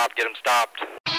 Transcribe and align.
stopped. 0.00 0.16
Get 0.16 0.26
him 0.26 0.34
stopped. 0.38 1.09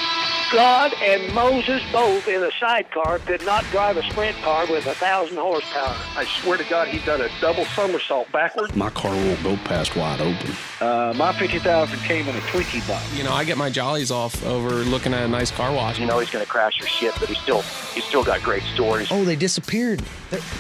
God 0.52 0.94
and 1.02 1.34
Moses 1.34 1.82
both 1.94 2.28
in 2.28 2.44
a 2.44 2.52
sidecar 2.60 3.20
could 3.20 3.46
not 3.46 3.64
drive 3.72 3.96
a 3.96 4.04
sprint 4.04 4.36
car 4.42 4.66
with 4.70 4.86
a 4.86 4.94
thousand 4.96 5.38
horsepower. 5.38 5.96
I 6.18 6.26
swear 6.26 6.58
to 6.58 6.66
God, 6.66 6.90
he 6.90 7.00
done 7.06 7.22
a 7.22 7.30
double 7.40 7.64
somersault 7.68 8.30
backwards. 8.34 8.76
My 8.76 8.90
car 8.90 9.12
won't 9.12 9.42
go 9.44 9.56
past 9.56 9.96
wide 9.96 10.20
open. 10.20 10.54
Uh, 10.82 11.14
my 11.16 11.32
50,000 11.32 11.98
came 12.00 12.28
in 12.28 12.36
a 12.36 12.40
Twinkie 12.40 12.86
box. 12.86 13.18
You 13.18 13.24
know, 13.24 13.32
I 13.32 13.46
get 13.46 13.58
my 13.58 13.70
jollies 13.70 14.12
off 14.12 14.44
over 14.46 14.70
looking 14.84 15.14
at 15.14 15.24
a 15.24 15.28
nice 15.28 15.52
car 15.52 15.72
wash. 15.72 16.00
You 16.00 16.06
know 16.06 16.20
he's 16.20 16.30
going 16.30 16.44
to 16.44 16.52
crash 16.52 16.80
your 16.80 16.88
shit, 16.90 17.14
but 17.18 17.30
he's 17.30 17.38
still 17.38 17.62
he's 17.94 18.04
still 18.04 18.24
got 18.24 18.44
great 18.44 18.64
stories. 18.64 19.08
Oh, 19.10 19.24
they 19.24 19.38
disappeared. 19.38 20.02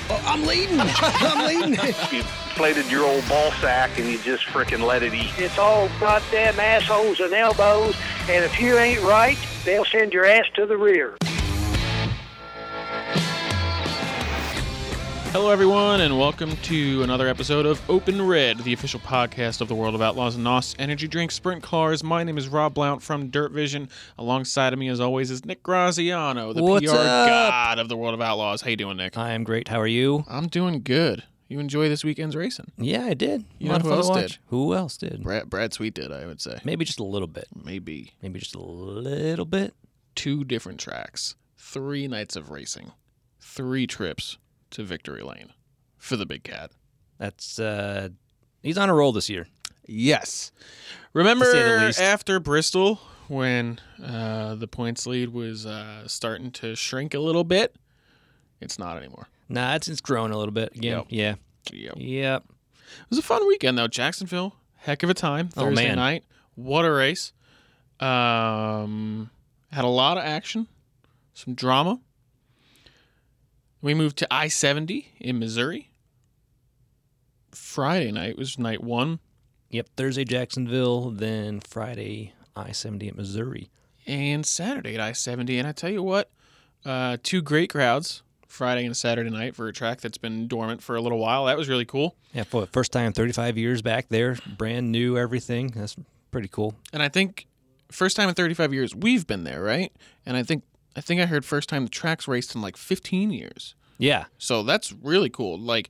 Oh, 0.10 0.24
I'm 0.26 0.46
leading. 0.46 0.80
I'm 0.80 1.48
leading. 1.48 1.74
You 2.12 2.20
inflated 2.20 2.90
your 2.90 3.06
old 3.06 3.28
ball 3.28 3.52
sack 3.54 3.98
and 4.00 4.08
you 4.08 4.20
just 4.20 4.46
frickin' 4.46 4.86
let 4.86 5.04
it 5.04 5.14
eat. 5.14 5.32
It's 5.38 5.58
all 5.58 5.90
goddamn 6.00 6.60
assholes 6.62 7.20
and 7.20 7.34
elbows, 7.34 7.96
and 8.30 8.46
if 8.46 8.58
you 8.58 8.78
ain't 8.78 9.02
right, 9.02 9.38
they'll 9.66 9.86
send 9.86 10.14
your 10.14 10.26
ass 10.26 10.46
to 10.56 10.66
the 10.66 10.78
rear. 10.78 11.16
Hello, 15.32 15.50
everyone, 15.50 16.02
and 16.02 16.20
welcome 16.20 16.58
to 16.58 17.04
another 17.04 17.26
episode 17.30 17.66
of 17.66 17.82
Open 17.90 18.22
Red, 18.28 18.58
the 18.60 18.74
official 18.74 19.00
podcast 19.00 19.62
of 19.62 19.70
the 19.70 19.76
World 19.76 19.96
of 19.96 20.02
Outlaws 20.02 20.36
and 20.36 20.44
NOS 20.44 20.76
Energy 20.78 21.08
Drink 21.08 21.32
Sprint 21.32 21.64
Cars. 21.64 22.04
My 22.04 22.26
name 22.26 22.38
is 22.38 22.50
Rob 22.50 22.74
Blount 22.74 23.02
from 23.02 23.30
Dirt 23.30 23.54
Vision. 23.54 23.88
Alongside 24.18 24.74
of 24.74 24.80
me, 24.80 24.90
as 24.90 25.00
always, 25.00 25.32
is 25.32 25.46
Nick 25.46 25.64
Graziano, 25.64 26.52
the 26.52 26.62
What's 26.62 26.86
PR 26.86 26.98
up? 26.98 27.30
god 27.30 27.80
of 27.80 27.88
the 27.88 27.96
World 27.96 28.14
of 28.14 28.20
Outlaws. 28.20 28.62
How 28.62 28.72
you 28.72 28.76
doing, 28.76 28.98
Nick? 28.98 29.18
I 29.18 29.32
am 29.32 29.46
great. 29.46 29.70
How 29.70 29.80
are 29.80 29.88
you? 29.88 30.26
I'm 30.28 30.48
doing 30.48 30.82
good. 30.82 31.24
You 31.52 31.60
enjoy 31.60 31.90
this 31.90 32.06
weekend's 32.06 32.34
racing? 32.34 32.72
Yeah, 32.78 33.04
I 33.08 33.14
did. 33.14 33.44
You 33.60 33.70
A 33.70 33.74
lot 33.74 33.84
know 33.84 33.92
of 33.92 34.06
who 34.06 34.10
else 34.14 34.22
did? 34.22 34.38
Who 34.48 34.74
else 34.74 34.96
did? 34.96 35.22
Brad, 35.22 35.50
Brad 35.50 35.74
Sweet 35.74 35.94
did, 35.94 36.10
I 36.10 36.26
would 36.26 36.40
say. 36.40 36.60
Maybe 36.64 36.86
just 36.86 37.02
a 37.02 37.04
little 37.04 37.28
bit. 37.28 37.48
Maybe 37.62 38.14
Maybe 38.22 38.40
just 38.40 38.56
a 38.56 38.62
little 38.62 39.44
bit. 39.44 39.74
two 40.16 40.46
different 40.46 40.80
tracks, 40.80 41.36
three 41.58 42.08
nights 42.08 42.38
of 42.38 42.52
racing, 42.52 42.94
three 43.42 43.86
trips 43.86 44.38
to 44.70 44.84
Victory 44.86 45.24
Lane 45.24 45.52
for 45.98 46.16
the 46.16 46.26
Big 46.26 46.44
Cat. 46.44 46.72
That's 47.18 47.60
uh 47.60 48.10
he's 48.64 48.78
on 48.78 48.90
a 48.90 48.94
roll 48.96 49.12
this 49.12 49.30
year. 49.30 49.48
Yes. 49.86 50.54
Remember 51.12 51.44
To 51.44 51.52
say 51.52 51.64
the 51.80 51.86
least. 51.88 52.00
after 52.00 52.40
Bristol 52.40 53.02
when 53.28 53.82
uh, 54.02 54.56
the 54.56 54.68
points 54.70 55.06
lead 55.06 55.34
was 55.34 55.66
uh, 55.66 56.08
starting 56.08 56.52
to 56.52 56.78
shrink 56.78 57.14
a 57.14 57.20
little 57.20 57.44
bit? 57.44 57.76
It's 58.62 58.80
not 58.80 58.96
anymore. 58.96 59.28
Nah, 59.52 59.76
it's 59.76 59.88
it's 59.88 60.02
growing 60.02 60.32
a 60.32 60.38
little 60.38 60.54
bit 60.54 60.76
again. 60.76 60.98
Yep. 60.98 61.06
Yeah. 61.10 61.36
Yep. 61.72 61.94
Yep. 61.98 62.44
It 62.48 63.10
was 63.10 63.20
a 63.20 63.24
fun 63.24 63.46
weekend 63.48 63.78
though. 63.78 63.88
Jacksonville, 63.88 64.56
heck 64.78 65.04
of 65.04 65.10
a 65.10 65.14
time. 65.14 65.50
Oh, 65.58 65.66
Thursday 65.66 65.88
man. 65.88 65.96
night, 65.98 66.24
what 66.56 66.86
a 66.86 66.92
race! 66.92 67.34
Um, 68.00 69.30
had 69.72 69.84
a 69.84 69.90
lot 69.90 70.18
of 70.18 70.24
action, 70.24 70.68
some 71.34 71.54
drama. 71.54 72.00
We 73.82 73.94
moved 73.94 74.18
to 74.20 74.28
I 74.34 74.48
seventy 74.48 75.14
in 75.20 75.40
Missouri. 75.40 75.92
Friday 77.52 78.12
night 78.12 78.38
was 78.38 78.58
night 78.58 78.84
one. 78.84 79.20
Yep. 79.70 79.90
Thursday 79.98 80.24
Jacksonville, 80.24 81.12
then 81.12 81.60
Friday 81.62 82.34
I 82.56 82.72
seventy 82.72 83.08
at 83.08 83.16
Missouri. 83.16 83.70
and 84.08 84.46
Saturday 84.46 84.96
at 84.96 85.02
I 85.02 85.12
70. 85.14 85.60
And 85.60 85.68
I 85.68 85.72
tell 85.72 85.90
you 85.92 86.02
what, 86.04 86.30
uh, 86.86 87.18
two 87.22 87.42
great 87.42 87.70
crowds 87.70 88.24
Friday 88.52 88.86
and 88.86 88.96
Saturday 88.96 89.30
night 89.30 89.56
for 89.56 89.68
a 89.68 89.74
track 89.74 90.02
that's 90.02 90.18
been 90.18 90.48
dormant 90.48 90.82
for 90.84 90.96
a 90.96 91.02
little 91.02 91.18
while. 91.18 91.46
That 91.46 91.58
was 91.58 91.70
really 91.70 91.86
cool. 91.86 92.16
Yeah, 92.34 92.44
for 92.44 92.62
the 92.62 92.68
first 92.68 92.92
time 92.92 93.14
thirty 93.14 93.32
five 93.34 93.58
years 93.58 93.82
back 93.82 94.10
there. 94.10 94.38
Brand 94.58 94.92
new 94.92 95.18
everything. 95.18 95.68
That's 95.76 95.96
pretty 96.32 96.48
cool. 96.48 96.76
And 96.94 97.04
I 97.04 97.10
think 97.10 97.48
first 97.92 98.16
time 98.16 98.30
in 98.30 98.36
35 98.36 98.74
years 98.74 98.96
we've 98.96 99.28
been 99.28 99.44
there, 99.44 99.62
right? 99.62 99.92
And 100.26 100.36
I 100.36 100.44
think 100.44 100.64
I 100.96 101.02
think 101.02 101.22
I 101.22 101.26
heard 101.26 101.46
first 101.46 101.70
time 101.70 101.84
the 101.84 101.90
track's 101.90 102.28
raced 102.28 102.56
in 102.56 102.62
like 102.62 102.78
15 102.78 103.32
years. 103.32 103.76
Yeah. 103.98 104.26
So 104.38 104.64
that's 104.64 104.92
really 104.92 105.30
cool. 105.30 105.60
Like 105.60 105.90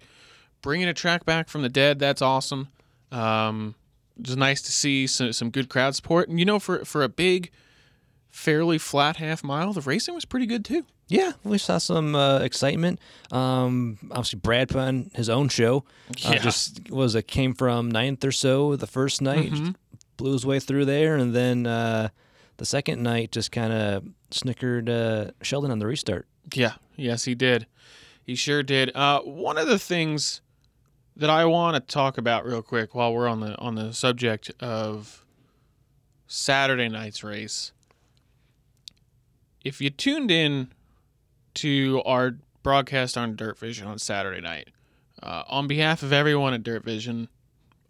bringing 0.62 0.88
a 0.88 0.94
track 0.94 1.26
back 1.26 1.48
from 1.48 1.62
the 1.62 1.70
dead, 1.70 2.00
that's 2.00 2.22
awesome. 2.22 2.68
Um, 3.12 3.76
just 4.22 4.38
nice 4.38 4.62
to 4.64 4.72
see 4.72 5.08
some, 5.08 5.34
some 5.34 5.50
good 5.50 5.70
crowd 5.70 5.96
support. 5.96 6.30
And 6.30 6.38
you 6.40 6.46
know, 6.46 6.60
for 6.60 6.84
for 6.86 7.04
a 7.04 7.10
big, 7.10 7.52
fairly 8.32 8.78
flat 8.78 9.18
half 9.18 9.44
mile, 9.44 9.74
the 9.74 9.82
racing 9.82 10.16
was 10.16 10.26
pretty 10.26 10.46
good 10.48 10.66
too. 10.66 10.86
Yeah, 11.08 11.34
we 11.44 11.58
saw 11.58 11.78
some 11.78 12.16
uh, 12.16 12.40
excitement. 12.40 13.00
Um, 13.32 13.98
obviously, 14.12 14.40
Brad 14.40 14.70
put 14.70 14.78
on 14.80 15.12
his 15.14 15.30
own 15.30 15.50
show. 15.50 15.84
Uh, 16.26 16.32
Yeah. 16.34 16.38
just 16.40 16.90
was 16.90 17.14
it 17.16 17.28
came 17.28 17.54
from 17.54 17.92
ninth 17.92 18.24
or 18.24 18.32
so 18.32 18.76
the 18.78 18.88
first 18.88 19.22
night, 19.22 19.52
Mhm. 19.52 19.76
blew 20.18 20.32
his 20.34 20.46
way 20.46 20.60
through 20.60 20.86
there, 20.86 21.18
and 21.18 21.36
then 21.36 21.68
uh, 21.68 22.10
the 22.58 22.66
second 22.66 23.04
night 23.04 23.32
just 23.34 23.52
kind 23.52 23.74
of 23.74 24.06
snickered 24.32 24.90
uh, 24.90 25.32
Sheldon 25.42 25.70
on 25.72 25.80
the 25.80 25.86
restart. 25.88 26.28
Yeah, 26.54 26.74
yes, 26.96 27.26
he 27.26 27.36
did. 27.36 27.68
He 28.24 28.36
sure 28.36 28.64
did. 28.64 28.96
Uh, 28.96 29.20
one 29.22 29.58
of 29.58 29.68
the 29.68 29.80
things 29.80 30.42
that 31.18 31.30
I 31.30 31.44
want 31.44 31.76
to 31.76 31.94
talk 31.94 32.18
about 32.18 32.46
real 32.46 32.62
quick 32.62 32.96
while 32.96 33.14
we're 33.14 33.28
on 33.28 33.42
the 33.42 33.58
on 33.60 33.76
the 33.76 33.92
subject 33.94 34.50
of 34.62 35.26
Saturday 36.28 36.88
night's 36.88 37.22
race. 37.24 37.74
If 39.64 39.80
you 39.80 39.92
tuned 39.92 40.32
in 40.32 40.72
to 41.56 42.02
our 42.06 42.38
broadcast 42.64 43.16
on 43.18 43.36
Dirt 43.36 43.60
Vision 43.60 43.88
on 43.88 44.00
Saturday 44.00 44.42
night, 44.42 44.70
uh, 45.22 45.44
on 45.48 45.68
behalf 45.68 46.02
of 46.02 46.12
everyone 46.12 46.54
at 46.54 46.64
Dirt 46.64 46.84
Vision, 46.84 47.30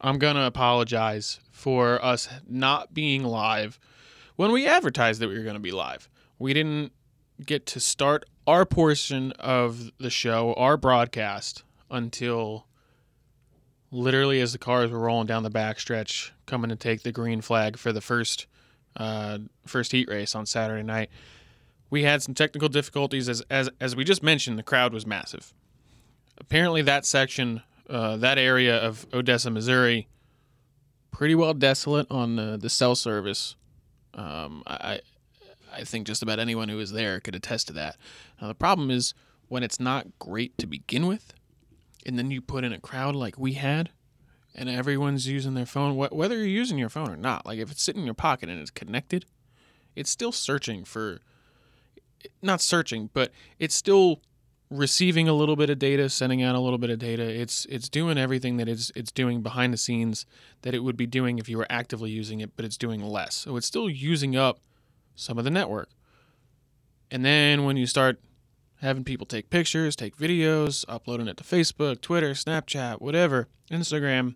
I'm 0.02 0.20
gonna 0.20 0.46
apologize 0.46 1.40
for 1.50 2.04
us 2.04 2.28
not 2.46 2.94
being 2.94 3.24
live 3.24 3.80
when 4.36 4.52
we 4.52 4.68
advertised 4.68 5.22
that 5.22 5.30
we 5.30 5.38
were 5.38 5.46
gonna 5.46 5.60
be 5.60 5.72
live. 5.72 6.10
We 6.40 6.54
didn't 6.54 6.92
get 7.46 7.66
to 7.68 7.80
start 7.80 8.26
our 8.46 8.66
portion 8.66 9.32
of 9.34 9.92
the 9.98 10.10
show, 10.10 10.54
our 10.56 10.76
broadcast, 10.76 11.64
until 11.90 12.66
literally 13.92 14.42
as 14.42 14.52
the 14.52 14.58
cars 14.58 14.92
were 14.92 15.00
rolling 15.00 15.28
down 15.28 15.44
the 15.44 15.52
backstretch, 15.52 16.32
coming 16.46 16.70
to 16.70 16.76
take 16.76 17.04
the 17.04 17.12
green 17.14 17.40
flag 17.40 17.78
for 17.78 17.94
the 17.94 18.02
first 18.02 18.48
uh, 18.98 19.38
first 19.66 19.94
heat 19.94 20.10
race 20.10 20.36
on 20.36 20.46
Saturday 20.46 20.84
night. 20.84 21.10
We 21.92 22.02
had 22.04 22.24
some 22.24 22.34
technical 22.34 22.70
difficulties, 22.70 23.30
as 23.30 23.44
as 23.52 23.70
as 23.80 23.96
we 23.96 24.04
just 24.04 24.24
mentioned. 24.24 24.58
The 24.58 24.64
crowd 24.64 24.94
was 24.94 25.06
massive. 25.06 25.54
Apparently, 26.40 26.82
that 26.82 27.06
section, 27.06 27.62
uh, 27.88 28.18
that 28.18 28.40
area 28.40 28.76
of 28.76 29.06
Odessa, 29.14 29.52
Missouri, 29.52 30.08
pretty 31.12 31.36
well 31.36 31.54
desolate 31.54 32.08
on 32.10 32.36
the, 32.38 32.58
the 32.58 32.70
cell 32.70 32.96
service. 32.96 33.56
Um, 34.16 34.64
I, 34.66 35.02
I 35.72 35.84
think 35.84 36.08
just 36.08 36.24
about 36.24 36.40
anyone 36.40 36.70
who 36.70 36.78
was 36.78 36.94
there 36.94 37.20
could 37.20 37.36
attest 37.36 37.68
to 37.68 37.74
that. 37.74 37.98
Now, 38.42 38.48
the 38.48 38.56
problem 38.56 38.90
is 38.90 39.14
when 39.50 39.62
it's 39.62 39.80
not 39.80 40.08
great 40.18 40.58
to 40.58 40.66
begin 40.66 41.06
with, 41.06 41.34
and 42.06 42.18
then 42.18 42.32
you 42.32 42.42
put 42.42 42.64
in 42.64 42.74
a 42.74 42.80
crowd 42.80 43.16
like 43.16 43.38
we 43.38 43.54
had, 43.54 43.92
and 44.56 44.68
everyone's 44.68 45.28
using 45.28 45.54
their 45.54 45.66
phone, 45.66 45.96
wh- 45.96 46.14
whether 46.14 46.36
you're 46.38 46.46
using 46.46 46.78
your 46.78 46.90
phone 46.90 47.10
or 47.10 47.18
not, 47.18 47.46
like 47.46 47.60
if 47.60 47.70
it's 47.70 47.84
sitting 47.84 48.02
in 48.02 48.06
your 48.06 48.14
pocket 48.16 48.50
and 48.50 48.60
it's 48.60 48.72
connected, 48.72 49.26
it's 49.96 50.10
still 50.10 50.32
searching 50.32 50.84
for, 50.86 51.20
not 52.42 52.62
searching, 52.62 53.10
but 53.14 53.32
it's 53.60 53.76
still 53.76 54.22
receiving 54.70 55.28
a 55.28 55.34
little 55.34 55.56
bit 55.56 55.70
of 55.70 55.78
data, 55.78 56.10
sending 56.10 56.42
out 56.42 56.56
a 56.56 56.60
little 56.60 56.78
bit 56.78 56.90
of 56.90 56.98
data. 56.98 57.24
It's 57.24 57.66
it's 57.66 57.90
doing 57.90 58.18
everything 58.18 58.58
that 58.58 58.70
it's 58.70 58.92
it's 58.96 59.12
doing 59.12 59.42
behind 59.42 59.74
the 59.74 59.78
scenes 59.78 60.26
that 60.62 60.74
it 60.74 60.80
would 60.80 60.98
be 60.98 61.06
doing 61.06 61.38
if 61.38 61.50
you 61.50 61.58
were 61.58 61.68
actively 61.70 62.10
using 62.10 62.40
it, 62.40 62.56
but 62.56 62.66
it's 62.66 62.78
doing 62.78 63.04
less. 63.04 63.36
So 63.36 63.58
it's 63.58 63.68
still 63.68 63.90
using 63.90 64.36
up 64.36 64.60
some 65.16 65.38
of 65.38 65.44
the 65.44 65.52
network. 65.52 65.90
And 67.12 67.26
then 67.26 67.66
when 67.66 67.76
you 67.76 67.86
start 67.86 68.22
having 68.82 69.04
people 69.04 69.28
take 69.28 69.50
pictures, 69.50 69.96
take 69.96 70.18
videos, 70.18 70.86
uploading 70.88 71.28
it 71.28 71.38
to 71.38 71.44
Facebook, 71.44 72.02
Twitter, 72.02 72.32
Snapchat, 72.32 73.02
whatever, 73.02 73.48
Instagram, 73.70 74.36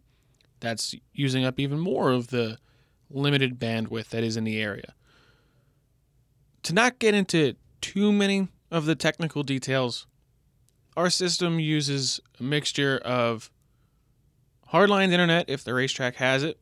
that's 0.59 0.93
using 1.13 1.45
up 1.45 1.59
even 1.59 1.79
more 1.79 2.11
of 2.11 2.27
the 2.27 2.57
limited 3.09 3.59
bandwidth 3.59 4.09
that 4.09 4.23
is 4.23 4.35
in 4.35 4.43
the 4.43 4.59
area. 4.59 4.93
To 6.63 6.73
not 6.73 6.99
get 6.99 7.13
into 7.13 7.55
too 7.85 8.11
many 8.11 8.47
of 8.71 8.87
the 8.87 8.95
technical 8.95 9.43
details, 9.43 10.07
our 10.97 11.11
system 11.11 11.59
uses 11.59 12.19
a 12.39 12.43
mixture 12.43 12.97
of 13.05 13.51
hardline 14.73 15.11
internet 15.11 15.47
if 15.47 15.63
the 15.63 15.71
racetrack 15.71 16.15
has 16.15 16.41
it, 16.41 16.57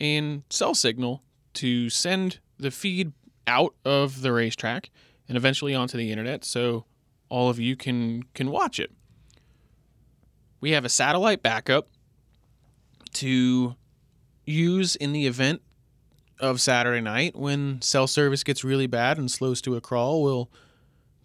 and 0.00 0.42
cell 0.48 0.74
signal 0.74 1.22
to 1.52 1.90
send 1.90 2.38
the 2.58 2.70
feed 2.70 3.12
out 3.46 3.74
of 3.84 4.22
the 4.22 4.32
racetrack 4.32 4.90
and 5.28 5.36
eventually 5.36 5.74
onto 5.74 5.98
the 5.98 6.10
internet 6.10 6.42
so 6.42 6.86
all 7.28 7.50
of 7.50 7.58
you 7.58 7.76
can 7.76 8.22
can 8.32 8.50
watch 8.50 8.80
it. 8.80 8.90
We 10.58 10.70
have 10.70 10.86
a 10.86 10.88
satellite 10.88 11.42
backup 11.42 11.88
to 13.14 13.76
use 14.46 14.96
in 14.96 15.12
the 15.12 15.26
event 15.26 15.60
of 16.40 16.60
Saturday 16.60 17.00
night 17.00 17.36
when 17.36 17.80
cell 17.82 18.06
service 18.06 18.42
gets 18.42 18.64
really 18.64 18.86
bad 18.86 19.18
and 19.18 19.30
slows 19.30 19.60
to 19.62 19.76
a 19.76 19.80
crawl. 19.80 20.22
We'll 20.22 20.50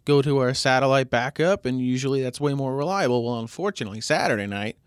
go 0.05 0.21
to 0.21 0.37
our 0.37 0.53
satellite 0.53 1.09
backup, 1.09 1.65
and 1.65 1.81
usually 1.81 2.21
that's 2.21 2.39
way 2.39 2.53
more 2.53 2.75
reliable. 2.75 3.25
Well, 3.25 3.39
unfortunately, 3.39 4.01
Saturday 4.01 4.45
night 4.47 4.77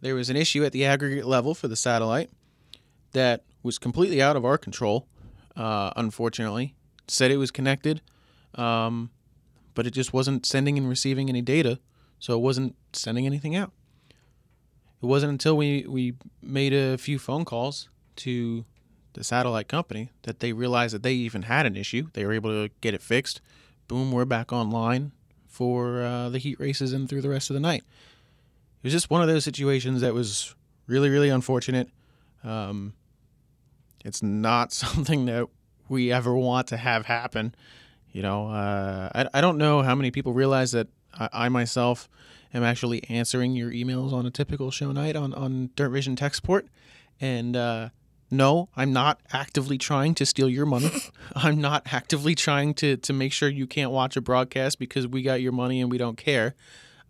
there 0.00 0.14
was 0.14 0.28
an 0.28 0.36
issue 0.36 0.64
at 0.64 0.72
the 0.72 0.84
aggregate 0.84 1.24
level 1.24 1.54
for 1.54 1.66
the 1.68 1.76
satellite 1.76 2.30
that 3.12 3.44
was 3.62 3.78
completely 3.78 4.20
out 4.20 4.36
of 4.36 4.44
our 4.44 4.58
control. 4.58 5.08
uh, 5.56 5.92
unfortunately. 5.96 6.74
Said 7.06 7.30
it 7.30 7.36
was 7.36 7.50
connected, 7.50 8.00
um, 8.54 9.10
but 9.74 9.86
it 9.86 9.90
just 9.90 10.12
wasn't 10.12 10.46
sending 10.46 10.78
and 10.78 10.88
receiving 10.88 11.28
any 11.28 11.42
data, 11.42 11.78
so 12.18 12.34
it 12.34 12.40
wasn't 12.40 12.76
sending 12.94 13.26
anything 13.26 13.54
out. 13.54 13.72
It 15.02 15.06
wasn't 15.06 15.32
until 15.32 15.54
we, 15.54 15.84
we 15.86 16.14
made 16.40 16.72
a 16.72 16.96
few 16.96 17.18
phone 17.18 17.44
calls 17.44 17.90
to 18.16 18.64
the 19.14 19.24
satellite 19.24 19.68
company 19.68 20.10
that 20.22 20.40
they 20.40 20.52
realized 20.52 20.94
that 20.94 21.02
they 21.02 21.14
even 21.14 21.42
had 21.42 21.66
an 21.66 21.76
issue. 21.76 22.08
They 22.12 22.24
were 22.24 22.32
able 22.32 22.50
to 22.50 22.72
get 22.80 22.94
it 22.94 23.02
fixed. 23.02 23.40
Boom, 23.88 24.12
we're 24.12 24.24
back 24.24 24.52
online 24.52 25.12
for 25.46 26.02
uh, 26.02 26.28
the 26.28 26.38
heat 26.38 26.58
races 26.60 26.92
and 26.92 27.08
through 27.08 27.22
the 27.22 27.28
rest 27.28 27.48
of 27.48 27.54
the 27.54 27.60
night. 27.60 27.82
It 27.82 28.84
was 28.84 28.92
just 28.92 29.10
one 29.10 29.22
of 29.22 29.28
those 29.28 29.44
situations 29.44 30.00
that 30.02 30.12
was 30.14 30.54
really, 30.86 31.08
really 31.08 31.28
unfortunate. 31.28 31.88
Um, 32.42 32.94
it's 34.04 34.22
not 34.22 34.72
something 34.72 35.26
that 35.26 35.48
we 35.88 36.12
ever 36.12 36.34
want 36.34 36.68
to 36.68 36.76
have 36.76 37.06
happen. 37.06 37.54
You 38.12 38.22
know, 38.22 38.48
uh, 38.48 39.10
I, 39.14 39.38
I 39.38 39.40
don't 39.40 39.58
know 39.58 39.82
how 39.82 39.94
many 39.94 40.10
people 40.10 40.32
realize 40.32 40.72
that 40.72 40.88
I, 41.18 41.28
I 41.32 41.48
myself 41.48 42.08
am 42.52 42.62
actually 42.62 43.08
answering 43.08 43.54
your 43.54 43.70
emails 43.70 44.12
on 44.12 44.26
a 44.26 44.30
typical 44.30 44.70
show 44.70 44.92
night 44.92 45.16
on, 45.16 45.32
on 45.34 45.70
Dirt 45.76 45.90
Vision 45.90 46.16
Tech 46.16 46.34
Support. 46.34 46.66
And 47.20 47.56
uh, 47.56 47.88
no, 48.36 48.68
I'm 48.76 48.92
not 48.92 49.20
actively 49.32 49.78
trying 49.78 50.14
to 50.16 50.26
steal 50.26 50.48
your 50.48 50.66
money. 50.66 50.90
I'm 51.34 51.60
not 51.60 51.92
actively 51.92 52.34
trying 52.34 52.74
to, 52.74 52.96
to 52.96 53.12
make 53.12 53.32
sure 53.32 53.48
you 53.48 53.66
can't 53.66 53.90
watch 53.90 54.16
a 54.16 54.20
broadcast 54.20 54.78
because 54.78 55.06
we 55.06 55.22
got 55.22 55.40
your 55.40 55.52
money 55.52 55.80
and 55.80 55.90
we 55.90 55.98
don't 55.98 56.16
care. 56.16 56.54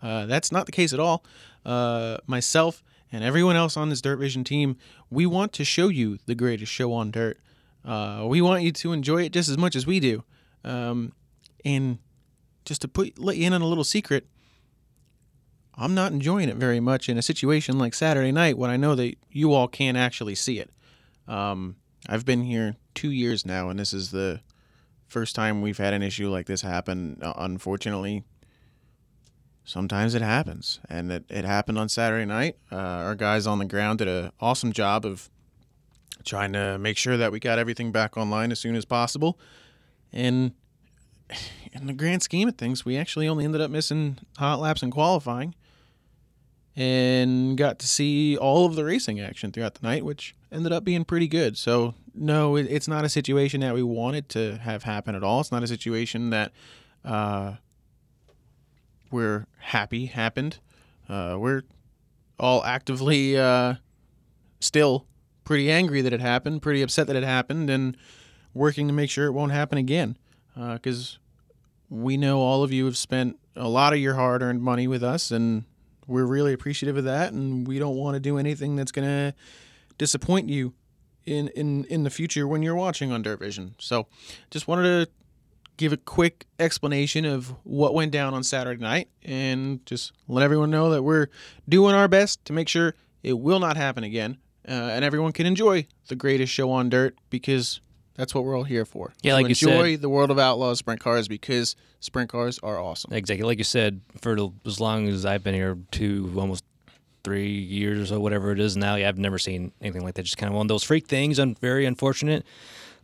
Uh, 0.03 0.27
that's 0.27 0.53
not 0.53 0.67
the 0.67 0.73
case 0.73 0.93
at 0.93 1.01
all. 1.01 1.25
Uh, 1.65 2.19
myself 2.27 2.83
and 3.11 3.25
everyone 3.25 3.57
else 3.57 3.77
on 3.77 3.89
this 3.89 4.01
Dirt 4.01 4.17
Vision 4.19 4.45
team, 4.45 4.77
we 5.11 5.25
want 5.25 5.53
to 5.55 5.65
show 5.65 5.89
you 5.89 6.19
the 6.27 6.35
greatest 6.35 6.71
show 6.71 6.93
on 6.93 7.11
dirt. 7.11 7.39
Uh, 7.85 8.25
we 8.27 8.41
want 8.41 8.63
you 8.63 8.73
to 8.73 8.93
enjoy 8.93 9.23
it 9.23 9.33
just 9.33 9.49
as 9.49 9.59
much 9.59 9.77
as 9.77 9.87
we 9.87 10.01
do. 10.01 10.25
Um, 10.65 11.13
and 11.65 11.99
just 12.65 12.83
to 12.83 12.89
put 12.89 13.19
let 13.19 13.37
you 13.37 13.47
in 13.47 13.53
on 13.53 13.63
a 13.63 13.67
little 13.67 13.85
secret, 13.85 14.27
I'm 15.77 15.95
not 15.95 16.13
enjoying 16.13 16.49
it 16.49 16.57
very 16.57 16.81
much 16.81 17.09
in 17.09 17.19
a 17.19 17.23
situation 17.23 17.79
like 17.79 17.95
Saturday 17.95 18.33
night 18.33 18.57
when 18.59 18.71
I 18.71 18.77
know 18.77 18.95
that 18.95 19.17
you 19.31 19.53
all 19.53 19.69
can't 19.69 19.97
actually 19.97 20.35
see 20.35 20.59
it. 20.59 20.71
Um, 21.27 21.77
I've 22.09 22.25
been 22.25 22.43
here 22.43 22.77
two 22.95 23.11
years 23.11 23.47
now, 23.47 23.69
and 23.69 23.79
this 23.79 23.93
is 23.93 24.11
the 24.11 24.41
first 25.07 25.35
time 25.35 25.63
we've 25.63 25.79
had 25.79 25.95
an 25.95 26.03
issue 26.03 26.29
like 26.29 26.47
this 26.47 26.63
happen. 26.63 27.19
Uh, 27.23 27.33
unfortunately, 27.37 28.25
sometimes 29.65 30.15
it 30.15 30.23
happens, 30.23 30.81
and 30.89 31.11
it, 31.11 31.25
it 31.29 31.45
happened 31.45 31.79
on 31.79 31.89
Saturday 31.89 32.27
night. 32.27 32.57
Uh, 32.71 32.77
our 32.77 33.15
guys 33.15 33.47
on 33.47 33.59
the 33.59 33.65
ground 33.65 33.99
did 33.99 34.09
an 34.09 34.33
awesome 34.41 34.73
job 34.73 35.05
of 35.05 35.31
trying 36.25 36.53
to 36.53 36.79
make 36.79 36.97
sure 36.97 37.17
that 37.17 37.33
we 37.33 37.41
got 37.41 37.59
everything 37.59 37.93
back 37.93 38.17
online 38.17 38.53
as 38.53 38.59
soon 38.59 38.77
as 38.77 38.85
possible. 38.85 39.39
And 40.13 40.53
in 41.73 41.87
the 41.87 41.93
grand 41.93 42.23
scheme 42.23 42.49
of 42.49 42.57
things, 42.57 42.85
we 42.85 42.97
actually 42.97 43.29
only 43.29 43.45
ended 43.45 43.61
up 43.61 43.71
missing 43.71 44.19
hot 44.39 44.61
laps 44.61 44.83
and 44.83 44.93
qualifying 44.93 45.55
and 46.77 47.57
got 47.57 47.79
to 47.79 47.87
see 47.87 48.37
all 48.37 48.67
of 48.67 48.75
the 48.75 48.85
racing 48.85 49.21
action 49.21 49.53
throughout 49.53 49.75
the 49.75 49.87
night, 49.87 50.05
which 50.05 50.35
ended 50.51 50.73
up 50.73 50.85
being 50.85 51.05
pretty 51.05 51.29
good. 51.29 51.57
So, 51.57 51.95
no, 52.15 52.57
it, 52.57 52.67
it's 52.69 52.89
not 52.89 53.05
a 53.05 53.09
situation 53.09 53.61
that 53.61 53.75
we 53.75 53.83
wanted 53.83 54.29
to 54.31 54.57
have 54.59 54.83
happen 54.83 55.15
at 55.15 55.23
all. 55.23 55.41
It's 55.41 55.53
not 55.53 55.63
a 55.63 55.69
situation 55.69 56.31
that 56.31 56.53
uh, 57.05 57.55
we're 59.11 59.47
happy 59.59 60.07
happened. 60.07 60.59
Uh, 61.09 61.37
we're 61.39 61.63
all 62.41 62.65
actively 62.65 63.39
uh, 63.39 63.75
still 64.61 65.07
pretty 65.45 65.71
angry 65.71 66.01
that 66.01 66.13
it 66.13 66.21
happened, 66.21 66.63
pretty 66.63 66.83
upset 66.83 67.07
that 67.07 67.17
it 67.17 67.23
happened, 67.23 67.71
and 67.71 67.97
working 68.53 68.87
to 68.89 68.93
make 68.93 69.11
sure 69.11 69.27
it 69.27 69.33
won't 69.33 69.53
happen 69.53 69.79
again. 69.79 70.17
Because 70.57 71.19
we 71.89 72.17
know 72.17 72.41
all 72.41 72.63
of 72.63 72.73
you 72.73 72.85
have 72.87 72.97
spent 72.97 73.39
a 73.55 73.69
lot 73.69 73.93
of 73.93 73.99
your 73.99 74.15
hard 74.15 74.43
earned 74.43 74.63
money 74.63 74.87
with 74.87 75.03
us, 75.03 75.31
and 75.31 75.65
we're 76.07 76.27
really 76.27 76.53
appreciative 76.53 76.97
of 76.97 77.05
that. 77.05 77.33
And 77.33 77.67
we 77.67 77.79
don't 77.79 77.97
want 77.97 78.15
to 78.15 78.21
do 78.21 78.39
anything 78.39 78.77
that's 78.77 78.93
going 78.93 79.07
to 79.07 79.35
disappoint 79.99 80.49
you 80.49 80.75
in, 81.25 81.49
in, 81.49 81.85
in 81.85 82.03
the 82.05 82.11
future 82.11 82.47
when 82.47 82.63
you're 82.63 82.75
watching 82.75 83.13
on 83.13 83.23
Dirt 83.23 83.39
Vision. 83.39 83.75
So 83.79 84.07
just 84.51 84.69
wanted 84.69 85.07
to 85.07 85.13
give 85.77 85.93
a 85.93 85.97
quick 85.97 86.47
explanation 86.59 87.25
of 87.25 87.55
what 87.65 87.95
went 87.95 88.13
down 88.13 88.35
on 88.35 88.45
Saturday 88.45 88.81
night 88.81 89.09
and 89.23 89.85
just 89.87 90.13
let 90.29 90.45
everyone 90.45 90.71
know 90.71 90.91
that 90.91 91.03
we're 91.03 91.29
doing 91.69 91.95
our 91.95 92.09
best 92.09 92.45
to 92.45 92.53
make 92.53 92.69
sure 92.69 92.95
it 93.23 93.39
will 93.39 93.59
not 93.59 93.77
happen 93.77 94.05
again 94.05 94.39
uh, 94.69 94.73
and 94.73 95.05
everyone 95.05 95.33
can 95.33 95.47
enjoy 95.47 95.87
the 96.09 96.15
greatest 96.15 96.53
show 96.53 96.71
on 96.71 96.89
dirt 96.89 97.17
because 97.31 97.81
that's 98.15 98.35
what 98.35 98.45
we're 98.45 98.57
all 98.57 98.65
here 98.65 98.85
for. 98.85 99.13
Yeah, 99.23 99.35
like 99.35 99.45
you 99.45 99.69
enjoy 99.69 99.97
the 99.97 100.09
world 100.09 100.31
of 100.31 100.39
outlaws 100.39 100.79
sprint 100.79 101.01
cars 101.01 101.29
because 101.29 101.77
sprint 102.01 102.31
cars 102.31 102.59
are 102.63 102.79
awesome. 102.81 103.13
Exactly. 103.13 103.45
Like 103.45 103.59
you 103.59 103.65
said, 103.65 104.01
for 104.21 104.37
as 104.65 104.81
long 104.81 105.09
as 105.09 105.27
I've 105.27 105.43
been 105.43 105.55
here, 105.55 105.77
two, 105.91 106.33
almost 106.37 106.65
three 107.25 107.51
years 107.51 108.01
or 108.01 108.07
so, 108.07 108.21
whatever 108.21 108.53
it 108.53 108.61
is 108.61 108.77
now, 108.77 108.95
yeah, 108.95 109.09
I've 109.09 109.19
never 109.19 109.39
seen 109.39 109.73
anything 109.81 110.03
like 110.03 110.15
that. 110.15 110.23
Just 110.23 110.37
kind 110.37 110.49
of 110.49 110.57
one 110.57 110.65
of 110.65 110.69
those 110.69 110.85
freak 110.85 111.07
things, 111.07 111.39
and 111.39 111.59
very 111.59 111.87
unfortunate. 111.87 112.45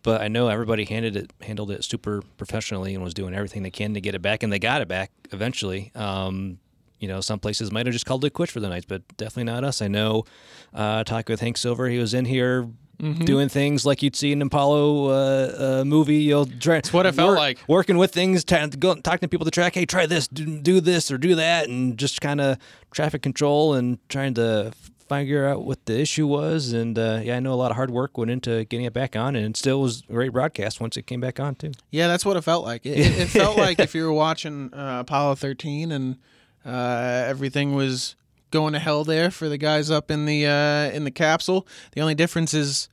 But 0.02 0.22
I 0.22 0.28
know 0.28 0.48
everybody 0.48 0.84
handled 0.84 1.16
it 1.16 1.32
handled 1.42 1.70
it 1.70 1.84
super 1.84 2.22
professionally 2.38 2.94
and 2.94 3.04
was 3.04 3.12
doing 3.12 3.34
everything 3.34 3.62
they 3.62 3.70
can 3.70 3.94
to 3.94 4.00
get 4.00 4.14
it 4.14 4.22
back, 4.22 4.42
and 4.42 4.52
they 4.52 4.58
got 4.58 4.80
it 4.80 4.88
back 4.88 5.10
eventually. 5.32 5.90
Um, 5.94 6.58
you 7.00 7.08
know, 7.08 7.20
some 7.20 7.38
places 7.38 7.72
might 7.72 7.86
have 7.86 7.94
just 7.94 8.06
called 8.06 8.24
it 8.24 8.30
quits 8.30 8.52
for 8.52 8.60
the 8.60 8.68
night, 8.68 8.84
but 8.86 9.02
definitely 9.16 9.44
not 9.44 9.64
us. 9.64 9.82
I 9.82 9.88
know. 9.88 10.24
Uh, 10.72 11.02
talking 11.02 11.32
with 11.32 11.40
Hank 11.40 11.56
Silver, 11.56 11.88
he 11.88 11.98
was 11.98 12.14
in 12.14 12.26
here. 12.26 12.68
Doing 13.00 13.48
things 13.48 13.86
like 13.86 14.02
you'd 14.02 14.14
see 14.14 14.32
in 14.32 14.42
an 14.42 14.48
Apollo 14.48 15.06
uh, 15.06 15.80
uh, 15.80 15.84
movie, 15.84 16.18
you'll 16.18 16.46
try. 16.46 16.76
That's 16.76 16.92
what 16.92 17.06
it 17.06 17.14
felt 17.14 17.36
like. 17.36 17.58
Working 17.66 17.96
with 17.96 18.12
things, 18.12 18.44
t- 18.44 18.66
go, 18.78 18.94
talking 18.94 19.20
to 19.20 19.28
people 19.28 19.44
to 19.44 19.50
the 19.50 19.54
track. 19.54 19.74
Hey, 19.74 19.86
try 19.86 20.06
this, 20.06 20.28
do, 20.28 20.58
do 20.60 20.80
this, 20.80 21.10
or 21.10 21.16
do 21.16 21.34
that, 21.36 21.68
and 21.68 21.96
just 21.96 22.20
kind 22.20 22.40
of 22.40 22.58
traffic 22.90 23.22
control 23.22 23.74
and 23.74 23.98
trying 24.08 24.34
to 24.34 24.72
figure 25.08 25.46
out 25.46 25.64
what 25.64 25.86
the 25.86 25.98
issue 25.98 26.26
was. 26.26 26.72
And 26.72 26.98
uh, 26.98 27.20
yeah, 27.22 27.36
I 27.36 27.40
know 27.40 27.52
a 27.52 27.56
lot 27.56 27.70
of 27.70 27.76
hard 27.76 27.90
work 27.90 28.16
went 28.16 28.30
into 28.30 28.64
getting 28.66 28.86
it 28.86 28.92
back 28.92 29.16
on, 29.16 29.34
and 29.34 29.46
it 29.46 29.56
still 29.56 29.80
was 29.80 30.02
a 30.08 30.12
great 30.12 30.32
broadcast 30.32 30.80
once 30.80 30.96
it 30.96 31.06
came 31.06 31.20
back 31.20 31.40
on 31.40 31.54
too. 31.56 31.72
Yeah, 31.90 32.06
that's 32.06 32.24
what 32.24 32.36
it 32.36 32.42
felt 32.42 32.64
like. 32.64 32.86
It, 32.86 32.98
it, 32.98 33.18
it 33.18 33.28
felt 33.28 33.56
like 33.66 33.80
if 33.80 33.94
you 33.94 34.04
were 34.04 34.12
watching 34.12 34.72
uh, 34.72 35.00
Apollo 35.00 35.36
13 35.36 35.90
and 35.90 36.16
uh, 36.64 37.24
everything 37.26 37.74
was 37.74 38.14
going 38.50 38.72
to 38.72 38.78
hell 38.78 39.04
there 39.04 39.30
for 39.30 39.48
the 39.48 39.58
guys 39.58 39.90
up 39.90 40.10
in 40.10 40.26
the 40.26 40.46
uh, 40.46 40.90
in 40.94 41.04
the 41.04 41.10
capsule. 41.10 41.66
The 41.92 42.00
only 42.00 42.14
difference 42.14 42.54
is 42.54 42.88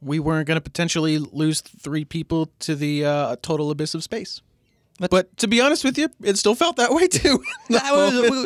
we 0.00 0.18
weren't 0.18 0.46
going 0.46 0.56
to 0.56 0.62
potentially 0.62 1.18
lose 1.18 1.60
three 1.60 2.04
people 2.04 2.50
to 2.60 2.74
the 2.74 3.04
uh, 3.04 3.36
total 3.42 3.70
abyss 3.70 3.94
of 3.94 4.02
space. 4.02 4.40
But 5.10 5.36
to 5.38 5.48
be 5.48 5.60
honest 5.60 5.84
with 5.84 5.96
you, 5.98 6.08
it 6.22 6.36
still 6.36 6.54
felt 6.54 6.76
that 6.76 6.92
way 6.92 7.08
too. 7.08 7.42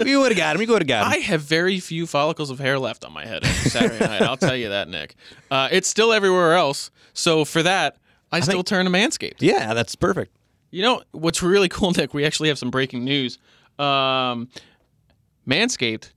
we 0.04 0.16
would 0.16 0.32
have 0.32 0.36
got 0.36 0.56
him. 0.56 0.60
We 0.60 0.66
would 0.66 0.82
have 0.82 0.86
got 0.88 1.06
him. 1.06 1.12
I 1.12 1.16
have 1.24 1.42
very 1.42 1.80
few 1.80 2.06
follicles 2.06 2.50
of 2.50 2.58
hair 2.58 2.78
left 2.78 3.04
on 3.04 3.12
my 3.12 3.26
head 3.26 3.44
after 3.44 3.68
Saturday 3.68 3.98
night. 3.98 4.22
I'll 4.22 4.36
tell 4.36 4.56
you 4.56 4.68
that, 4.70 4.88
Nick. 4.88 5.16
Uh, 5.50 5.68
it's 5.70 5.88
still 5.88 6.12
everywhere 6.12 6.54
else. 6.54 6.90
So 7.12 7.44
for 7.44 7.62
that, 7.62 7.96
I, 8.32 8.40
still 8.40 8.56
think- 8.56 8.66
turn 8.66 8.84
to 8.86 8.90
Manscaped. 8.90 9.36
yeah, 9.40 9.74
that's 9.74 9.94
perfect. 9.96 10.32
You 10.70 10.82
know 10.82 11.02
what's 11.12 11.42
really 11.42 11.68
cool, 11.70 11.92
Nick? 11.92 12.14
We 12.14 12.24
actually 12.24 12.48
have 12.48 12.58
some 12.58 12.70
breaking 12.70 13.04
news. 13.04 13.38
Um, 13.78 14.48
Manscaped 15.46 16.10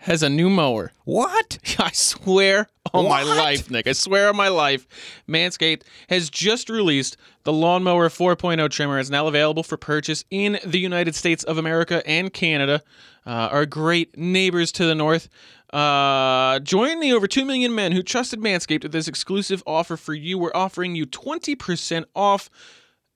has 0.00 0.22
a 0.22 0.30
new 0.30 0.48
mower. 0.48 0.92
What? 1.04 1.58
I 1.78 1.90
swear 1.92 2.68
on 2.94 3.08
my 3.08 3.22
life, 3.22 3.70
Nick. 3.70 3.86
I 3.86 3.92
swear 3.92 4.30
on 4.30 4.36
my 4.36 4.48
life. 4.48 4.86
Manscaped 5.28 5.82
has 6.08 6.30
just 6.30 6.70
released 6.70 7.16
the 7.44 7.52
Lawnmower 7.52 8.08
4.0 8.08 8.70
trimmer. 8.70 8.98
It's 8.98 9.10
now 9.10 9.26
available 9.26 9.62
for 9.62 9.76
purchase 9.76 10.24
in 10.30 10.58
the 10.64 10.78
United 10.78 11.14
States 11.14 11.44
of 11.44 11.58
America 11.58 12.02
and 12.06 12.32
Canada, 12.32 12.82
uh, 13.26 13.48
our 13.52 13.66
great 13.66 14.16
neighbors 14.16 14.72
to 14.72 14.86
the 14.86 14.94
north. 14.94 15.28
Uh, 15.70 16.58
join 16.60 17.00
the 17.00 17.12
over 17.12 17.26
2 17.26 17.44
million 17.44 17.74
men 17.74 17.92
who 17.92 18.02
trusted 18.02 18.40
Manscaped 18.40 18.82
with 18.82 18.92
this 18.92 19.06
exclusive 19.06 19.62
offer 19.66 19.96
for 19.96 20.14
you. 20.14 20.38
We're 20.38 20.50
offering 20.54 20.96
you 20.96 21.06
20% 21.06 22.06
off 22.16 22.48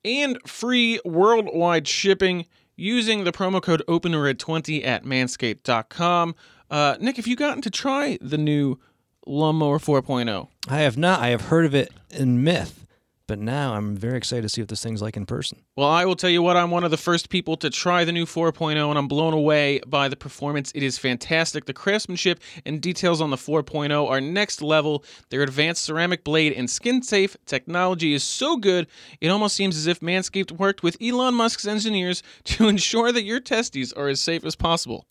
and 0.05 0.39
free 0.47 1.01
worldwide 1.05 1.89
shipping 1.89 2.45
using 2.77 3.25
the 3.25 3.33
promo 3.33 3.63
code 3.63 3.83
OpenRed20 3.89 4.85
at 4.85 5.05
manscaped.com. 5.05 6.35
Uh, 6.75 6.97
Nick, 6.99 7.19
have 7.19 7.29
you 7.29 7.37
gotten 7.37 7.63
to 7.63 7.71
try 7.71 8.19
the 8.21 8.37
new 8.37 8.81
Lawnmower 9.29 9.79
4.0? 9.79 10.49
I 10.69 10.79
have 10.79 10.99
not. 10.99 11.21
I 11.21 11.29
have 11.29 11.43
heard 11.43 11.67
of 11.67 11.73
it 11.73 11.93
in 12.11 12.43
myth, 12.43 12.85
but 13.29 13.39
now 13.39 13.75
I'm 13.75 13.97
very 13.97 14.17
excited 14.17 14.43
to 14.43 14.49
see 14.49 14.61
what 14.61 14.71
this 14.71 14.83
thing's 14.83 15.01
like 15.01 15.17
in 15.17 15.25
person. 15.25 15.63
Well, 15.77 15.87
I 15.87 16.05
will 16.05 16.17
tell 16.17 16.31
you 16.31 16.43
what, 16.43 16.57
I'm 16.57 16.73
one 16.73 16.83
of 16.83 16.91
the 16.91 16.97
first 16.97 17.29
people 17.29 17.57
to 17.59 17.71
try 17.71 18.05
the 18.05 18.11
new 18.11 18.27
4.0, 18.27 18.89
and 18.89 18.99
I'm 18.99 19.07
blown 19.07 19.35
away 19.35 19.83
by 19.87 20.09
the 20.09 20.17
performance. 20.17 20.73
It 20.75 20.83
is 20.83 20.99
fantastic. 20.99 21.67
The 21.67 21.73
craftsmanship 21.73 22.41
and 22.67 22.81
details 22.81 23.21
on 23.21 23.31
the 23.31 23.37
4.0 23.37 24.11
are 24.11 24.21
next 24.21 24.61
level. 24.61 25.05
Their 25.31 25.43
advanced 25.43 25.85
ceramic 25.85 26.25
blade 26.25 26.55
and 26.55 26.69
skin 26.69 27.05
safe 27.05 27.37
technology 27.47 28.15
is 28.15 28.25
so 28.25 28.57
good, 28.57 28.89
it 29.21 29.29
almost 29.29 29.55
seems 29.55 29.77
as 29.77 29.87
if 29.87 30.01
Manscaped 30.01 30.51
worked 30.51 30.83
with 30.83 30.97
Elon 31.01 31.35
Musk's 31.35 31.69
engineers 31.69 32.25
to 32.47 32.67
ensure 32.67 33.13
that 33.13 33.23
your 33.23 33.39
testes 33.39 33.93
are 33.93 34.09
as 34.09 34.21
safe 34.21 34.45
as 34.45 34.57
possible. 34.57 35.07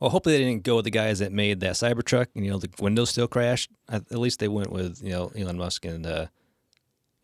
Well, 0.00 0.10
hopefully 0.10 0.36
they 0.38 0.44
didn't 0.44 0.62
go 0.64 0.76
with 0.76 0.84
the 0.84 0.90
guys 0.90 1.18
that 1.20 1.32
made 1.32 1.60
that 1.60 1.74
Cybertruck. 1.74 2.26
and 2.34 2.44
You 2.44 2.52
know, 2.52 2.58
the 2.58 2.70
windows 2.80 3.10
still 3.10 3.28
crashed. 3.28 3.70
At 3.88 4.02
at 4.10 4.18
least 4.18 4.40
they 4.40 4.48
went 4.48 4.70
with 4.70 5.02
you 5.02 5.10
know 5.10 5.32
Elon 5.36 5.58
Musk 5.58 5.84
and 5.84 6.06
uh, 6.06 6.26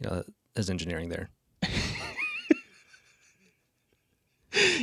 You 0.01 0.11
know, 0.11 0.23
his 0.55 0.71
engineering 0.71 1.09
there. 1.09 1.31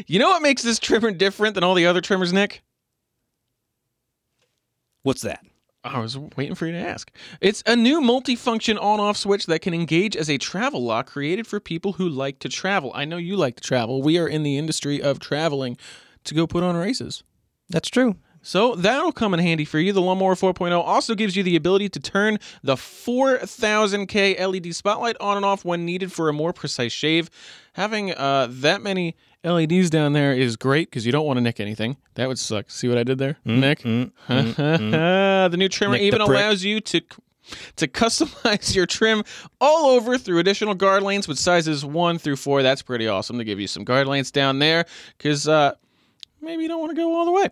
You 0.08 0.17
know 0.17 0.29
what 0.29 0.41
makes 0.41 0.63
this 0.63 0.79
trimmer 0.79 1.12
different 1.12 1.55
than 1.55 1.63
all 1.63 1.75
the 1.75 1.86
other 1.86 2.01
trimmers, 2.01 2.34
Nick? 2.34 2.63
What's 5.03 5.22
that? 5.22 5.46
I 5.84 6.00
was 6.00 6.17
waiting 6.17 6.55
for 6.55 6.65
you 6.65 6.74
to 6.74 6.79
ask. 6.79 7.12
It's 7.39 7.63
a 7.65 7.75
new 7.75 8.01
multifunction 8.01 8.81
on 8.81 9.00
off 9.00 9.15
switch 9.15 9.46
that 9.46 9.62
can 9.62 9.74
engage 9.74 10.15
as 10.15 10.29
a 10.29 10.38
travel 10.38 10.84
lock 10.84 11.08
created 11.08 11.48
for 11.48 11.60
people 11.60 11.93
who 11.93 12.10
like 12.10 12.39
to 12.39 12.50
travel. 12.50 12.91
I 12.93 13.05
know 13.05 13.17
you 13.17 13.38
like 13.38 13.55
to 13.58 13.63
travel. 13.63 14.01
We 14.01 14.17
are 14.17 14.27
in 14.27 14.43
the 14.43 14.58
industry 14.58 15.01
of 15.01 15.19
traveling 15.19 15.77
to 16.25 16.34
go 16.34 16.48
put 16.48 16.63
on 16.63 16.75
races. 16.75 17.24
That's 17.69 17.89
true. 17.89 18.15
So 18.41 18.75
that'll 18.75 19.11
come 19.11 19.33
in 19.33 19.39
handy 19.39 19.65
for 19.65 19.79
you. 19.79 19.91
The 19.91 20.01
Lawnmower 20.01 20.35
4.0 20.35 20.71
also 20.79 21.13
gives 21.13 21.35
you 21.35 21.43
the 21.43 21.55
ability 21.55 21.89
to 21.89 21.99
turn 21.99 22.39
the 22.63 22.75
4000K 22.75 24.39
LED 24.39 24.73
spotlight 24.73 25.17
on 25.19 25.35
and 25.38 25.45
off 25.45 25.65
when 25.65 25.85
needed 25.85 26.11
for 26.11 26.29
a 26.29 26.33
more 26.33 26.53
precise 26.53 26.93
shave. 26.93 27.29
Having 27.73 28.13
uh, 28.13 28.47
that 28.49 28.81
many 28.81 29.15
LEDs 29.43 29.89
down 29.89 30.13
there 30.13 30.33
is 30.33 30.55
great 30.55 30.89
because 30.89 31.05
you 31.05 31.11
don't 31.11 31.25
want 31.25 31.38
to 31.38 31.41
nick 31.41 31.59
anything. 31.59 31.97
That 32.15 32.27
would 32.27 32.39
suck. 32.39 32.69
See 32.71 32.88
what 32.88 32.97
I 32.97 33.03
did 33.03 33.17
there, 33.17 33.38
Nick? 33.45 33.79
the 34.27 35.55
new 35.57 35.69
trimmer 35.69 35.93
Nick 35.93 36.03
even 36.03 36.21
allows 36.21 36.63
you 36.63 36.81
to 36.81 37.01
to 37.77 37.88
customize 37.88 38.75
your 38.75 38.85
trim 38.85 39.23
all 39.59 39.88
over 39.88 40.17
through 40.17 40.38
additional 40.39 40.75
guard 40.75 41.01
lanes 41.03 41.27
with 41.27 41.39
sizes 41.39 41.83
one 41.83 42.17
through 42.19 42.35
four. 42.35 42.61
That's 42.61 42.81
pretty 42.81 43.07
awesome 43.07 43.38
to 43.38 43.43
give 43.43 43.59
you 43.59 43.67
some 43.67 43.83
guard 43.83 44.07
lanes 44.07 44.29
down 44.29 44.59
there 44.59 44.85
because 45.17 45.47
uh, 45.47 45.73
maybe 46.41 46.63
you 46.63 46.69
don't 46.69 46.79
want 46.79 46.91
to 46.91 46.96
go 46.96 47.15
all 47.15 47.25
the 47.25 47.31
way. 47.31 47.48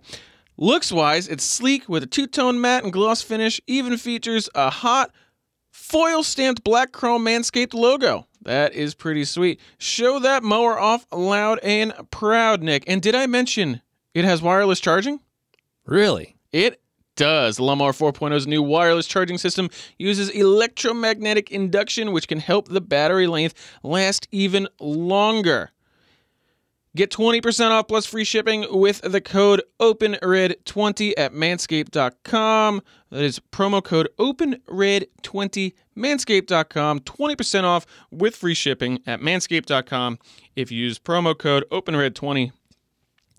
Looks 0.57 0.91
wise, 0.91 1.27
it's 1.27 1.43
sleek 1.43 1.87
with 1.87 2.03
a 2.03 2.07
two 2.07 2.27
tone 2.27 2.59
matte 2.59 2.83
and 2.83 2.91
gloss 2.91 3.21
finish, 3.21 3.61
even 3.67 3.97
features 3.97 4.49
a 4.55 4.69
hot 4.69 5.11
foil 5.71 6.23
stamped 6.23 6.63
black 6.63 6.91
chrome 6.91 7.23
Manscaped 7.25 7.73
logo. 7.73 8.27
That 8.41 8.73
is 8.73 8.95
pretty 8.95 9.25
sweet. 9.25 9.59
Show 9.77 10.19
that 10.19 10.41
mower 10.41 10.79
off 10.79 11.05
loud 11.11 11.59
and 11.59 11.93
proud, 12.11 12.63
Nick. 12.63 12.85
And 12.87 13.01
did 13.01 13.13
I 13.13 13.27
mention 13.27 13.81
it 14.13 14.25
has 14.25 14.41
wireless 14.41 14.79
charging? 14.79 15.19
Really? 15.85 16.37
It 16.51 16.81
does. 17.15 17.57
The 17.57 17.63
Lawnmower 17.63 17.91
4.0's 17.91 18.47
new 18.47 18.63
wireless 18.63 19.05
charging 19.05 19.37
system 19.37 19.69
uses 19.97 20.29
electromagnetic 20.29 21.51
induction, 21.51 22.13
which 22.13 22.27
can 22.27 22.39
help 22.39 22.69
the 22.69 22.81
battery 22.81 23.27
length 23.27 23.53
last 23.83 24.27
even 24.31 24.67
longer. 24.79 25.71
Get 26.97 27.11
20% 27.11 27.69
off 27.69 27.87
plus 27.87 28.07
free 28.07 28.23
shipping 28.23 28.65
with 28.71 29.01
the 29.01 29.21
code 29.21 29.61
OpenRed20 29.79 31.13
at 31.15 31.31
manscaped.com. 31.31 32.81
That 33.11 33.23
is 33.23 33.39
promo 33.51 33.83
code 33.83 34.09
OpenRed20, 34.17 35.73
manscaped.com. 35.95 36.99
20% 37.01 37.63
off 37.65 37.85
with 38.09 38.35
free 38.35 38.55
shipping 38.55 38.97
at 39.05 39.19
manscaped.com 39.19 40.17
if 40.55 40.71
you 40.71 40.85
use 40.85 40.97
promo 40.97 41.37
code 41.37 41.65
OpenRed20 41.71 42.51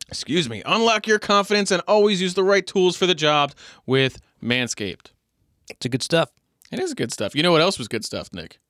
excuse 0.08 0.48
me, 0.48 0.62
unlock 0.64 1.08
your 1.08 1.18
confidence 1.18 1.72
and 1.72 1.82
always 1.88 2.22
use 2.22 2.34
the 2.34 2.44
right 2.44 2.66
tools 2.66 2.96
for 2.96 3.06
the 3.06 3.14
job 3.14 3.52
with 3.86 4.20
Manscaped. 4.40 5.10
It's 5.68 5.84
a 5.84 5.88
good 5.88 6.02
stuff 6.04 6.30
It 6.70 6.78
is 6.78 6.94
good 6.94 7.12
stuff. 7.12 7.34
You 7.34 7.42
know 7.42 7.50
what 7.50 7.60
else 7.60 7.76
was 7.76 7.88
good 7.88 8.04
stuff, 8.04 8.32
Nick? 8.32 8.60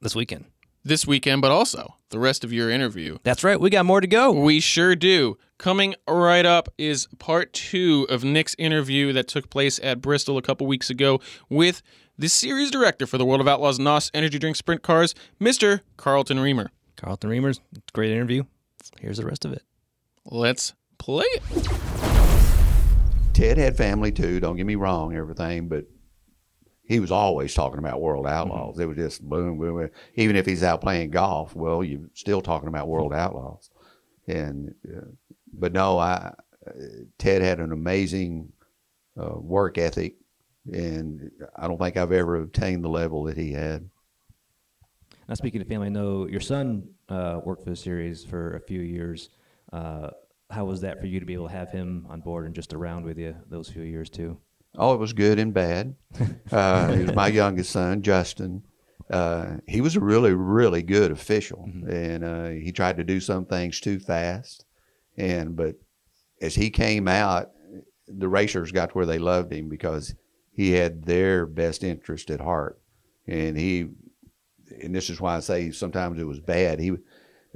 this 0.00 0.14
weekend. 0.14 0.44
This 0.86 1.04
weekend, 1.04 1.42
but 1.42 1.50
also 1.50 1.96
the 2.10 2.20
rest 2.20 2.44
of 2.44 2.52
your 2.52 2.70
interview. 2.70 3.18
That's 3.24 3.42
right. 3.42 3.58
We 3.58 3.70
got 3.70 3.84
more 3.84 4.00
to 4.00 4.06
go. 4.06 4.30
We 4.30 4.60
sure 4.60 4.94
do. 4.94 5.36
Coming 5.58 5.96
right 6.08 6.46
up 6.46 6.68
is 6.78 7.08
part 7.18 7.52
two 7.52 8.06
of 8.08 8.22
Nick's 8.22 8.54
interview 8.56 9.12
that 9.12 9.26
took 9.26 9.50
place 9.50 9.80
at 9.82 10.00
Bristol 10.00 10.38
a 10.38 10.42
couple 10.42 10.64
weeks 10.68 10.88
ago 10.88 11.20
with 11.50 11.82
the 12.16 12.28
series 12.28 12.70
director 12.70 13.04
for 13.04 13.18
the 13.18 13.24
World 13.24 13.40
of 13.40 13.48
Outlaws 13.48 13.80
NOS 13.80 14.12
Energy 14.14 14.38
Drink 14.38 14.54
Sprint 14.54 14.84
Cars, 14.84 15.12
Mr. 15.40 15.80
Carlton 15.96 16.38
Reamer. 16.38 16.70
Carlton 16.96 17.30
Reamers, 17.30 17.58
great 17.92 18.12
interview. 18.12 18.44
Here's 19.00 19.16
the 19.16 19.26
rest 19.26 19.44
of 19.44 19.52
it. 19.52 19.64
Let's 20.24 20.72
play 20.98 21.26
it. 21.26 21.68
Ted 23.34 23.58
had 23.58 23.76
family 23.76 24.12
too. 24.12 24.38
Don't 24.38 24.54
get 24.54 24.66
me 24.66 24.76
wrong, 24.76 25.16
everything, 25.16 25.66
but 25.66 25.86
he 26.86 27.00
was 27.00 27.10
always 27.10 27.52
talking 27.52 27.78
about 27.78 28.00
World 28.00 28.26
Outlaws. 28.26 28.78
It 28.78 28.86
was 28.86 28.96
just 28.96 29.22
boom, 29.22 29.58
boom, 29.58 29.76
boom. 29.76 29.90
Even 30.14 30.36
if 30.36 30.46
he's 30.46 30.62
out 30.62 30.80
playing 30.80 31.10
golf, 31.10 31.54
well, 31.54 31.82
you're 31.82 32.08
still 32.14 32.40
talking 32.40 32.68
about 32.68 32.88
World 32.88 33.12
Outlaws. 33.12 33.70
And 34.28 34.74
uh, 34.88 35.06
but 35.52 35.72
no, 35.72 35.98
I 35.98 36.32
uh, 36.66 36.72
Ted 37.18 37.42
had 37.42 37.58
an 37.58 37.72
amazing 37.72 38.52
uh, 39.20 39.38
work 39.38 39.78
ethic, 39.78 40.14
and 40.72 41.30
I 41.56 41.66
don't 41.66 41.78
think 41.78 41.96
I've 41.96 42.12
ever 42.12 42.36
obtained 42.36 42.84
the 42.84 42.88
level 42.88 43.24
that 43.24 43.36
he 43.36 43.52
had. 43.52 43.88
Now, 45.28 45.34
speaking 45.34 45.60
of 45.60 45.66
family, 45.66 45.86
I 45.86 45.90
know 45.90 46.28
your 46.28 46.40
son 46.40 46.88
uh, 47.08 47.40
worked 47.44 47.64
for 47.64 47.70
the 47.70 47.76
series 47.76 48.24
for 48.24 48.54
a 48.54 48.60
few 48.60 48.80
years. 48.80 49.30
Uh, 49.72 50.10
how 50.50 50.64
was 50.64 50.80
that 50.82 51.00
for 51.00 51.06
you 51.06 51.18
to 51.18 51.26
be 51.26 51.34
able 51.34 51.48
to 51.48 51.52
have 51.52 51.70
him 51.72 52.06
on 52.08 52.20
board 52.20 52.46
and 52.46 52.54
just 52.54 52.72
around 52.72 53.04
with 53.04 53.18
you 53.18 53.34
those 53.48 53.68
few 53.68 53.82
years 53.82 54.08
too? 54.08 54.38
Oh, 54.76 54.92
it 54.92 55.00
was 55.00 55.12
good 55.12 55.38
and 55.38 55.52
bad. 55.52 55.94
Uh, 56.52 56.92
he 56.92 57.02
was 57.02 57.14
my 57.14 57.26
youngest 57.26 57.70
son, 57.70 58.02
Justin. 58.02 58.62
Uh, 59.10 59.56
he 59.66 59.80
was 59.80 59.96
a 59.96 60.00
really, 60.00 60.32
really 60.32 60.80
good 60.80 61.10
official, 61.10 61.68
and 61.88 62.22
uh, 62.22 62.48
he 62.50 62.70
tried 62.70 62.96
to 62.96 63.04
do 63.04 63.18
some 63.18 63.44
things 63.44 63.80
too 63.80 63.98
fast. 63.98 64.64
And 65.16 65.56
but 65.56 65.74
as 66.40 66.54
he 66.54 66.70
came 66.70 67.08
out, 67.08 67.50
the 68.06 68.28
racers 68.28 68.70
got 68.70 68.90
to 68.90 68.94
where 68.94 69.06
they 69.06 69.18
loved 69.18 69.52
him 69.52 69.68
because 69.68 70.14
he 70.52 70.70
had 70.70 71.04
their 71.04 71.46
best 71.46 71.82
interest 71.82 72.30
at 72.30 72.40
heart, 72.40 72.80
and 73.26 73.58
he. 73.58 73.88
And 74.80 74.94
this 74.94 75.10
is 75.10 75.20
why 75.20 75.36
I 75.36 75.40
say 75.40 75.72
sometimes 75.72 76.20
it 76.20 76.26
was 76.28 76.40
bad. 76.40 76.78
He, 76.78 76.92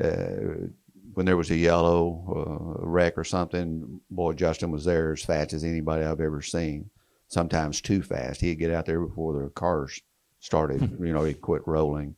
uh, 0.03 0.67
when 1.15 1.27
there 1.27 1.37
was 1.37 1.51
a 1.53 1.57
yellow 1.57 2.81
uh, 2.83 2.87
wreck 2.87 3.17
or 3.17 3.25
something, 3.25 4.01
boy, 4.11 4.33
Justin 4.33 4.73
was 4.73 4.85
there 4.85 5.13
as 5.13 5.25
fast 5.25 5.53
as 5.53 5.63
anybody 5.63 6.05
I've 6.05 6.21
ever 6.21 6.43
seen 6.43 6.91
sometimes 7.31 7.81
too 7.81 8.03
fast. 8.03 8.41
He'd 8.41 8.59
get 8.59 8.73
out 8.73 8.87
there 8.87 9.01
before 9.01 9.41
the 9.41 9.51
cars 9.51 10.03
started, 10.41 10.99
you 11.01 11.13
know, 11.13 11.23
he'd 11.25 11.41
quit 11.41 11.63
rolling 11.65 12.17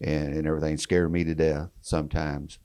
and, 0.00 0.34
and 0.34 0.46
everything 0.46 0.76
scared 0.76 1.10
me 1.10 1.24
to 1.24 1.34
death 1.34 1.70
sometimes. 1.80 2.58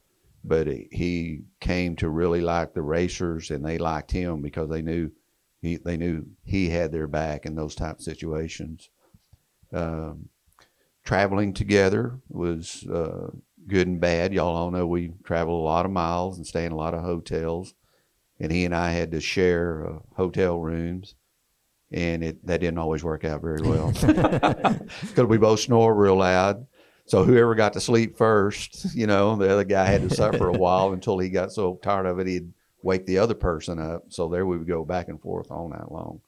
But 0.44 0.67
he- 0.67 1.44
came 1.60 1.96
to 1.98 2.10
really 2.10 2.41
like 2.41 2.74
the 2.74 2.82
racers 2.82 3.50
and 3.51 3.65
they 3.65 3.77
liked 3.77 4.12
him 4.12 4.41
because 4.41 4.70
they 4.70 4.82
knew 4.82 5.12
he, 5.62 5.77
they 5.77 5.98
knew 5.98 6.25
he 6.44 6.70
had 6.70 6.91
their 6.91 7.08
back 7.08 7.46
in 7.46 7.56
those 7.56 7.74
type 7.74 7.98
of 7.98 8.03
situations. 8.03 8.89
Um, 9.74 10.29
traveling 11.03 11.53
together 11.53 12.20
was 12.29 12.86
uh, 12.88 13.32
good 13.67 13.88
and 13.88 14.00
bad. 14.00 14.34
Y'all 14.34 14.56
all 14.56 14.72
know 14.72 14.86
we 14.86 15.13
travel 15.24 15.60
a 15.60 15.65
lot 15.65 15.86
of 15.86 15.91
miles 15.91 16.38
and 16.38 16.46
stay 16.46 16.65
in 16.65 16.72
a 16.72 16.77
lot 16.77 16.94
of 16.94 17.03
hotels. 17.03 17.74
And 18.39 18.51
he 18.51 18.65
and 18.65 18.75
I 18.75 18.91
had 18.91 19.12
to 19.12 19.20
share 19.20 19.88
uh, 19.88 20.00
hotel 20.15 20.60
rooms 20.60 21.15
and 21.91 22.24
it 22.24 22.46
that 22.46 22.62
didn't 22.62 22.77
always 22.77 23.03
work 23.03 23.24
out 23.24 23.41
very 23.41 23.62
well 23.62 23.91
because 25.01 25.25
we 25.25 25.38
both 25.38 25.60
snore 25.60 25.96
real 25.96 26.15
loud. 26.15 26.67
So 27.06 27.24
whoever 27.24 27.56
got 27.56 27.74
to 27.74 27.79
sleep 27.79 28.17
first, 28.17 28.94
you 28.94 29.08
know, 29.08 29.38
the 29.38 29.50
other 29.50 29.63
guy 29.63 29.86
had 29.86 30.10
to 30.10 30.13
suffer 30.13 30.50
a 30.50 30.58
while 30.58 30.91
until 30.91 31.17
he 31.17 31.29
got 31.29 31.53
so 31.53 31.79
tired 31.82 32.06
of 32.06 32.20
it 32.20 32.27
he'd 32.27 32.51
wake 32.82 33.06
the 33.06 33.20
other 33.20 33.34
person 33.34 33.79
up. 33.79 34.03
So 34.10 34.27
there 34.27 34.46
we 34.46 34.58
would 34.58 34.67
go 34.67 34.84
back 34.84 35.08
and 35.08 35.22
forth 35.22 35.50
all 35.50 35.70
night 35.70 35.89
long. 35.89 36.20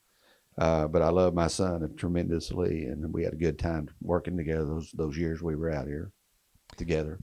Uh, 0.57 0.87
but 0.87 1.01
I 1.01 1.09
love 1.09 1.33
my 1.33 1.47
son 1.47 1.93
tremendously, 1.95 2.85
and 2.85 3.13
we 3.13 3.23
had 3.23 3.33
a 3.33 3.37
good 3.37 3.57
time 3.59 3.89
working 4.01 4.35
together 4.35 4.65
those 4.65 4.91
those 4.91 5.17
years 5.17 5.41
we 5.41 5.55
were 5.55 5.71
out 5.71 5.87
here 5.87 6.11
together. 6.77 7.19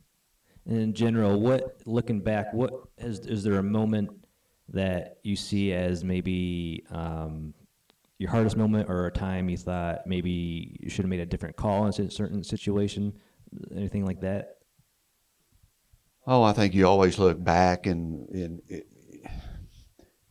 In 0.64 0.94
general, 0.94 1.38
what 1.38 1.80
looking 1.86 2.20
back, 2.20 2.52
what 2.52 2.72
is 2.98 3.20
is 3.20 3.42
there 3.42 3.58
a 3.58 3.62
moment 3.62 4.10
that 4.70 5.18
you 5.22 5.36
see 5.36 5.72
as 5.72 6.02
maybe 6.02 6.82
um, 6.90 7.54
your 8.18 8.30
hardest 8.30 8.56
moment, 8.56 8.88
or 8.88 9.06
a 9.06 9.10
time 9.12 9.48
you 9.48 9.56
thought 9.56 10.06
maybe 10.06 10.76
you 10.80 10.88
should 10.88 11.04
have 11.04 11.10
made 11.10 11.20
a 11.20 11.26
different 11.26 11.56
call 11.56 11.84
in 11.86 11.88
a 12.06 12.10
certain 12.10 12.42
situation, 12.42 13.12
anything 13.74 14.04
like 14.04 14.20
that? 14.20 14.56
Oh, 16.26 16.42
I 16.42 16.52
think 16.52 16.74
you 16.74 16.86
always 16.86 17.18
look 17.18 17.42
back 17.42 17.86
and, 17.86 18.28
and 18.30 18.60
it, 18.68 18.86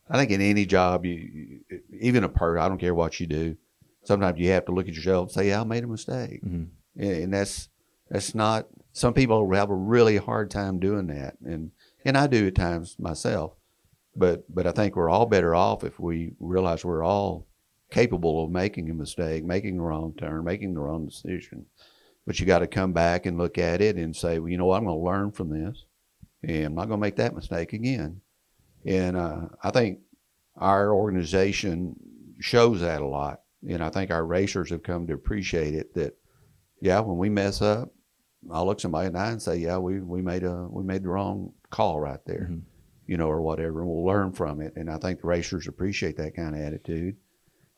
I 0.08 0.18
think 0.18 0.30
in 0.30 0.40
any 0.40 0.66
job, 0.66 1.04
you, 1.06 1.60
even 2.00 2.22
a 2.22 2.28
per, 2.28 2.58
I 2.58 2.68
don't 2.68 2.78
care 2.78 2.94
what 2.94 3.18
you 3.18 3.26
do. 3.26 3.56
Sometimes 4.04 4.38
you 4.38 4.50
have 4.50 4.66
to 4.66 4.72
look 4.72 4.88
at 4.88 4.94
yourself 4.94 5.28
and 5.28 5.32
say, 5.32 5.48
"Yeah, 5.48 5.62
I 5.62 5.64
made 5.64 5.82
a 5.82 5.88
mistake," 5.88 6.44
Mhm. 6.44 6.68
and, 6.96 7.10
and 7.10 7.34
that's 7.34 7.68
that's 8.08 8.34
not. 8.34 8.68
Some 8.92 9.14
people 9.14 9.52
have 9.52 9.68
a 9.70 9.74
really 9.74 10.16
hard 10.16 10.48
time 10.48 10.78
doing 10.78 11.08
that, 11.08 11.38
and 11.44 11.72
and 12.04 12.16
I 12.16 12.28
do 12.28 12.46
at 12.46 12.54
times 12.54 12.96
myself. 13.00 13.54
But 14.14 14.44
but 14.54 14.64
I 14.66 14.70
think 14.70 14.94
we're 14.94 15.10
all 15.10 15.26
better 15.26 15.56
off 15.56 15.82
if 15.82 15.98
we 15.98 16.34
realize 16.38 16.84
we're 16.84 17.02
all 17.02 17.45
capable 17.90 18.44
of 18.44 18.50
making 18.50 18.90
a 18.90 18.94
mistake, 18.94 19.44
making 19.44 19.76
the 19.76 19.82
wrong 19.82 20.14
turn, 20.18 20.44
making 20.44 20.74
the 20.74 20.80
wrong 20.80 21.06
decision. 21.06 21.66
But 22.26 22.40
you 22.40 22.46
got 22.46 22.58
to 22.58 22.66
come 22.66 22.92
back 22.92 23.26
and 23.26 23.38
look 23.38 23.56
at 23.58 23.80
it 23.80 23.96
and 23.96 24.14
say, 24.14 24.38
well, 24.38 24.48
you 24.48 24.58
know 24.58 24.66
what, 24.66 24.78
I'm 24.78 24.84
going 24.84 24.98
to 24.98 25.04
learn 25.04 25.30
from 25.30 25.50
this, 25.50 25.84
and 26.42 26.66
I'm 26.66 26.74
not 26.74 26.88
going 26.88 26.98
to 26.98 27.06
make 27.06 27.16
that 27.16 27.34
mistake 27.34 27.72
again. 27.72 28.20
And 28.84 29.16
uh, 29.16 29.42
I 29.62 29.70
think 29.70 30.00
our 30.56 30.92
organization 30.92 31.96
shows 32.40 32.80
that 32.80 33.00
a 33.02 33.06
lot, 33.06 33.42
and 33.68 33.82
I 33.82 33.90
think 33.90 34.10
our 34.10 34.26
racers 34.26 34.70
have 34.70 34.82
come 34.82 35.06
to 35.06 35.14
appreciate 35.14 35.74
it. 35.74 35.94
That 35.94 36.16
yeah, 36.80 37.00
when 37.00 37.16
we 37.16 37.28
mess 37.28 37.62
up, 37.62 37.92
I'll 38.50 38.66
look 38.66 38.80
somebody 38.80 39.06
in 39.06 39.14
the 39.14 39.18
eye 39.18 39.30
and 39.30 39.42
say, 39.42 39.56
yeah, 39.56 39.78
we 39.78 40.00
we 40.00 40.22
made 40.22 40.44
a 40.44 40.66
we 40.70 40.82
made 40.84 41.02
the 41.02 41.08
wrong 41.08 41.52
call 41.70 42.00
right 42.00 42.20
there, 42.26 42.48
Mhm. 42.50 42.62
you 43.06 43.16
know, 43.16 43.28
or 43.28 43.40
whatever, 43.42 43.80
and 43.80 43.88
we'll 43.88 44.04
learn 44.04 44.32
from 44.32 44.60
it. 44.60 44.74
And 44.76 44.90
I 44.90 44.98
think 44.98 45.20
the 45.20 45.26
racers 45.26 45.66
appreciate 45.66 46.16
that 46.18 46.36
kind 46.36 46.54
of 46.54 46.60
attitude. 46.60 47.16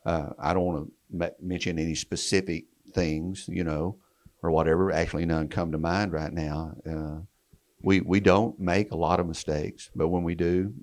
Uh, 0.09 0.33
I 0.39 0.55
don't 0.55 0.65
want 0.65 0.91
to 1.19 1.33
mention 1.39 1.77
any 1.77 1.93
specific 1.93 2.65
things, 2.93 3.47
you 3.47 3.63
know, 3.63 3.97
or 4.41 4.49
whatever. 4.49 4.91
Actually, 4.91 5.27
none 5.27 5.47
come 5.47 5.71
to 5.71 5.77
mind 5.77 6.13
right 6.13 6.33
now. 6.33 6.73
Uh, 6.89 7.19
we 7.83 8.01
we 8.01 8.19
don't 8.19 8.59
make 8.59 8.91
a 8.91 8.95
lot 8.95 9.19
of 9.19 9.27
mistakes, 9.27 9.91
but 9.95 10.07
when 10.07 10.23
we 10.23 10.33
do, 10.33 10.73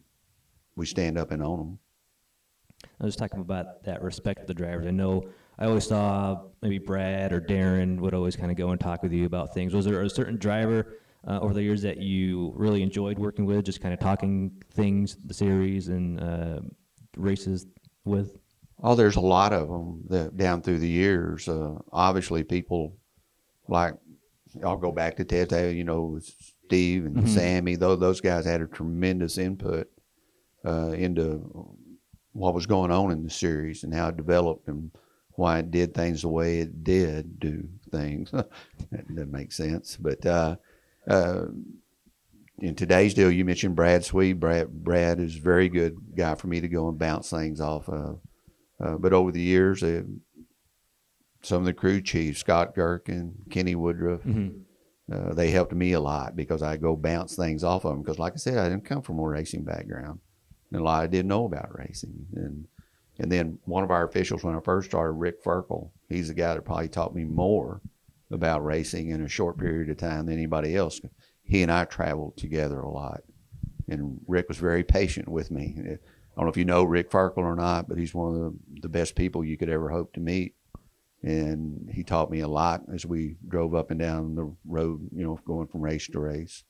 we 0.77 0.87
stand 0.87 1.19
up 1.19 1.33
and 1.33 1.43
own 1.43 1.59
them. 1.59 1.79
I 3.01 3.05
was 3.05 3.17
talking 3.17 3.41
about 3.41 3.83
that 3.83 4.01
respect 4.01 4.43
of 4.43 4.47
the 4.47 4.55
drivers. 4.55 4.87
I 4.87 4.93
know 4.93 5.29
I 5.59 5.67
always 5.67 5.89
saw 5.89 6.43
maybe 6.63 6.79
Brad 6.79 7.33
or 7.33 7.41
Darren 7.41 7.99
would 7.99 8.15
always 8.15 8.37
kind 8.37 8.53
of 8.53 8.57
go 8.57 8.71
and 8.71 8.81
talk 8.81 9.03
with 9.03 9.13
you 9.13 9.27
about 9.27 9.53
things. 9.55 9.75
Was 9.75 9.87
there 9.87 10.03
a 10.03 10.09
certain 10.09 10.37
driver 10.37 10.99
uh, 11.27 11.41
over 11.41 11.53
the 11.53 11.63
years 11.65 11.83
that 11.83 11.99
you 11.99 12.53
really 12.55 12.81
enjoyed 12.81 13.19
working 13.19 13.45
with, 13.45 13.65
just 13.65 13.81
kind 13.81 13.93
of 13.93 13.99
talking 13.99 14.63
things, 14.71 15.17
the 15.25 15.35
series 15.35 15.89
and 15.89 16.21
uh, 16.21 16.61
races 17.17 17.67
with? 18.05 18.39
Oh, 18.87 18.95
there's 18.95 19.17
a 19.17 19.21
lot 19.21 19.53
of 19.53 19.69
them 19.69 20.05
that 20.11 20.37
down 20.37 20.63
through 20.63 20.79
the 20.79 20.89
years. 20.89 21.49
Uh, 21.49 21.75
obviously, 21.93 22.45
people 22.45 22.97
like 23.67 23.95
I'll 24.65 24.77
go 24.77 24.93
back 24.93 25.17
to 25.17 25.25
Ted. 25.25 25.51
You 25.75 25.83
know, 25.83 26.21
Steve 26.67 27.05
and 27.05 27.17
Mhm. 27.17 27.29
Sammy. 27.29 27.75
Those 27.75 27.99
those 27.99 28.21
guys 28.21 28.45
had 28.45 28.61
a 28.61 28.67
tremendous 28.69 29.39
input 29.39 29.91
uh, 30.65 30.93
into 30.93 31.75
what 32.33 32.55
was 32.55 32.67
going 32.67 32.93
on 32.93 33.11
in 33.11 33.25
the 33.25 33.31
series 33.31 33.83
and 33.83 33.93
how 33.93 34.09
it 34.11 34.17
developed 34.17 34.69
and 34.69 34.93
why 35.33 35.59
it 35.59 35.73
did 35.73 35.93
things 35.93 36.23
the 36.23 36.29
way 36.29 36.61
it 36.61 36.85
did 36.85 37.41
do 37.41 37.69
things. 37.91 38.31
that 38.93 39.09
doesn't 39.09 39.33
make 39.33 39.51
sense, 39.51 39.97
but 39.97 40.25
uh, 40.25 40.55
uh, 41.09 41.47
in 42.61 42.77
today's 42.77 43.15
deal, 43.15 43.33
you 43.33 43.45
mentioned 43.45 43.75
Brad 43.75 44.05
Sweet. 44.05 44.35
Brad 44.35 44.71
Brad 44.85 45.19
is 45.19 45.37
a 45.37 45.41
very 45.41 45.69
good 45.69 45.97
guy 46.15 46.37
for 46.37 46.47
me 46.47 46.61
to 46.61 46.69
go 46.69 46.89
and 46.89 46.99
bounce 47.01 47.31
things 47.31 47.61
off 47.61 47.89
of. 47.89 48.21
Uh, 48.79 48.97
but 48.97 49.13
over 49.13 49.33
the 49.33 49.41
years, 49.41 49.83
uh, 49.83 50.03
some 51.43 51.59
of 51.63 51.65
the 51.67 51.73
crew 51.73 52.01
chiefs, 52.01 52.41
Scott 52.41 52.75
Gherkin, 52.75 53.35
Kenny 53.51 53.75
Woodruff, 53.75 54.23
Mhm. 54.25 54.63
uh, 55.11 55.33
they 55.33 55.51
helped 55.51 55.73
me 55.73 55.93
a 55.93 56.01
lot 56.01 56.35
because 56.37 56.63
I 56.63 56.77
go 56.77 56.97
bounce 56.97 57.37
things 57.37 57.63
off 57.65 57.85
of 57.85 57.93
them. 57.93 58.03
Because, 58.03 58.19
like 58.19 58.35
I 58.35 58.37
said, 58.37 58.59
I 58.59 58.69
didn't 58.69 58.85
come 58.85 59.03
from 59.03 59.19
a 59.19 59.23
racing 59.23 59.65
background, 59.65 60.21
and 60.73 60.81
a 60.81 60.85
lot 60.85 61.03
I 61.03 61.07
didn't 61.07 61.29
know 61.29 61.45
about 61.45 61.79
racing. 61.79 62.27
And 62.35 62.67
and 63.19 63.33
then 63.33 63.59
one 63.65 63.83
of 63.83 63.91
our 63.91 64.05
officials, 64.07 64.45
when 64.45 64.55
I 64.55 64.61
first 64.61 64.91
started, 64.91 65.13
Rick 65.13 65.43
Ferkel, 65.43 65.91
he's 66.07 66.29
the 66.29 66.35
guy 66.35 66.53
that 66.53 66.67
probably 66.67 66.91
taught 66.91 67.15
me 67.15 67.25
more 67.25 67.81
about 68.31 68.63
racing 68.63 69.09
in 69.09 69.23
a 69.23 69.29
short 69.29 69.57
period 69.57 69.89
of 69.89 69.97
time 69.97 70.27
than 70.27 70.35
anybody 70.35 70.77
else. 70.77 71.01
He 71.43 71.63
and 71.63 71.73
I 71.73 71.87
traveled 71.87 72.37
together 72.37 72.79
a 72.81 72.91
lot, 72.91 73.23
and 73.89 74.21
Rick 74.27 74.49
was 74.49 74.59
very 74.59 74.85
patient 74.85 75.29
with 75.29 75.51
me. 75.51 75.97
I 76.37 76.41
don't 76.41 76.47
know 76.47 76.51
if 76.51 76.57
you 76.59 76.67
know 76.67 76.85
Rick 76.85 77.11
Ferkel 77.11 77.39
or 77.39 77.57
not, 77.57 77.89
but 77.89 77.97
he's 77.97 78.15
one 78.15 78.35
of 78.35 78.35
the, 78.35 78.81
the 78.83 78.89
best 78.91 79.15
people 79.15 79.43
you 79.43 79.57
could 79.57 79.71
ever 79.71 79.89
hope 79.89 80.13
to 80.15 80.21
meet. 80.21 80.55
And 81.23 81.89
he 81.91 82.05
taught 82.05 82.31
me 82.31 82.41
a 82.41 82.49
lot 82.49 82.83
as 82.93 83.07
we 83.07 83.37
drove 83.49 83.75
up 83.75 83.91
and 83.91 83.99
down 83.99 84.35
the 84.35 84.55
road, 84.67 85.09
you 85.15 85.25
know, 85.25 85.41
going 85.47 85.67
from 85.67 85.81
race 85.81 86.07
to 86.09 86.21
race. 86.21 86.63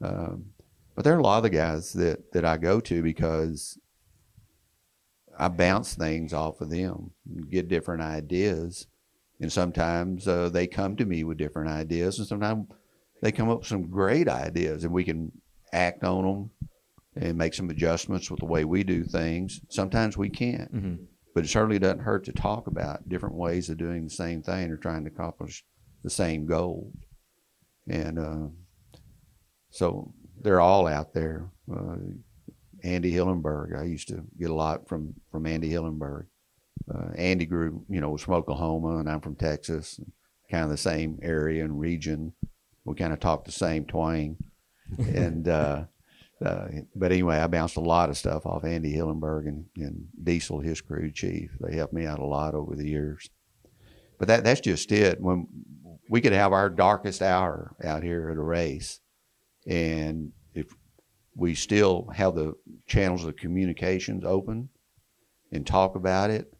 Um, 0.00 0.46
but 0.94 1.04
there 1.04 1.14
are 1.14 1.18
a 1.18 1.22
lot 1.22 1.38
of 1.38 1.42
the 1.42 1.50
guys 1.50 1.92
that, 1.94 2.32
that 2.32 2.44
I 2.44 2.58
go 2.58 2.78
to 2.80 3.02
because 3.02 3.76
I 5.36 5.48
bounce 5.48 5.94
things 5.94 6.32
off 6.32 6.60
of 6.60 6.70
them, 6.70 7.10
get 7.50 7.68
different 7.68 8.02
ideas. 8.02 8.86
And 9.40 9.52
sometimes 9.52 10.28
uh, 10.28 10.48
they 10.48 10.68
come 10.68 10.96
to 10.96 11.04
me 11.04 11.24
with 11.24 11.36
different 11.36 11.70
ideas, 11.70 12.18
and 12.18 12.26
sometimes 12.26 12.68
they 13.20 13.32
come 13.32 13.50
up 13.50 13.58
with 13.58 13.68
some 13.68 13.90
great 13.90 14.28
ideas, 14.28 14.84
and 14.84 14.92
we 14.92 15.04
can 15.04 15.32
act 15.72 16.04
on 16.04 16.24
them 16.24 16.50
and 17.16 17.36
make 17.38 17.54
some 17.54 17.70
adjustments 17.70 18.30
with 18.30 18.40
the 18.40 18.46
way 18.46 18.64
we 18.64 18.82
do 18.84 19.02
things. 19.04 19.60
Sometimes 19.70 20.16
we 20.16 20.28
can't, 20.28 20.72
Mhm. 20.74 21.06
but 21.34 21.44
it 21.44 21.48
certainly 21.48 21.78
doesn't 21.78 22.00
hurt 22.00 22.24
to 22.24 22.32
talk 22.32 22.66
about 22.66 23.08
different 23.08 23.34
ways 23.36 23.70
of 23.70 23.78
doing 23.78 24.04
the 24.04 24.10
same 24.10 24.42
thing 24.42 24.70
or 24.70 24.76
trying 24.76 25.04
to 25.04 25.10
accomplish 25.10 25.64
the 26.02 26.10
same 26.10 26.46
goal. 26.46 26.92
And 27.88 28.18
uh, 28.18 28.48
so 29.70 30.12
they're 30.42 30.60
all 30.60 30.86
out 30.86 31.14
there. 31.14 31.50
Uh, 31.72 31.96
Andy 32.84 33.12
Hillenberg, 33.12 33.78
I 33.78 33.84
used 33.84 34.08
to 34.08 34.24
get 34.38 34.50
a 34.50 34.54
lot 34.54 34.88
from 34.88 35.14
from 35.32 35.46
Andy 35.46 35.70
Hillenberg. 35.70 36.26
Uh, 36.92 37.08
Andy 37.16 37.46
grew, 37.46 37.84
you 37.88 38.00
know, 38.00 38.10
was 38.10 38.22
from 38.22 38.34
Oklahoma, 38.34 38.98
and 38.98 39.08
I'm 39.08 39.20
from 39.20 39.34
Texas, 39.34 39.98
kind 40.50 40.64
of 40.64 40.70
the 40.70 40.76
same 40.76 41.18
area 41.22 41.64
and 41.64 41.80
region. 41.80 42.32
We 42.84 42.94
kind 42.94 43.12
of 43.12 43.18
talk 43.18 43.44
the 43.44 43.50
same 43.52 43.86
twang, 43.86 44.36
and 44.98 45.48
uh, 46.44 46.66
but 46.94 47.12
anyway, 47.12 47.36
I 47.38 47.46
bounced 47.46 47.76
a 47.76 47.80
lot 47.80 48.10
of 48.10 48.18
stuff 48.18 48.44
off 48.44 48.64
Andy 48.64 48.94
Hillenberg 48.94 49.48
and, 49.48 49.66
and 49.76 50.06
Diesel, 50.22 50.60
his 50.60 50.80
crew 50.80 51.10
chief. 51.10 51.50
They 51.60 51.76
helped 51.76 51.94
me 51.94 52.04
out 52.04 52.18
a 52.18 52.26
lot 52.26 52.54
over 52.54 52.76
the 52.76 52.88
years. 52.88 53.30
But 54.18 54.28
that 54.28 54.44
that's 54.44 54.60
just 54.60 54.92
it. 54.92 55.20
When 55.20 55.46
we 56.08 56.20
could 56.20 56.32
have 56.32 56.52
our 56.52 56.68
darkest 56.68 57.22
hour 57.22 57.74
out 57.82 58.02
here 58.02 58.30
at 58.30 58.36
a 58.36 58.42
race, 58.42 59.00
and 59.66 60.32
if 60.54 60.66
we 61.34 61.54
still 61.54 62.08
have 62.14 62.34
the 62.34 62.54
channels 62.86 63.24
of 63.24 63.36
communications 63.36 64.24
open 64.24 64.68
and 65.52 65.66
talk 65.66 65.96
about 65.96 66.30
it, 66.30 66.52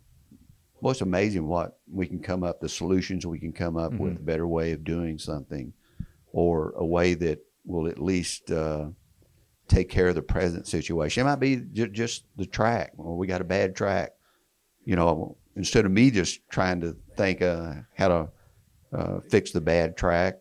well, 0.81 0.91
it's 0.91 1.01
amazing 1.01 1.47
what 1.49 1.79
we 1.91 2.07
can 2.07 2.21
come 2.21 2.43
up, 2.43 2.61
the 2.61 2.69
solutions 2.69 3.27
we 3.27 3.39
can 3.39 3.53
come 3.53 3.77
up 3.77 3.93
with, 3.93 4.17
a 4.17 4.23
better 4.23 4.47
way 4.47 4.73
of 4.73 4.85
doing 4.85 5.19
something, 5.19 5.73
or 6.33 6.73
a 6.77 6.85
way 6.85 7.15
that 7.15 7.41
will 7.65 7.89
at 7.89 7.99
least 7.99 8.51
uh, 8.51 8.87
take 9.69 9.89
care 9.89 10.09
of 10.09 10.15
the 10.15 10.23
present 10.23 10.67
situation. 10.67 11.23
It 11.23 11.25
might 11.25 11.41
be 11.41 11.57
ju- 11.73 11.89
just 11.89 12.25
the 12.37 12.47
track. 12.47 12.93
Well, 12.97 13.17
we 13.17 13.27
got 13.27 13.41
a 13.41 13.45
bad 13.45 13.75
track. 13.75 14.13
You 14.85 14.97
know, 14.97 15.37
instead 15.57 15.85
of 15.85 15.91
me 15.91 16.11
just 16.11 16.49
trying 16.49 16.81
to 16.83 16.97
think 17.17 17.43
uh, 17.43 17.75
how 17.97 18.09
to 18.09 18.29
uh, 18.93 19.21
fix 19.29 19.51
the 19.51 19.61
bad 19.61 19.97
track, 19.97 20.39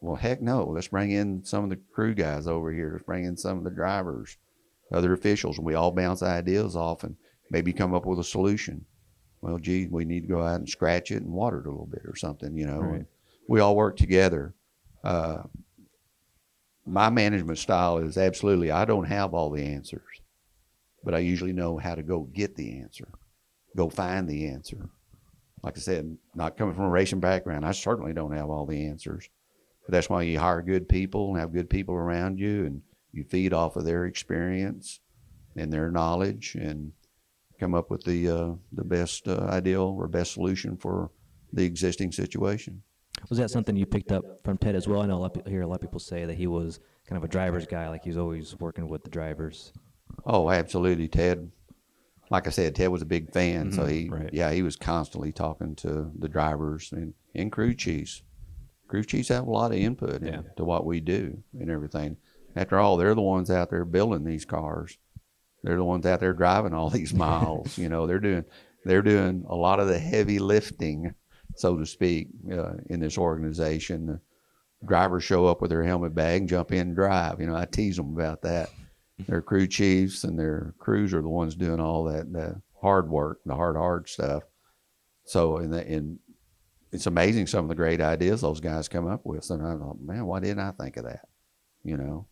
well, 0.00 0.14
heck 0.14 0.40
no. 0.40 0.64
Let's 0.64 0.88
bring 0.88 1.10
in 1.10 1.44
some 1.44 1.64
of 1.64 1.70
the 1.70 1.80
crew 1.92 2.14
guys 2.14 2.46
over 2.46 2.72
here. 2.72 2.90
Let's 2.92 3.04
bring 3.04 3.24
in 3.24 3.36
some 3.36 3.58
of 3.58 3.64
the 3.64 3.70
drivers, 3.70 4.36
other 4.92 5.12
officials, 5.12 5.58
and 5.58 5.66
we 5.66 5.74
all 5.74 5.90
bounce 5.90 6.22
ideas 6.22 6.76
off 6.76 7.02
and 7.02 7.16
maybe 7.50 7.72
come 7.72 7.94
up 7.94 8.06
with 8.06 8.20
a 8.20 8.24
solution. 8.24 8.84
Well, 9.40 9.58
gee, 9.58 9.88
we 9.90 10.04
need 10.04 10.22
to 10.22 10.28
go 10.28 10.42
out 10.42 10.56
and 10.56 10.68
scratch 10.68 11.10
it 11.10 11.22
and 11.22 11.32
water 11.32 11.60
it 11.60 11.66
a 11.66 11.70
little 11.70 11.86
bit 11.86 12.02
or 12.04 12.16
something, 12.16 12.56
you 12.56 12.66
know. 12.66 12.80
Right. 12.80 13.06
We 13.48 13.60
all 13.60 13.76
work 13.76 13.96
together. 13.96 14.54
Uh, 15.02 15.42
my 16.88 17.10
management 17.10 17.58
style 17.58 17.98
is 17.98 18.16
absolutely 18.16 18.70
I 18.70 18.84
don't 18.84 19.06
have 19.06 19.34
all 19.34 19.50
the 19.50 19.62
answers, 19.62 20.02
but 21.04 21.14
I 21.14 21.18
usually 21.18 21.52
know 21.52 21.78
how 21.78 21.94
to 21.94 22.02
go 22.02 22.22
get 22.22 22.56
the 22.56 22.80
answer, 22.80 23.08
go 23.76 23.88
find 23.88 24.28
the 24.28 24.48
answer. 24.48 24.88
Like 25.62 25.76
I 25.76 25.80
said, 25.80 26.16
not 26.34 26.56
coming 26.56 26.74
from 26.74 26.84
a 26.84 26.90
racing 26.90 27.20
background, 27.20 27.66
I 27.66 27.72
certainly 27.72 28.12
don't 28.12 28.36
have 28.36 28.48
all 28.48 28.64
the 28.64 28.86
answers. 28.86 29.28
But 29.84 29.92
that's 29.92 30.08
why 30.08 30.22
you 30.22 30.38
hire 30.38 30.62
good 30.62 30.88
people 30.88 31.30
and 31.30 31.40
have 31.40 31.52
good 31.52 31.70
people 31.70 31.94
around 31.94 32.38
you, 32.38 32.66
and 32.66 32.82
you 33.12 33.24
feed 33.24 33.52
off 33.52 33.76
of 33.76 33.84
their 33.84 34.04
experience 34.04 35.00
and 35.56 35.72
their 35.72 35.90
knowledge, 35.90 36.54
and 36.54 36.92
come 37.58 37.74
up 37.74 37.90
with 37.90 38.04
the 38.04 38.28
uh, 38.28 38.52
the 38.72 38.84
best 38.84 39.26
uh, 39.26 39.46
ideal 39.50 39.96
or 39.98 40.06
best 40.06 40.32
solution 40.32 40.76
for 40.76 41.10
the 41.52 41.64
existing 41.64 42.12
situation. 42.12 42.82
Was 43.28 43.38
that 43.38 43.50
something 43.50 43.76
you 43.76 43.86
picked 43.86 44.12
up 44.12 44.24
from 44.44 44.58
Ted 44.58 44.74
as 44.74 44.86
well? 44.88 45.02
I 45.02 45.06
know 45.06 45.16
a 45.16 45.18
lot 45.18 45.36
of, 45.36 45.46
hear 45.46 45.62
a 45.62 45.66
lot 45.66 45.76
of 45.76 45.80
people 45.82 46.00
say 46.00 46.24
that 46.24 46.34
he 46.36 46.46
was 46.46 46.80
kind 47.06 47.16
of 47.16 47.24
a 47.24 47.28
driver's 47.28 47.66
guy, 47.66 47.88
like 47.88 48.04
he's 48.04 48.16
always 48.16 48.58
working 48.58 48.88
with 48.88 49.04
the 49.04 49.10
drivers. 49.10 49.72
Oh, 50.24 50.50
absolutely, 50.50 51.08
Ted. 51.08 51.50
Like 52.30 52.46
I 52.46 52.50
said, 52.50 52.74
Ted 52.74 52.90
was 52.90 53.02
a 53.02 53.06
big 53.06 53.32
fan, 53.32 53.72
so 53.72 53.84
Mhm, 53.84 53.90
he, 53.90 54.08
right. 54.08 54.30
yeah, 54.32 54.52
he 54.52 54.62
was 54.62 54.76
constantly 54.76 55.32
talking 55.32 55.74
to 55.76 56.10
the 56.18 56.28
drivers 56.28 56.92
and, 56.92 57.14
and 57.34 57.50
crew 57.50 57.74
chiefs. 57.74 58.22
Crew 58.86 59.02
chiefs 59.04 59.28
have 59.28 59.46
a 59.46 59.50
lot 59.50 59.72
of 59.72 59.78
input 59.78 60.22
Yeah. 60.22 60.40
into 60.48 60.64
what 60.64 60.84
we 60.86 61.00
do 61.00 61.42
and 61.58 61.70
everything. 61.70 62.16
After 62.56 62.78
all, 62.78 62.96
they're 62.96 63.14
the 63.14 63.20
ones 63.22 63.50
out 63.50 63.70
there 63.70 63.84
building 63.84 64.24
these 64.24 64.44
cars. 64.44 64.98
They're 65.62 65.76
the 65.76 65.84
ones 65.84 66.06
out 66.06 66.20
there 66.20 66.32
driving 66.34 66.72
all 66.74 66.90
these 66.90 67.14
miles. 67.14 67.76
you 67.78 67.88
know, 67.88 68.06
they're 68.06 68.18
doing 68.20 68.44
they're 68.84 69.02
doing 69.02 69.44
a 69.48 69.54
lot 69.56 69.80
of 69.80 69.88
the 69.88 69.98
heavy 69.98 70.38
lifting, 70.38 71.14
so 71.58 71.76
to 71.76 71.86
speak, 71.86 72.28
uh, 72.52 72.74
in 72.88 73.00
this 73.00 73.18
organization. 73.18 74.06
The 74.06 74.20
drivers 74.86 75.24
show 75.24 75.46
up 75.46 75.60
with 75.60 75.70
their 75.70 75.84
helmet 75.84 76.14
bag 76.14 76.48
jump 76.48 76.72
in 76.72 76.78
and 76.78 76.96
drive. 76.96 77.40
You 77.40 77.46
know, 77.46 77.56
I 77.56 77.66
tease 77.66 77.96
them 77.96 78.14
about 78.14 78.42
that 78.42 78.70
their 79.26 79.42
crew 79.42 79.66
chiefs 79.66 80.24
and 80.24 80.38
their 80.38 80.74
crews 80.78 81.12
are 81.12 81.22
the 81.22 81.28
ones 81.28 81.56
doing 81.56 81.80
all 81.80 82.04
that 82.04 82.32
the 82.32 82.60
hard 82.80 83.08
work, 83.08 83.40
the 83.44 83.54
hard 83.54 83.76
hard 83.76 84.08
stuff. 84.08 84.44
So 85.24 85.56
and 85.58 85.72
the, 85.72 85.86
and 85.86 86.18
it's 86.92 87.06
amazing 87.06 87.46
some 87.46 87.64
of 87.64 87.68
the 87.68 87.74
great 87.74 88.00
ideas 88.00 88.40
those 88.40 88.60
guys 88.60 88.88
come 88.88 89.06
up 89.06 89.24
with. 89.24 89.50
And 89.50 89.66
I 89.66 89.76
thought, 89.76 90.00
man, 90.00 90.24
why 90.26 90.40
didn't 90.40 90.60
I 90.60 90.70
think 90.72 90.96
of 90.96 91.04
that? 91.04 91.26
You 91.82 91.96
know, 91.96 92.26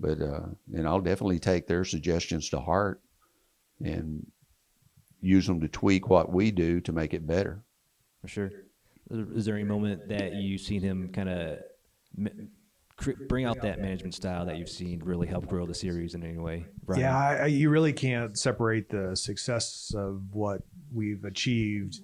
but 0.00 0.20
uh, 0.20 0.46
and 0.74 0.86
I'll 0.86 1.00
definitely 1.00 1.38
take 1.38 1.66
their 1.66 1.84
suggestions 1.84 2.48
to 2.50 2.60
heart 2.60 3.00
and 3.80 4.26
use 5.20 5.46
them 5.46 5.60
to 5.60 5.68
tweak 5.68 6.08
what 6.08 6.32
we 6.32 6.50
do 6.50 6.80
to 6.80 6.92
make 6.92 7.14
it 7.14 7.26
better. 7.26 7.62
For 8.22 8.28
sure. 8.28 8.50
Is 9.10 9.44
there 9.44 9.56
any 9.56 9.64
moment 9.64 10.08
that 10.08 10.34
you've 10.36 10.60
seen 10.60 10.80
him 10.80 11.10
kind 11.12 11.28
of 11.28 11.58
bring 13.28 13.44
out 13.44 13.60
that 13.62 13.80
management 13.80 14.14
style 14.14 14.46
that 14.46 14.56
you've 14.58 14.68
seen 14.68 15.00
really 15.04 15.26
help 15.26 15.46
grow 15.48 15.66
the 15.66 15.74
series 15.74 16.14
in 16.14 16.22
any 16.22 16.38
way? 16.38 16.66
Brian? 16.84 17.02
Yeah, 17.02 17.16
I, 17.18 17.34
I- 17.34 17.46
you 17.46 17.68
really 17.68 17.92
can't 17.92 18.38
separate 18.38 18.88
the 18.88 19.16
success 19.16 19.92
of 19.96 20.22
what 20.32 20.62
we've 20.92 21.24
achieved 21.24 22.00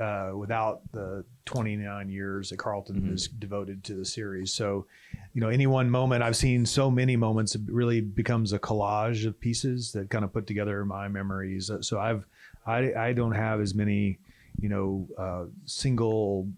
uh, 0.00 0.32
without 0.34 0.80
the 0.92 1.24
29 1.44 2.08
years 2.08 2.50
that 2.50 2.56
Carlton 2.56 3.06
has 3.10 3.28
devoted 3.28 3.84
to 3.84 3.94
the 3.94 4.04
series. 4.04 4.52
So, 4.52 4.86
you 5.34 5.40
know, 5.40 5.48
any 5.48 5.66
one 5.66 5.90
moment, 5.90 6.22
I've 6.22 6.36
seen 6.36 6.64
so 6.66 6.90
many 6.90 7.14
moments, 7.16 7.54
it 7.54 7.62
really 7.66 8.00
becomes 8.00 8.52
a 8.52 8.58
collage 8.58 9.26
of 9.26 9.38
pieces 9.38 9.92
that 9.92 10.08
kind 10.10 10.24
of 10.24 10.32
put 10.32 10.46
together 10.46 10.84
my 10.84 11.08
memories. 11.08 11.70
So 11.82 11.98
I've, 12.00 12.24
I, 12.66 12.92
I 12.94 13.12
don't 13.12 13.32
have 13.32 13.60
as 13.60 13.74
many, 13.74 14.18
you 14.60 14.68
know, 14.68 15.08
uh, 15.18 15.44
single 15.64 16.48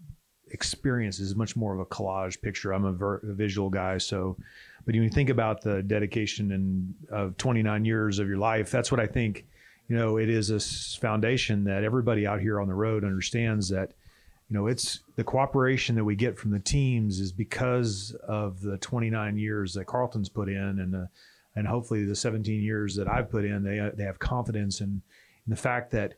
experiences, 0.51 1.29
is 1.29 1.35
much 1.35 1.55
more 1.55 1.73
of 1.73 1.79
a 1.79 1.85
collage 1.85 2.41
picture. 2.41 2.71
I'm 2.71 2.85
a, 2.85 2.91
ver- 2.91 3.17
a 3.17 3.33
visual 3.33 3.69
guy, 3.69 3.97
so 3.97 4.37
but 4.85 4.93
when 4.93 5.03
you 5.03 5.09
think 5.09 5.29
about 5.29 5.61
the 5.61 5.81
dedication 5.81 6.51
and 6.51 6.93
of 7.09 7.37
29 7.37 7.85
years 7.85 8.19
of 8.19 8.27
your 8.27 8.37
life, 8.37 8.69
that's 8.69 8.91
what 8.91 8.99
I 8.99 9.07
think. 9.07 9.45
You 9.87 9.95
know, 9.95 10.17
it 10.17 10.29
is 10.29 10.49
a 10.49 10.59
foundation 10.99 11.63
that 11.65 11.83
everybody 11.83 12.25
out 12.25 12.39
here 12.39 12.59
on 12.61 12.67
the 12.67 12.73
road 12.73 13.03
understands 13.03 13.69
that. 13.69 13.93
You 14.49 14.53
know, 14.53 14.67
it's 14.67 14.99
the 15.15 15.23
cooperation 15.23 15.95
that 15.95 16.03
we 16.03 16.15
get 16.15 16.37
from 16.37 16.51
the 16.51 16.59
teams 16.59 17.19
is 17.19 17.31
because 17.31 18.15
of 18.27 18.61
the 18.61 18.77
29 18.77 19.37
years 19.37 19.73
that 19.73 19.85
Carlton's 19.85 20.29
put 20.29 20.49
in, 20.49 20.79
and 20.79 20.93
the 20.93 21.09
and 21.55 21.67
hopefully 21.67 22.05
the 22.05 22.15
17 22.15 22.61
years 22.61 22.95
that 22.95 23.07
I've 23.07 23.31
put 23.31 23.43
in. 23.43 23.63
They 23.63 23.89
they 23.95 24.03
have 24.03 24.19
confidence 24.19 24.81
in, 24.81 25.01
in 25.47 25.49
the 25.49 25.55
fact 25.55 25.89
that 25.91 26.13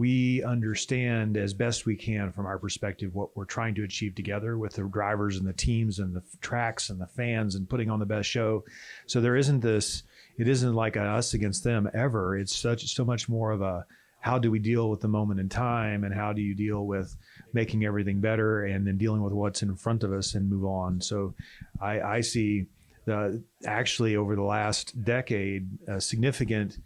we 0.00 0.42
understand 0.44 1.36
as 1.36 1.52
best 1.52 1.84
we 1.84 1.94
can 1.94 2.32
from 2.32 2.46
our 2.46 2.58
perspective 2.58 3.14
what 3.14 3.36
we're 3.36 3.44
trying 3.44 3.74
to 3.74 3.84
achieve 3.84 4.14
together 4.14 4.56
with 4.56 4.72
the 4.72 4.82
drivers 4.84 5.36
and 5.36 5.46
the 5.46 5.52
teams 5.52 5.98
and 5.98 6.16
the 6.16 6.22
tracks 6.40 6.88
and 6.88 6.98
the 6.98 7.06
fans 7.06 7.54
and 7.54 7.68
putting 7.68 7.90
on 7.90 7.98
the 7.98 8.06
best 8.06 8.26
show. 8.26 8.64
So 9.06 9.20
there 9.20 9.36
isn't 9.36 9.60
this. 9.60 10.04
It 10.38 10.48
isn't 10.48 10.72
like 10.72 10.96
us 10.96 11.34
against 11.34 11.64
them 11.64 11.86
ever. 11.92 12.38
It's 12.38 12.56
such 12.56 12.86
so 12.94 13.04
much 13.04 13.28
more 13.28 13.50
of 13.50 13.60
a 13.60 13.84
how 14.20 14.38
do 14.38 14.50
we 14.50 14.58
deal 14.58 14.88
with 14.88 15.02
the 15.02 15.08
moment 15.08 15.38
in 15.38 15.50
time 15.50 16.04
and 16.04 16.14
how 16.14 16.32
do 16.32 16.40
you 16.40 16.54
deal 16.54 16.86
with 16.86 17.14
making 17.52 17.84
everything 17.84 18.20
better 18.20 18.64
and 18.64 18.86
then 18.86 18.96
dealing 18.96 19.20
with 19.20 19.34
what's 19.34 19.62
in 19.62 19.76
front 19.76 20.02
of 20.02 20.14
us 20.14 20.34
and 20.34 20.48
move 20.48 20.64
on. 20.64 20.98
So 21.02 21.34
I, 21.78 22.00
I 22.00 22.20
see 22.22 22.64
the 23.04 23.42
actually 23.66 24.16
over 24.16 24.34
the 24.34 24.42
last 24.42 25.04
decade 25.04 25.68
a 25.88 26.00
significant 26.00 26.78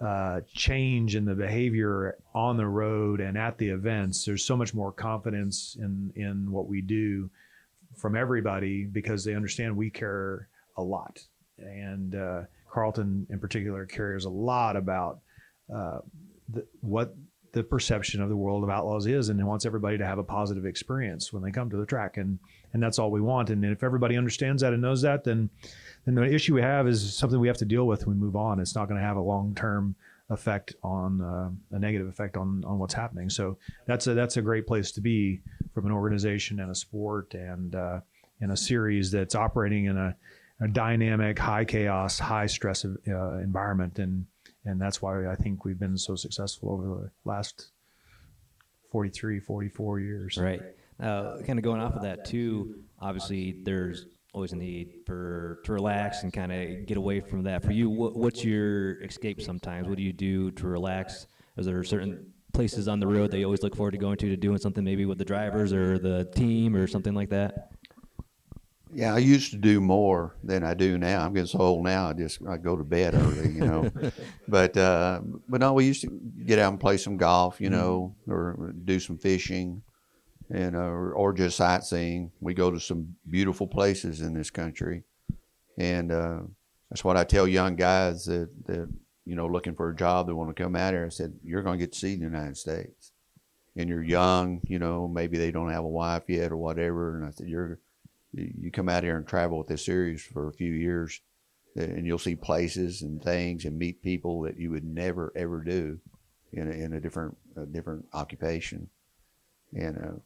uh, 0.00 0.40
change 0.54 1.16
in 1.16 1.24
the 1.24 1.34
behavior 1.34 2.18
on 2.34 2.56
the 2.56 2.66
road 2.66 3.20
and 3.20 3.36
at 3.36 3.58
the 3.58 3.68
events. 3.68 4.24
There's 4.24 4.44
so 4.44 4.56
much 4.56 4.74
more 4.74 4.92
confidence 4.92 5.76
in 5.80 6.12
in 6.14 6.50
what 6.50 6.68
we 6.68 6.80
do 6.80 7.30
from 7.96 8.16
everybody 8.16 8.84
because 8.84 9.24
they 9.24 9.34
understand 9.34 9.76
we 9.76 9.90
care 9.90 10.48
a 10.76 10.82
lot, 10.82 11.18
and 11.58 12.14
uh, 12.14 12.42
Carlton 12.70 13.26
in 13.30 13.40
particular 13.40 13.86
cares 13.86 14.24
a 14.24 14.30
lot 14.30 14.76
about 14.76 15.20
uh, 15.74 15.98
the, 16.48 16.64
what 16.80 17.14
the 17.52 17.64
perception 17.64 18.22
of 18.22 18.28
the 18.28 18.36
world 18.36 18.62
of 18.62 18.70
outlaws 18.70 19.06
is, 19.06 19.30
and 19.30 19.44
wants 19.44 19.66
everybody 19.66 19.98
to 19.98 20.06
have 20.06 20.18
a 20.18 20.22
positive 20.22 20.64
experience 20.64 21.32
when 21.32 21.42
they 21.42 21.50
come 21.50 21.70
to 21.70 21.76
the 21.76 21.86
track, 21.86 22.18
and 22.18 22.38
and 22.72 22.82
that's 22.82 22.98
all 22.98 23.10
we 23.10 23.20
want. 23.20 23.50
And 23.50 23.64
if 23.64 23.82
everybody 23.82 24.16
understands 24.16 24.62
that 24.62 24.72
and 24.72 24.82
knows 24.82 25.02
that, 25.02 25.24
then 25.24 25.50
then 26.16 26.24
the 26.26 26.34
issue 26.34 26.54
we 26.54 26.62
have 26.62 26.88
is 26.88 27.16
something 27.16 27.38
we 27.38 27.48
have 27.48 27.58
to 27.58 27.64
deal 27.64 27.86
with 27.86 28.06
when 28.06 28.18
we 28.18 28.24
move 28.24 28.36
on. 28.36 28.60
It's 28.60 28.74
not 28.74 28.88
going 28.88 29.00
to 29.00 29.06
have 29.06 29.16
a 29.16 29.22
long 29.22 29.54
term 29.54 29.94
effect 30.30 30.74
on 30.82 31.20
uh, 31.20 31.50
a 31.76 31.78
negative 31.78 32.06
effect 32.06 32.36
on 32.36 32.62
on 32.66 32.78
what's 32.78 32.94
happening. 32.94 33.30
So 33.30 33.58
that's 33.86 34.06
a 34.06 34.14
that's 34.14 34.36
a 34.36 34.42
great 34.42 34.66
place 34.66 34.92
to 34.92 35.00
be 35.00 35.40
from 35.74 35.86
an 35.86 35.92
organization 35.92 36.60
and 36.60 36.70
a 36.70 36.74
sport 36.74 37.34
and 37.34 37.74
uh, 37.74 38.00
in 38.40 38.50
a 38.50 38.56
series 38.56 39.10
that's 39.10 39.34
operating 39.34 39.86
in 39.86 39.96
a, 39.96 40.16
a 40.60 40.68
dynamic, 40.68 41.38
high 41.38 41.64
chaos, 41.64 42.18
high 42.18 42.46
stress 42.46 42.84
uh, 42.84 43.38
environment, 43.38 43.98
and 43.98 44.26
and 44.64 44.80
that's 44.80 45.00
why 45.00 45.30
I 45.30 45.34
think 45.34 45.64
we've 45.64 45.78
been 45.78 45.96
so 45.96 46.14
successful 46.14 46.72
over 46.72 46.84
the 46.84 47.10
last 47.24 47.68
43, 48.90 49.40
44 49.40 50.00
years. 50.00 50.36
Right. 50.36 50.60
Uh, 51.00 51.38
kind 51.46 51.58
of 51.58 51.62
going 51.62 51.80
off 51.80 51.94
of 51.94 52.02
that 52.02 52.24
too. 52.24 52.82
Obviously, 53.00 53.56
there's 53.62 54.06
always 54.38 54.52
a 54.52 54.56
need 54.56 55.00
for 55.04 55.58
to 55.64 55.72
relax 55.72 56.22
and 56.22 56.32
kind 56.32 56.52
of 56.52 56.86
get 56.86 56.96
away 56.96 57.18
from 57.18 57.42
that. 57.42 57.64
For 57.64 57.72
you, 57.72 57.90
what, 57.90 58.14
what's 58.14 58.44
your 58.44 59.02
escape? 59.02 59.42
Sometimes, 59.42 59.88
what 59.88 59.96
do 59.96 60.02
you 60.04 60.12
do 60.12 60.52
to 60.52 60.68
relax? 60.68 61.26
Is 61.56 61.66
there 61.66 61.82
certain 61.82 62.32
places 62.52 62.86
on 62.86 63.00
the 63.00 63.06
road 63.06 63.32
that 63.32 63.38
you 63.38 63.44
always 63.44 63.64
look 63.64 63.74
forward 63.74 63.90
to 63.90 63.98
going 63.98 64.16
to 64.18 64.28
to 64.28 64.36
doing 64.36 64.58
something 64.58 64.84
maybe 64.84 65.06
with 65.06 65.18
the 65.18 65.24
drivers 65.24 65.72
or 65.72 65.98
the 65.98 66.24
team 66.36 66.76
or 66.76 66.86
something 66.86 67.14
like 67.14 67.30
that? 67.30 67.72
Yeah, 68.94 69.12
I 69.12 69.18
used 69.18 69.50
to 69.50 69.56
do 69.58 69.80
more 69.80 70.36
than 70.44 70.62
I 70.62 70.74
do 70.74 70.98
now. 70.98 71.26
I'm 71.26 71.34
getting 71.34 71.48
so 71.48 71.58
old 71.58 71.84
now. 71.84 72.08
I 72.08 72.12
just 72.12 72.38
I 72.48 72.58
go 72.58 72.76
to 72.76 72.84
bed 72.84 73.14
early, 73.14 73.50
you 73.50 73.66
know. 73.66 73.90
but 74.48 74.76
uh, 74.76 75.20
but 75.48 75.60
no, 75.60 75.72
we 75.72 75.84
used 75.84 76.02
to 76.02 76.20
get 76.46 76.60
out 76.60 76.70
and 76.70 76.80
play 76.80 76.96
some 76.96 77.16
golf, 77.16 77.60
you 77.60 77.70
know, 77.70 78.14
or 78.28 78.72
do 78.84 79.00
some 79.00 79.18
fishing, 79.18 79.82
and 80.50 80.76
uh, 80.76 80.80
or, 80.80 81.12
or 81.12 81.32
just 81.32 81.56
sightseeing. 81.56 82.32
We 82.40 82.54
go 82.54 82.70
to 82.70 82.80
some 82.80 83.16
beautiful 83.28 83.66
places 83.66 84.20
in 84.20 84.34
this 84.34 84.50
country, 84.50 85.02
and 85.76 86.12
uh, 86.12 86.40
that's 86.90 87.04
what 87.04 87.16
I 87.16 87.24
tell 87.24 87.46
young 87.46 87.76
guys 87.76 88.24
that 88.26 88.50
that 88.66 88.88
you 89.24 89.36
know 89.36 89.46
looking 89.46 89.74
for 89.74 89.90
a 89.90 89.96
job 89.96 90.26
that 90.26 90.34
want 90.34 90.54
to 90.54 90.62
come 90.62 90.76
out 90.76 90.94
here. 90.94 91.06
I 91.06 91.10
said 91.10 91.34
you're 91.44 91.62
going 91.62 91.78
to 91.78 91.84
get 91.84 91.92
to 91.92 91.98
see 91.98 92.16
the 92.16 92.24
United 92.24 92.56
States, 92.56 93.12
and 93.76 93.88
you're 93.88 94.02
young, 94.02 94.60
you 94.64 94.78
know. 94.78 95.08
Maybe 95.08 95.38
they 95.38 95.50
don't 95.50 95.70
have 95.70 95.84
a 95.84 95.88
wife 95.88 96.24
yet 96.28 96.52
or 96.52 96.56
whatever, 96.56 97.16
and 97.16 97.26
I 97.26 97.30
said 97.30 97.48
you're 97.48 97.78
you 98.32 98.70
come 98.70 98.88
out 98.88 99.04
here 99.04 99.16
and 99.16 99.26
travel 99.26 99.58
with 99.58 99.68
this 99.68 99.84
series 99.84 100.22
for 100.22 100.48
a 100.48 100.52
few 100.52 100.72
years 100.72 101.20
and 101.76 102.06
you'll 102.06 102.18
see 102.18 102.34
places 102.34 103.02
and 103.02 103.22
things 103.22 103.64
and 103.64 103.78
meet 103.78 104.02
people 104.02 104.42
that 104.42 104.58
you 104.58 104.70
would 104.70 104.84
never 104.84 105.32
ever 105.36 105.62
do 105.62 105.98
in 106.52 106.68
a, 106.68 106.72
in 106.72 106.92
a 106.94 107.00
different 107.00 107.36
a 107.56 107.66
different 107.66 108.04
occupation 108.12 108.88
and 109.74 109.96
uh, 109.98 110.18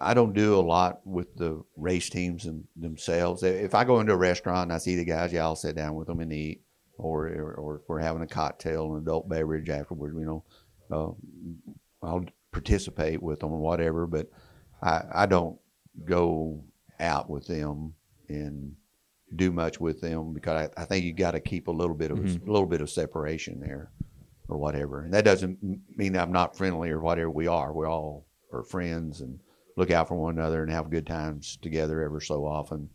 I 0.00 0.12
don't 0.14 0.32
do 0.34 0.56
a 0.58 0.60
lot 0.60 1.00
with 1.06 1.34
the 1.36 1.62
race 1.76 2.10
teams 2.10 2.44
them, 2.44 2.66
themselves 2.76 3.42
if 3.42 3.74
I 3.74 3.84
go 3.84 4.00
into 4.00 4.12
a 4.12 4.16
restaurant 4.16 4.64
and 4.64 4.72
I 4.72 4.78
see 4.78 4.96
the 4.96 5.04
guys 5.04 5.32
yeah 5.32 5.44
I'll 5.44 5.56
sit 5.56 5.76
down 5.76 5.94
with 5.94 6.08
them 6.08 6.20
and 6.20 6.32
eat 6.32 6.62
or 6.98 7.28
or, 7.28 7.54
or 7.54 7.76
if 7.76 7.82
we're 7.88 8.00
having 8.00 8.22
a 8.22 8.26
cocktail 8.26 8.92
and 8.94 9.02
adult 9.02 9.28
beverage 9.28 9.68
afterwards, 9.68 10.14
you 10.18 10.24
know 10.26 10.44
uh, 10.90 12.06
I'll 12.06 12.24
participate 12.52 13.22
with 13.22 13.40
them 13.40 13.52
or 13.52 13.58
whatever 13.60 14.06
but 14.06 14.28
I, 14.82 15.02
I 15.12 15.26
don't 15.26 15.58
go 16.04 16.62
out 17.00 17.30
with 17.30 17.46
them 17.46 17.94
and 18.28 18.74
do 19.36 19.50
much 19.50 19.80
with 19.80 20.00
them 20.00 20.32
because 20.32 20.68
I, 20.76 20.82
I 20.82 20.84
think 20.84 21.04
you 21.04 21.12
got 21.12 21.32
to 21.32 21.40
keep 21.40 21.68
a 21.68 21.72
little 21.72 21.96
bit 21.96 22.10
of 22.10 22.18
Mhm. 22.18 22.46
a 22.46 22.50
little 22.50 22.66
bit 22.68 22.80
of 22.80 22.90
separation 22.90 23.58
there 23.60 23.90
or 24.48 24.58
whatever. 24.58 25.02
And 25.02 25.12
that 25.14 25.24
doesn't 25.24 25.58
mean 25.96 26.16
I'm 26.16 26.30
not 26.30 26.56
friendly 26.56 26.90
or 26.90 27.00
whatever. 27.00 27.30
We 27.30 27.46
are. 27.46 27.72
We're 27.72 27.88
all 27.88 28.26
are 28.54 28.62
friends 28.62 29.20
and 29.20 29.38
look 29.76 29.90
out 29.90 30.08
for 30.08 30.14
one 30.14 30.38
another 30.38 30.62
and 30.62 30.70
have 30.70 30.90
good 30.90 31.06
times 31.06 31.58
together 31.62 32.02
ever 32.02 32.20
so 32.20 32.46
often. 32.46 32.88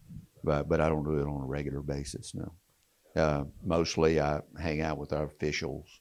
But 0.43 0.69
but 0.69 0.81
I 0.81 0.89
don't 0.89 1.03
do 1.03 1.19
it 1.19 1.27
on 1.27 1.41
a 1.41 1.45
regular 1.45 1.81
basis. 1.81 2.33
No. 2.33 2.53
Uh, 3.15 3.43
mostly 3.65 4.21
I 4.21 4.41
hang 4.59 4.81
out 4.81 4.97
with 4.97 5.13
our 5.13 5.25
officials 5.25 5.99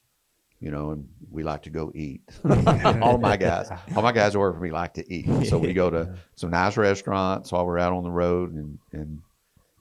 you 0.59 0.71
know, 0.71 0.91
and 0.91 1.07
we 1.31 1.43
like 1.43 1.63
to 1.63 1.69
go 1.69 1.91
eat. 1.95 2.21
all 3.01 3.17
my 3.17 3.37
guys, 3.37 3.69
all 3.95 4.03
my 4.03 4.11
guys 4.11 4.33
that 4.33 4.39
work 4.39 4.55
for 4.55 4.61
me 4.61 4.71
like 4.71 4.93
to 4.95 5.13
eat. 5.13 5.47
So 5.47 5.57
we 5.57 5.73
go 5.73 5.89
to 5.89 6.15
some 6.35 6.51
nice 6.51 6.75
restaurants 6.75 7.51
while 7.51 7.65
we're 7.65 7.79
out 7.79 7.93
on 7.93 8.03
the 8.03 8.11
road 8.11 8.53
and 8.53 8.77
and 8.91 9.21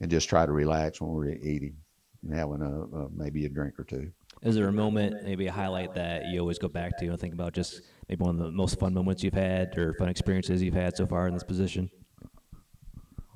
and 0.01 0.11
just 0.11 0.29
try 0.29 0.47
to 0.47 0.53
relax 0.53 1.01
when 1.01 1.11
we're 1.11 1.31
eating 1.31 1.77
and 2.23 2.35
having 2.35 2.63
a, 2.63 2.97
a 2.97 3.09
maybe 3.11 3.45
a 3.45 3.49
drink 3.49 3.79
or 3.79 3.85
two. 3.85 4.11
Is 4.43 4.55
there 4.55 4.69
a 4.69 4.73
moment, 4.73 5.25
maybe 5.25 5.49
a 5.49 5.53
highlight 5.53 5.95
that 5.95 6.27
you 6.27 6.39
always 6.39 6.59
go 6.59 6.69
back 6.69 6.97
to 6.99 7.07
and 7.07 7.19
think 7.19 7.35
about 7.35 7.55
just 7.55 7.83
maybe 8.09 8.25
one 8.25 8.39
of 8.39 8.45
the 8.47 8.51
most 8.53 8.79
fun 8.79 8.95
moments 8.95 9.23
you've 9.23 9.35
had 9.35 9.77
or 9.77 9.95
fun 9.95 10.09
experiences 10.09 10.63
you've 10.63 10.75
had 10.75 10.97
so 10.97 11.07
far 11.07 11.27
in 11.29 11.35
this 11.35 11.45
position? 11.45 11.91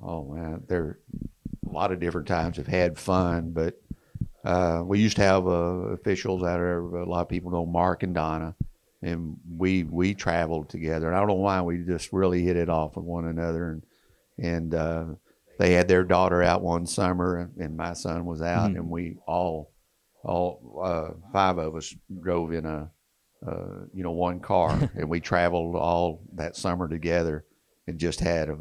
Oh 0.02 0.24
man, 0.32 0.64
there 0.68 0.82
are 0.82 0.98
a 1.68 1.72
lot 1.72 1.92
of 1.92 2.00
different 2.00 2.26
times 2.26 2.56
have 2.56 2.66
had 2.66 2.98
fun, 2.98 3.50
but 3.52 3.80
uh, 4.44 4.82
we 4.84 4.98
used 4.98 5.16
to 5.16 5.22
have 5.22 5.46
uh, 5.46 5.50
officials 5.94 6.42
out 6.42 6.56
there. 6.58 6.80
A 6.80 7.08
lot 7.08 7.22
of 7.22 7.28
people 7.28 7.52
know 7.52 7.64
Mark 7.64 8.02
and 8.02 8.14
Donna, 8.14 8.56
and 9.00 9.36
we 9.56 9.84
we 9.84 10.14
traveled 10.14 10.68
together. 10.68 11.06
And 11.06 11.14
I 11.16 11.20
don't 11.20 11.28
know 11.28 11.34
why 11.34 11.62
we 11.62 11.78
just 11.84 12.12
really 12.12 12.42
hit 12.42 12.56
it 12.56 12.68
off 12.68 12.96
with 12.96 13.04
one 13.04 13.26
another. 13.26 13.70
And 13.70 13.82
and 14.38 14.74
uh, 14.74 15.04
they 15.60 15.72
had 15.74 15.86
their 15.86 16.02
daughter 16.02 16.42
out 16.42 16.62
one 16.62 16.86
summer, 16.86 17.50
and, 17.60 17.76
my 17.76 17.92
son 17.92 18.24
was 18.24 18.42
out, 18.42 18.70
Mhm. 18.72 18.76
and 18.78 18.90
we 18.90 19.18
all 19.26 19.70
all 20.24 20.80
uh, 20.82 21.10
five 21.32 21.58
of 21.58 21.76
us 21.76 21.94
drove 22.20 22.52
in 22.52 22.66
a 22.66 22.90
uh, 23.46 23.86
you 23.92 24.02
know 24.02 24.12
one 24.12 24.40
car, 24.40 24.90
and 24.94 25.08
we 25.08 25.20
traveled 25.20 25.76
all 25.76 26.22
that 26.34 26.56
summer 26.56 26.88
together, 26.88 27.44
and 27.86 27.98
just 27.98 28.20
had 28.20 28.48
a 28.48 28.58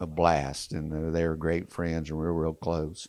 a 0.00 0.06
blast. 0.06 0.72
And 0.72 0.92
uh, 0.92 1.10
they 1.10 1.26
were 1.26 1.36
great 1.36 1.70
friends, 1.70 2.10
and 2.10 2.18
we 2.18 2.24
were 2.24 2.32
real 2.42 2.54
close 2.54 3.08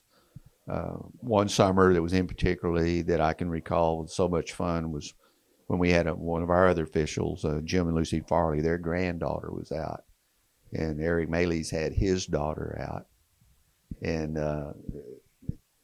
uh, 0.69 0.95
one 1.19 1.49
summer 1.49 1.93
that 1.93 2.01
was 2.01 2.13
in 2.13 2.27
particularly 2.27 3.01
that 3.01 3.19
I 3.19 3.33
can 3.33 3.49
recall 3.49 3.99
with 3.99 4.09
so 4.11 4.29
much 4.29 4.53
fun 4.53 4.91
was 4.91 5.13
when 5.67 5.79
we 5.79 5.91
had 5.91 6.07
a, 6.07 6.13
one 6.13 6.43
of 6.43 6.49
our 6.49 6.67
other 6.67 6.83
officials, 6.83 7.43
uh, 7.43 7.59
Jim 7.63 7.87
and 7.87 7.95
Lucy 7.95 8.19
Farley, 8.21 8.61
their 8.61 8.77
granddaughter 8.77 9.51
was 9.51 9.71
out, 9.71 10.03
and 10.71 11.01
Eric 11.01 11.29
Maley's 11.29 11.69
had 11.71 11.93
his 11.93 12.25
daughter 12.27 12.77
out, 12.79 13.07
and 14.01 14.37
uh, 14.37 14.73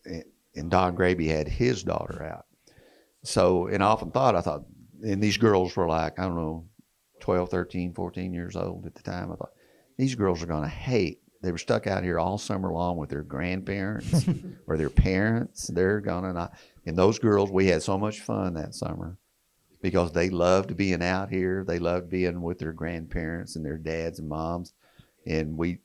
and- 0.05 0.23
and 0.55 0.71
Don 0.71 0.95
Graby 0.97 1.27
had 1.27 1.47
his 1.47 1.83
daughter 1.83 2.23
out. 2.23 2.45
So, 3.23 3.67
and 3.67 3.83
I 3.83 3.85
often 3.87 4.09
thought, 4.11 4.35
I 4.35 4.41
thought, 4.41 4.63
and 5.03 5.21
these 5.21 5.37
girls 5.37 5.75
were 5.75 5.87
like, 5.87 6.19
I 6.19 6.23
don't 6.23 6.35
know, 6.35 6.65
12, 7.19 7.49
13, 7.49 7.93
14 7.93 8.33
years 8.33 8.55
old 8.55 8.85
at 8.85 8.95
the 8.95 9.03
time. 9.03 9.31
I 9.31 9.35
thought, 9.35 9.51
these 9.97 10.15
girls 10.15 10.41
are 10.41 10.47
going 10.47 10.63
to 10.63 10.69
hate. 10.69 11.19
They 11.41 11.51
were 11.51 11.57
stuck 11.57 11.87
out 11.87 12.03
here 12.03 12.19
all 12.19 12.37
summer 12.37 12.71
long 12.71 12.97
with 12.97 13.09
their 13.09 13.23
grandparents 13.23 14.25
or 14.67 14.77
their 14.77 14.89
parents. 14.89 15.67
They're 15.67 16.01
going 16.01 16.23
to 16.23 16.33
not. 16.33 16.53
And 16.85 16.97
those 16.97 17.19
girls, 17.19 17.51
we 17.51 17.67
had 17.67 17.83
so 17.83 17.97
much 17.97 18.21
fun 18.21 18.53
that 18.55 18.75
summer 18.75 19.17
because 19.81 20.11
they 20.11 20.29
loved 20.29 20.75
being 20.75 21.03
out 21.03 21.29
here. 21.29 21.63
They 21.65 21.79
loved 21.79 22.09
being 22.09 22.41
with 22.41 22.59
their 22.59 22.73
grandparents 22.73 23.55
and 23.55 23.65
their 23.65 23.77
dads 23.77 24.19
and 24.19 24.27
moms. 24.27 24.73
And 25.25 25.57
we, 25.57 25.79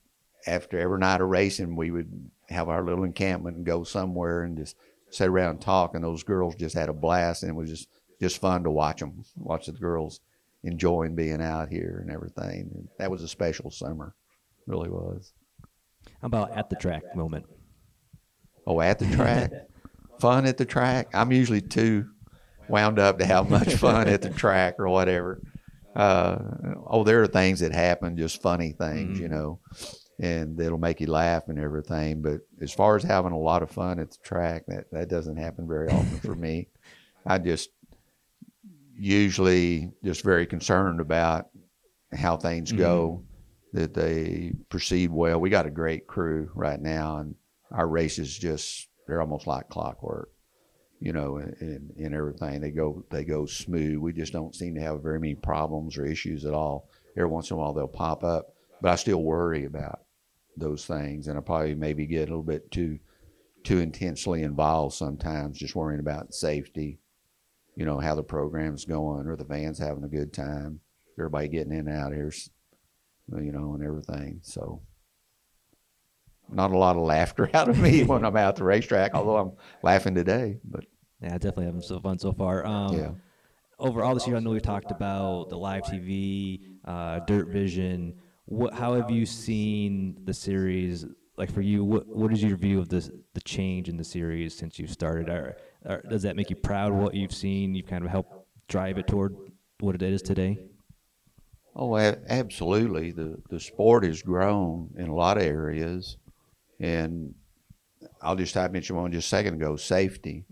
after 0.47 0.79
every 0.79 0.99
night 0.99 1.21
of 1.21 1.29
racing, 1.29 1.77
we 1.77 1.91
would 1.91 2.31
have 2.49 2.69
our 2.69 2.85
little 2.85 3.05
encampment 3.05 3.57
and 3.57 3.67
go 3.67 3.85
somewhere 3.85 4.43
and 4.45 4.57
just 4.57 4.77
sit 5.11 5.29
around 5.29 5.51
and 5.51 5.61
talk. 5.61 5.95
And 5.95 6.03
those 6.03 6.25
girls 6.25 6.57
just 6.57 6.75
had 6.75 6.89
a 6.89 6.93
blast, 6.93 7.43
and 7.43 7.51
it 7.51 7.55
was 7.55 7.71
just 7.71 7.89
just 8.21 8.41
fun 8.41 8.65
to 8.65 8.71
watch 8.71 9.01
them, 9.01 9.25
watch 9.37 9.67
the 9.67 9.73
girls 9.73 10.21
enjoying 10.63 11.15
being 11.15 11.43
out 11.43 11.69
here 11.69 11.99
and 12.03 12.11
everything. 12.11 12.71
And 12.75 12.89
that 12.99 13.11
was 13.11 13.23
a 13.23 13.29
special 13.29 13.71
summer, 13.71 14.15
really 14.67 14.89
was. 14.89 15.33
How 16.21 16.27
about 16.27 16.57
at 16.57 16.71
the 16.71 16.77
track 16.77 17.15
moment? 17.15 17.47
Oh, 18.67 18.81
at 18.81 18.99
the 18.99 19.07
track, 19.15 19.53
fun 20.21 20.47
at 20.47 20.57
the 20.57 20.65
track. 20.65 21.09
I'm 21.13 21.33
usually 21.33 21.61
too 21.61 22.07
wound 22.69 22.99
up 22.99 23.19
to 23.19 23.27
have 23.27 23.51
much 23.51 23.75
fun 23.75 24.09
at 24.09 24.23
the 24.23 24.31
track 24.43 24.77
or 24.79 24.89
whatever. 24.89 25.41
Uh, 25.95 26.39
oh, 26.87 27.05
there 27.05 27.23
are 27.23 27.27
things 27.27 27.61
that 27.61 27.73
happen, 27.73 28.17
just 28.17 28.43
funny 28.43 28.73
things, 28.73 29.19
you 29.19 29.29
know, 29.29 29.61
and 30.19 30.57
that'll 30.57 30.79
make 30.79 31.01
you 31.01 31.07
laugh 31.07 31.49
and 31.49 31.59
everything. 31.59 32.21
But 32.21 32.41
as 32.61 32.73
far 32.73 32.97
as 32.97 33.03
having 33.03 33.33
a 33.33 33.39
lot 33.39 33.63
of 33.63 33.71
fun 33.71 34.01
at 34.01 34.11
the 34.11 34.19
track, 34.25 34.65
that 34.67 34.91
that 34.91 35.09
doesn't 35.09 35.37
happen 35.37 35.69
very 35.69 35.89
often 35.91 36.19
for 36.21 36.35
me. 36.35 36.69
I 37.27 37.39
just 37.39 37.71
usually 38.97 39.93
just 40.05 40.23
very 40.23 40.47
concerned 40.47 41.01
about 41.01 41.49
how 42.13 42.37
things 42.37 42.71
mm-hmm. 42.71 42.79
go, 42.79 43.25
that 43.73 43.95
they 43.95 44.53
proceed 44.69 45.11
well. 45.11 45.41
We 45.41 45.51
got 45.51 45.67
a 45.67 45.71
great 45.71 46.07
crew 46.07 46.51
right 46.55 46.81
now, 46.81 47.19
and 47.19 47.35
our 47.73 47.89
races 47.89 48.37
just 48.39 48.89
they're 49.07 49.21
almost 49.21 49.47
like 49.47 49.69
clockwork, 49.69 50.31
you 51.01 51.13
know, 51.13 51.37
and, 51.37 51.57
and, 51.61 51.91
and 51.97 52.15
everything. 52.15 52.61
They 52.61 52.71
go 52.71 53.05
they 53.11 53.25
go 53.25 53.47
smooth. 53.47 53.99
We 53.99 54.13
just 54.13 54.33
don't 54.33 54.55
seem 54.55 54.75
to 54.77 54.81
have 54.81 55.03
very 55.03 55.21
many 55.21 55.35
problems 55.35 55.99
or 55.99 56.07
issues 56.07 56.45
at 56.45 56.55
all. 56.55 56.89
Every 57.17 57.29
once 57.29 57.51
in 57.51 57.57
a 57.57 57.61
while 57.61 57.73
they'll 57.73 57.89
pop 57.89 58.25
up, 58.25 58.55
but 58.81 58.93
I 58.93 58.97
still 58.97 59.23
worry 59.23 59.65
about 59.65 60.01
those 60.57 60.87
things, 60.87 61.27
and 61.27 61.37
I 61.37 61.41
probably 61.41 61.75
maybe 61.75 62.07
get 62.07 62.29
a 62.29 62.33
little 62.33 62.43
bit 62.43 62.71
too 62.71 62.99
too 63.65 63.79
intensely 63.79 64.43
involved 64.43 64.95
sometimes, 64.95 65.59
just 65.59 65.75
worrying 65.75 66.01
about 66.01 66.35
safety 66.35 66.99
you 67.77 67.85
know, 67.85 67.99
how 67.99 68.15
the 68.15 68.23
program's 68.23 68.85
going 68.85 69.27
or 69.27 69.37
the 69.37 69.45
van's 69.45 69.79
having 69.79 70.05
a 70.05 70.09
good 70.09 70.33
time, 70.33 70.81
everybody 71.19 71.49
getting 71.49 71.73
in 71.73 71.89
and 71.89 71.99
out 71.99 72.13
of 72.13 72.15
here, 72.15 72.33
you 73.41 73.53
know, 73.53 73.75
and 73.75 73.85
everything. 73.85 74.41
So, 74.43 74.83
not 76.51 76.71
a 76.71 76.79
lot 76.79 76.97
of 76.97 77.03
laughter 77.03 77.51
out 77.55 77.69
of 77.69 77.79
me 77.79 78.05
when 78.05 78.25
I'm 78.25 78.37
out 78.37 78.57
the 78.57 78.65
racetrack, 78.65 79.15
although 79.15 79.37
I'm 79.37 79.53
laughing 79.83 80.15
today. 80.15 80.59
But 80.65 80.85
Yeah, 81.21 81.33
definitely 81.33 81.67
having 81.67 81.81
some 81.83 82.03
fun 82.03 82.19
so 82.19 82.33
far. 82.33 82.65
Um, 82.67 82.97
Yeah. 82.97 83.11
Over 83.77 84.05
all 84.05 84.15
this 84.15 84.27
year, 84.29 84.37
I 84.37 84.41
know 84.41 84.51
we've 84.51 84.63
talked 84.63 84.93
about 84.93 85.49
the 85.51 85.59
live 85.59 85.83
TV, 85.83 86.61
uh, 86.85 87.19
Dirt 87.27 87.49
Vision. 87.49 88.15
What? 88.45 88.73
How 88.73 88.95
have 88.95 89.11
you 89.11 89.27
seen 89.27 90.17
the 90.25 90.33
series? 90.33 91.05
Like 91.37 91.53
for 91.53 91.61
you, 91.61 91.85
what 91.85 92.07
what 92.07 92.33
is 92.33 92.41
your 92.41 92.57
view 92.57 92.79
of 92.79 92.89
this 92.89 93.11
the 93.35 93.41
change 93.41 93.89
in 93.89 93.97
the 93.97 94.05
series 94.05 94.57
since 94.57 94.79
you 94.79 94.87
started? 94.87 95.29
Are, 95.29 95.57
are, 95.87 96.03
does 96.09 96.23
that 96.23 96.37
make 96.37 96.51
you 96.51 96.57
proud 96.57 96.93
of 96.93 96.99
what 96.99 97.15
you've 97.15 97.35
seen? 97.35 97.75
You've 97.75 97.87
kind 97.87 98.05
of 98.05 98.11
helped 98.11 98.33
drive 98.69 98.99
it 98.99 99.07
toward 99.07 99.35
what 99.81 99.95
it 99.95 100.03
is 100.03 100.23
today. 100.23 100.59
Oh, 101.77 101.97
a- 101.97 102.17
absolutely. 102.29 103.11
The 103.11 103.39
the 103.51 103.59
sport 103.61 104.05
has 104.05 104.23
grown 104.23 104.91
in 104.97 105.09
a 105.09 105.15
lot 105.15 105.37
of 105.37 105.43
areas, 105.43 106.17
and 106.81 107.35
I'll 108.23 108.37
just 108.37 108.57
I 108.57 108.69
mentioned 108.69 108.99
one 108.99 109.13
just 109.13 109.27
a 109.27 109.29
second 109.31 109.55
ago. 109.55 109.77
Safety. 109.77 110.45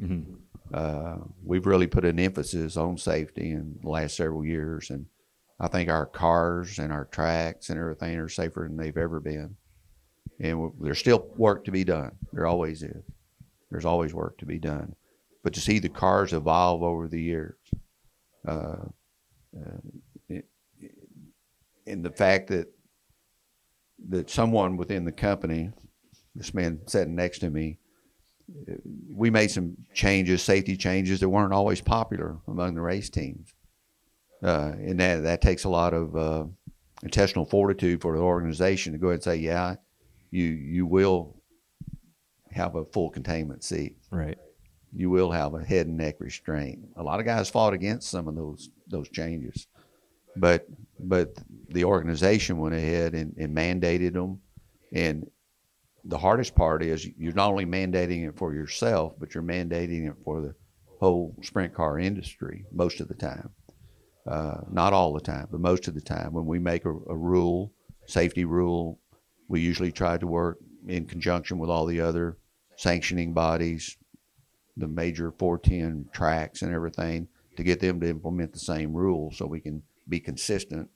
Uh, 0.75 1.19
we've 1.45 1.67
really 1.67 1.87
put 1.87 2.05
an 2.05 2.19
emphasis 2.19 2.77
on 2.79 2.97
safety 2.97 3.51
in 3.51 3.79
the 3.83 3.89
last 3.91 4.17
several 4.17 4.45
years, 4.45 4.89
and 4.91 5.07
I 5.61 5.69
think 5.69 5.89
our 5.91 6.07
cars 6.07 6.79
and 6.79 6.93
our 6.93 7.05
tracks 7.05 7.69
and 7.69 7.79
everything 7.79 8.17
are 8.19 8.29
safer 8.29 8.67
than 8.67 8.77
they've 8.79 8.97
ever 8.97 9.21
been. 9.21 9.57
And 10.41 10.73
there's 10.81 10.99
still 10.99 11.29
work 11.37 11.65
to 11.67 11.71
be 11.71 11.85
done. 11.85 12.13
There 12.33 12.47
always 12.47 12.83
is. 12.83 13.05
There's 13.71 13.85
always 13.85 14.13
work 14.15 14.39
to 14.39 14.47
be 14.47 14.59
done. 14.59 14.97
But 15.43 15.55
to 15.55 15.61
see 15.61 15.79
the 15.79 15.89
cars 15.89 16.33
evolve 16.33 16.83
over 16.83 17.09
the 17.09 17.21
years, 17.21 17.57
uh, 18.47 18.77
uh, 19.57 20.39
and 21.87 22.05
the 22.05 22.11
fact 22.11 22.49
that 22.49 22.69
that 24.09 24.31
someone 24.31 24.77
within 24.77 25.05
the 25.05 25.13
company, 25.13 25.71
this 26.35 26.55
man 26.55 26.81
sitting 26.87 27.15
next 27.15 27.39
to 27.41 27.51
me, 27.51 27.79
uh, 28.71 28.75
we 29.15 29.31
made 29.31 29.51
some 29.51 29.77
changes, 29.95 30.43
safety 30.43 30.77
changes 30.77 31.21
that 31.21 31.29
weren't 31.29 31.53
always 31.53 31.81
popular 31.81 32.39
among 32.49 32.75
the 32.75 32.81
race 32.81 33.11
teams, 33.11 33.55
uh, 34.43 34.73
and 34.77 34.99
that 35.01 35.23
that 35.23 35.41
takes 35.41 35.65
a 35.65 35.69
lot 35.69 35.93
of 35.95 36.17
uh, 36.17 36.45
intestinal 37.03 37.45
fortitude 37.45 38.01
for 38.01 38.17
the 38.17 38.23
organization 38.23 38.93
to 38.93 38.99
go 38.99 39.09
ahead 39.09 39.17
and 39.17 39.25
say, 39.25 39.37
yeah, 39.37 39.75
you 40.31 40.45
you 40.45 40.87
will 40.87 41.37
have 42.51 42.75
a 42.75 42.85
full 42.87 43.11
containment 43.11 43.65
seat 43.65 43.97
Right. 44.11 44.39
You 44.95 45.11
will 45.11 45.31
have 45.31 45.55
a 45.55 45.65
head 45.65 45.87
and 45.87 45.97
neck 45.97 46.17
restraint. 46.19 46.81
A 46.97 47.03
lot 47.03 47.21
of 47.21 47.27
guys 47.27 47.49
fought 47.49 47.73
against 47.73 48.11
some 48.11 48.29
of 48.29 48.35
those 48.35 48.71
those 48.89 49.09
changes, 49.09 49.67
but 50.37 50.67
but 50.99 51.35
the 51.71 51.85
organization 51.85 52.59
went 52.59 52.75
ahead 52.75 53.15
and, 53.15 53.35
and 53.39 53.57
mandated 53.57 54.13
them. 54.13 54.41
And 54.93 55.31
the 56.05 56.19
hardest 56.19 56.55
part 56.55 56.83
is 56.83 57.09
you're 57.17 57.33
not 57.33 57.51
only 57.51 57.65
mandating 57.65 58.29
it 58.29 58.37
for 58.37 58.55
yourself, 58.55 59.15
but 59.19 59.35
you're 59.35 59.43
mandating 59.43 60.09
it 60.09 60.17
for 60.25 60.41
the 60.41 60.55
whole 61.01 61.35
sprint 61.43 61.75
car 61.75 61.99
industry 61.99 62.65
most 62.73 63.01
of 63.01 63.09
the 63.09 63.15
time. 63.15 63.51
Uh, 64.27 64.59
not 64.71 64.93
all 64.93 65.13
the 65.13 65.21
time, 65.21 65.49
but 65.51 65.61
most 65.61 65.89
of 65.89 65.95
the 65.95 66.01
time. 66.01 66.33
When 66.33 66.47
we 66.47 66.59
make 66.59 66.85
a, 66.85 66.91
a 66.91 67.17
rule, 67.17 67.73
safety 68.07 68.45
rule, 68.45 69.01
we 69.49 69.61
usually 69.61 69.91
try 69.91 70.17
to 70.17 70.27
work 70.27 70.59
in 70.87 71.07
conjunction 71.07 71.59
with 71.59 71.71
all 71.71 71.87
the 71.87 72.01
other 72.01 72.39
sanctioning 72.77 73.33
bodies, 73.33 73.97
the 74.77 74.89
major 74.89 75.33
410 75.39 76.07
tracks 76.13 76.63
and 76.63 76.73
everything 76.73 77.29
to 77.57 77.63
get 77.63 77.81
them 77.81 78.01
to 78.01 78.09
implement 78.09 78.53
the 78.53 78.59
same 78.59 78.93
rules 78.93 79.37
so 79.37 79.47
we 79.47 79.61
can 79.61 79.83
be 80.09 80.21
consistent 80.21 80.89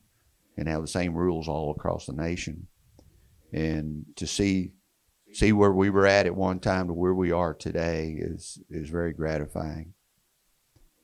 and 0.57 0.69
have 0.69 0.81
the 0.81 0.89
same 0.89 1.15
rules 1.15 1.49
all 1.49 1.71
across 1.71 2.07
the 2.07 2.13
nation. 2.13 2.67
And 3.53 4.07
to 4.17 4.27
see 4.27 4.73
see 5.33 5.53
where 5.53 5.73
we 5.73 5.91
were 5.91 6.07
at 6.07 6.27
at 6.27 6.35
one 6.35 6.61
time 6.61 6.87
to 6.87 6.95
where 6.95 7.15
we 7.15 7.31
are 7.31 7.55
today 7.55 8.17
is 8.19 8.59
is 8.71 8.89
very 8.89 9.13
gratifying. 9.13 9.93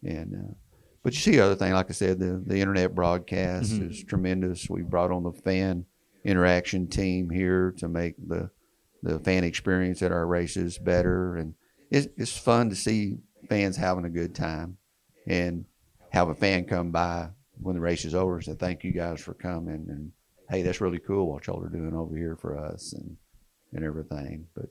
And 0.02 0.34
uh, 0.34 0.54
but 1.02 1.14
you 1.14 1.20
see 1.20 1.40
other 1.40 1.54
thing, 1.54 1.72
like 1.72 1.90
I 1.90 1.92
said, 1.92 2.18
the 2.18 2.42
the 2.44 2.60
internet 2.60 2.94
broadcast 2.94 3.72
is 3.72 4.02
tremendous. 4.04 4.68
We 4.68 4.82
brought 4.82 5.10
on 5.10 5.22
the 5.22 5.32
fan 5.32 5.86
interaction 6.24 6.86
team 6.88 7.30
here 7.30 7.74
to 7.78 7.88
make 7.88 8.14
the 8.26 8.50
the 9.02 9.18
fan 9.18 9.44
experience 9.44 10.02
at 10.02 10.12
our 10.12 10.26
races 10.26 10.78
better, 10.78 11.36
and 11.36 11.54
it's 11.92 12.08
it's 12.16 12.36
fun 12.36 12.70
to 12.70 12.76
see 12.76 13.18
fans 13.48 13.76
having 13.76 14.04
a 14.04 14.10
good 14.10 14.34
time, 14.34 14.76
and 15.26 15.64
have 16.10 16.28
a 16.28 16.34
fan 16.34 16.64
come 16.64 16.90
by 16.90 17.28
when 17.60 17.74
the 17.74 17.80
race 17.80 18.04
is 18.04 18.14
over 18.14 18.36
and 18.36 18.44
say 18.44 18.54
thank 18.54 18.82
you 18.82 18.92
guys 18.92 19.20
for 19.20 19.34
coming, 19.34 19.86
and 19.88 20.12
hey, 20.50 20.62
that's 20.62 20.80
really 20.80 20.98
cool 20.98 21.30
what 21.30 21.46
y'all 21.46 21.62
are 21.62 21.68
doing 21.68 21.94
over 21.94 22.16
here 22.16 22.36
for 22.36 22.58
us, 22.58 22.92
and 22.92 23.16
and 23.72 23.84
everything. 23.84 24.46
But 24.54 24.68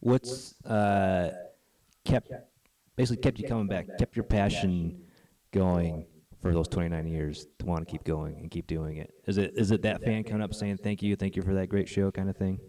What's 0.00 0.60
uh, 0.64 1.30
kept 2.04 2.32
basically 2.96 3.22
kept 3.22 3.38
you 3.38 3.48
coming 3.48 3.66
back, 3.66 3.86
kept 3.98 4.16
your 4.16 4.24
passion 4.24 5.02
going 5.52 6.06
for 6.40 6.52
those 6.52 6.68
29 6.68 7.06
years 7.06 7.46
to 7.58 7.66
want 7.66 7.86
to 7.86 7.90
keep 7.90 8.04
going 8.04 8.36
and 8.36 8.50
keep 8.50 8.66
doing 8.66 8.96
it? 8.98 9.12
Is 9.26 9.38
it 9.38 9.52
is 9.56 9.70
it 9.70 9.82
that 9.82 10.02
fan 10.02 10.24
coming 10.24 10.42
up 10.42 10.54
saying 10.54 10.78
thank 10.78 11.02
you, 11.02 11.16
thank 11.16 11.36
you 11.36 11.42
for 11.42 11.54
that 11.54 11.68
great 11.68 11.88
show 11.88 12.10
kind 12.10 12.28
of 12.28 12.36
thing? 12.36 12.60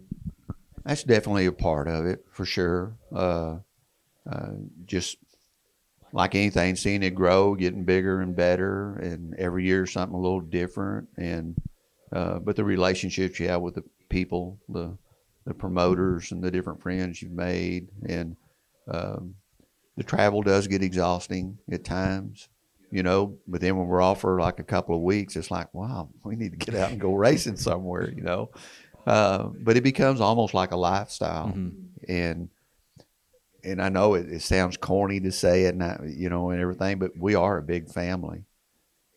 That's 0.84 1.04
definitely 1.04 1.46
a 1.46 1.52
part 1.52 1.88
of 1.88 2.06
it 2.06 2.24
for 2.30 2.44
sure. 2.44 2.96
Uh, 3.14 3.58
uh, 4.30 4.52
just 4.84 5.16
like 6.12 6.34
anything, 6.34 6.76
seeing 6.76 7.02
it 7.02 7.14
grow, 7.14 7.54
getting 7.54 7.84
bigger 7.84 8.20
and 8.20 8.36
better, 8.36 8.96
and 8.96 9.34
every 9.34 9.64
year 9.64 9.86
something 9.86 10.14
a 10.16 10.20
little 10.20 10.40
different. 10.40 11.08
And 11.16 11.54
uh, 12.12 12.38
but 12.40 12.56
the 12.56 12.64
relationships 12.64 13.40
you 13.40 13.48
have 13.48 13.62
with 13.62 13.76
the 13.76 13.84
people, 14.08 14.58
the 14.68 14.96
the 15.46 15.54
promoters, 15.54 16.30
and 16.32 16.42
the 16.42 16.50
different 16.50 16.82
friends 16.82 17.20
you've 17.22 17.32
made, 17.32 17.88
and 18.08 18.36
um, 18.88 19.34
the 19.96 20.04
travel 20.04 20.42
does 20.42 20.66
get 20.68 20.82
exhausting 20.82 21.58
at 21.70 21.84
times. 21.84 22.48
you 22.90 23.02
know. 23.02 23.38
But 23.48 23.60
then 23.60 23.76
when 23.76 23.86
we're 23.88 24.02
off 24.02 24.20
for 24.20 24.38
like 24.40 24.58
a 24.60 24.64
couple 24.64 24.94
of 24.94 25.02
weeks, 25.02 25.34
it's 25.36 25.50
like, 25.50 25.72
wow, 25.74 26.10
we 26.24 26.36
need 26.36 26.52
to 26.52 26.58
get 26.58 26.74
out 26.74 26.90
and 26.90 27.00
go 27.00 27.14
racing 27.26 27.56
somewhere, 27.56 28.10
you 28.10 28.22
know. 28.22 28.50
Uh, 29.06 29.48
but 29.60 29.76
it 29.76 29.82
becomes 29.82 30.20
almost 30.20 30.54
like 30.54 30.70
a 30.70 30.76
lifestyle, 30.76 31.48
and 32.08 32.48
and 33.64 33.82
I 33.82 33.88
know 33.88 34.14
it, 34.14 34.30
it 34.30 34.42
sounds 34.42 34.76
corny 34.76 35.20
to 35.20 35.32
say 35.32 35.64
it, 35.64 35.74
and 35.74 35.82
I, 35.82 35.98
you 36.06 36.28
know, 36.28 36.50
and 36.50 36.60
everything, 36.60 36.98
but 36.98 37.16
we 37.16 37.34
are 37.34 37.58
a 37.58 37.62
big 37.62 37.88
family, 37.90 38.44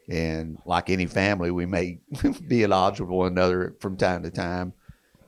and 0.09 0.57
like 0.65 0.89
any 0.89 1.05
family, 1.05 1.51
we 1.51 1.65
may 1.65 1.99
be 2.47 2.63
at 2.63 2.71
odds 2.71 2.99
with 2.99 3.09
one 3.09 3.27
another 3.27 3.75
from 3.79 3.97
time 3.97 4.23
to 4.23 4.31
time, 4.31 4.73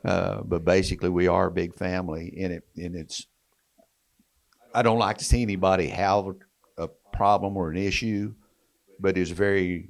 uh, 0.04 0.41
but 0.41 0.65
basically, 0.65 1.10
we 1.10 1.28
are 1.28 1.48
a 1.48 1.52
big 1.52 1.76
family, 1.76 2.34
and 2.39 2.54
it 2.54 2.63
and 2.76 2.96
it's. 2.96 3.28
I 4.74 4.82
don't 4.82 5.00
like 5.00 5.17
to 5.20 5.26
see 5.26 5.41
anybody 5.41 5.88
have 5.88 6.36
a 6.78 6.88
problem 7.13 7.58
or 7.58 7.72
an 7.72 7.78
issue, 7.78 8.36
but 9.00 9.17
it's 9.17 9.32
very 9.32 9.89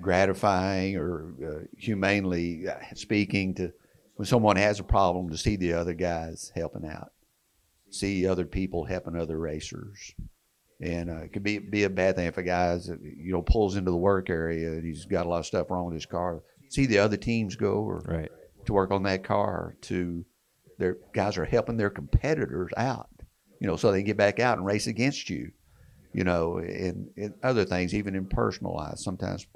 gratifying 0.00 0.96
or 0.96 1.34
uh, 1.44 1.64
humanely 1.76 2.68
uh, 2.68 2.74
speaking 2.94 3.54
to 3.54 3.72
when 4.16 4.26
someone 4.26 4.56
has 4.56 4.80
a 4.80 4.84
problem 4.84 5.30
to 5.30 5.38
see 5.38 5.56
the 5.56 5.72
other 5.72 5.94
guys 5.94 6.50
helping 6.54 6.84
out, 6.88 7.12
see 7.90 8.26
other 8.26 8.44
people 8.44 8.84
helping 8.84 9.16
other 9.16 9.38
racers. 9.38 10.12
And 10.80 11.10
uh, 11.10 11.22
it 11.22 11.32
could 11.32 11.42
be 11.42 11.58
be 11.58 11.84
a 11.84 11.90
bad 11.90 12.16
thing 12.16 12.26
if 12.26 12.38
a 12.38 12.42
guy's 12.42 12.88
you 12.88 13.32
know 13.32 13.42
pulls 13.42 13.76
into 13.76 13.90
the 13.90 13.96
work 13.96 14.30
area 14.30 14.70
and 14.72 14.84
he's 14.84 15.04
got 15.06 15.26
a 15.26 15.28
lot 15.28 15.40
of 15.40 15.46
stuff 15.46 15.70
wrong 15.70 15.86
with 15.86 15.94
his 15.94 16.06
car. 16.06 16.42
See 16.68 16.86
the 16.86 16.98
other 16.98 17.16
teams 17.16 17.56
go 17.56 17.74
or 17.82 18.00
Right. 18.06 18.30
to 18.66 18.72
work 18.72 18.90
on 18.92 19.02
that 19.04 19.24
car. 19.24 19.76
To 19.82 20.24
their 20.78 20.98
guys 21.12 21.36
are 21.36 21.44
helping 21.44 21.76
their 21.76 21.90
competitors 21.90 22.70
out, 22.76 23.08
you 23.60 23.66
know, 23.66 23.76
so 23.76 23.90
they 23.90 23.98
can 23.98 24.06
get 24.06 24.16
back 24.16 24.38
out 24.38 24.58
and 24.58 24.66
race 24.66 24.86
against 24.86 25.28
you, 25.28 25.50
you 26.12 26.22
know, 26.22 26.58
and, 26.58 27.08
and 27.16 27.34
other 27.42 27.64
things, 27.64 27.92
even 27.92 28.14
in 28.14 28.26
personal 28.26 28.74
life. 28.76 28.98
Sometimes 28.98 29.46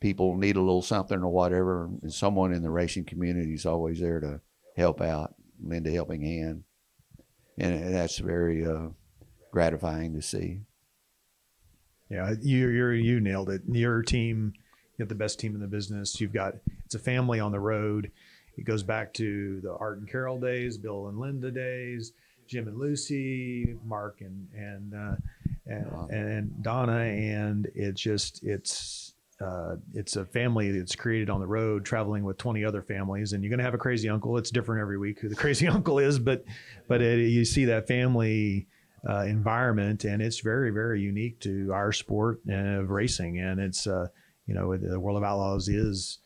people 0.00 0.36
need 0.36 0.56
a 0.56 0.60
little 0.60 0.82
something 0.82 1.22
or 1.22 1.28
whatever, 1.28 1.90
and 2.02 2.12
someone 2.12 2.52
in 2.52 2.62
the 2.62 2.70
racing 2.70 3.04
community 3.04 3.54
is 3.54 3.66
always 3.66 4.00
there 4.00 4.20
to 4.20 4.40
help 4.76 5.00
out, 5.00 5.34
lend 5.62 5.86
a 5.86 5.90
helping 5.90 6.22
hand, 6.22 6.64
and 7.58 7.94
that's 7.94 8.18
very 8.18 8.66
uh, 8.66 8.88
gratifying 9.52 10.14
to 10.14 10.22
see. 10.22 10.62
Yeah, 12.08 12.34
you 12.40 12.68
you 12.68 12.88
you 12.88 13.20
nailed 13.20 13.50
it. 13.50 13.62
Your 13.70 14.02
team, 14.02 14.54
you 14.96 15.04
got 15.04 15.08
the 15.08 15.14
best 15.14 15.38
team 15.38 15.54
in 15.54 15.60
the 15.60 15.68
business. 15.68 16.20
You've 16.20 16.32
got 16.32 16.54
it's 16.84 16.94
a 16.94 16.98
family 16.98 17.38
on 17.38 17.52
the 17.52 17.60
road. 17.60 18.10
It 18.56 18.64
goes 18.64 18.82
back 18.82 19.14
to 19.14 19.60
the 19.60 19.74
Art 19.74 19.98
and 19.98 20.10
Carol 20.10 20.40
days, 20.40 20.76
Bill 20.76 21.06
and 21.08 21.18
Linda 21.18 21.50
days, 21.50 22.12
Jim 22.48 22.66
and 22.66 22.78
Lucy, 22.78 23.76
Mark 23.86 24.22
and 24.22 24.48
and 24.56 24.94
uh, 24.94 25.16
and, 25.66 26.10
and 26.10 26.62
Donna, 26.62 26.98
and 26.98 27.68
it's 27.74 28.00
just 28.00 28.42
it's 28.42 29.14
uh, 29.40 29.76
it's 29.94 30.16
a 30.16 30.24
family 30.24 30.70
that's 30.70 30.94
created 30.94 31.30
on 31.30 31.40
the 31.40 31.46
road, 31.46 31.84
traveling 31.84 32.24
with 32.24 32.36
20 32.36 32.64
other 32.64 32.82
families, 32.82 33.32
and 33.32 33.42
you're 33.42 33.50
going 33.50 33.58
to 33.58 33.64
have 33.64 33.74
a 33.74 33.78
crazy 33.78 34.08
uncle. 34.08 34.36
It's 34.36 34.50
different 34.50 34.82
every 34.82 34.98
week 34.98 35.20
who 35.20 35.28
the 35.28 35.34
crazy 35.44 35.66
uncle 35.66 35.98
is, 35.98 36.18
but 36.18 36.44
but 36.88 37.00
it, 37.00 37.20
you 37.30 37.44
see 37.44 37.64
that 37.66 37.88
family 37.88 38.68
uh, 39.08 39.24
environment, 39.24 40.04
and 40.04 40.20
it's 40.20 40.40
very 40.40 40.70
very 40.70 41.00
unique 41.00 41.40
to 41.40 41.70
our 41.72 41.92
sport 41.92 42.40
of 42.48 42.90
racing, 42.90 43.38
and 43.38 43.60
it's 43.60 43.86
uh, 43.86 44.08
you 44.46 44.54
know 44.54 44.76
the 44.76 45.00
World 45.00 45.16
of 45.16 45.24
Outlaws 45.24 45.68
is 45.68 46.18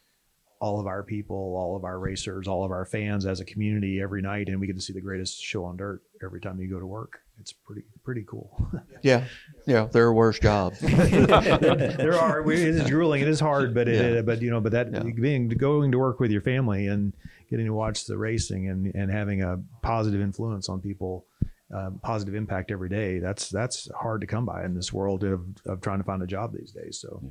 all 0.61 0.81
of 0.81 0.87
our 0.87 1.03
people, 1.03 1.37
all 1.37 1.77
of 1.77 1.85
our 1.85 1.99
racers, 1.99 2.49
all 2.49 2.65
of 2.65 2.71
our 2.71 2.87
fans 2.87 3.27
as 3.27 3.39
a 3.39 3.45
community 3.45 4.01
every 4.01 4.23
night, 4.23 4.49
and 4.49 4.61
we 4.61 4.67
get 4.67 4.77
to 4.77 4.83
see 4.83 4.93
the 4.93 5.01
greatest 5.01 5.41
show 5.41 5.65
on 5.65 5.77
dirt 5.77 6.03
every 6.25 6.41
time 6.41 6.59
you 6.59 6.71
go 6.71 6.81
to 6.81 6.87
work. 6.87 7.24
It's 7.45 7.53
pretty 7.53 7.83
pretty 8.03 8.25
cool. 8.27 8.49
Yeah, 9.03 9.25
yeah, 9.67 9.85
there 9.93 10.05
are 10.09 10.15
worse 10.15 10.39
jobs. 10.39 10.81
there 10.81 12.15
are 12.19 12.51
it 12.51 12.59
is 12.59 12.89
grueling 12.91 13.21
it 13.21 13.29
is 13.29 13.39
hard 13.39 13.75
but 13.75 13.87
it 13.87 14.15
Yeah. 14.15 14.23
but 14.23 14.41
you 14.41 14.51
know 14.51 14.63
but 14.63 14.73
that 14.73 14.91
Yeah. 14.91 15.03
being 15.03 15.49
going 15.49 15.93
to 15.93 15.99
work 15.99 16.21
with 16.21 16.31
your 16.31 16.41
family 16.41 16.87
and 16.87 17.13
getting 17.51 17.67
to 17.67 17.75
watch 17.75 18.07
the 18.07 18.17
racing 18.17 18.69
and 18.71 18.95
and 18.95 19.11
having 19.11 19.43
a 19.43 19.61
positive 19.83 20.23
influence 20.23 20.71
on 20.71 20.81
people 20.81 21.27
um, 21.71 21.99
positive 22.03 22.35
impact 22.35 22.71
every 22.71 22.89
day 22.89 23.19
that's 23.19 23.51
that's 23.51 23.91
hard 23.95 24.23
to 24.23 24.27
come 24.27 24.47
by 24.47 24.65
in 24.65 24.75
this 24.75 24.91
world 24.91 25.23
of, 25.23 25.45
of 25.67 25.83
trying 25.83 25.99
to 25.99 26.05
find 26.05 26.23
a 26.23 26.27
job 26.27 26.55
these 26.55 26.73
days 26.73 26.99
so 26.99 27.23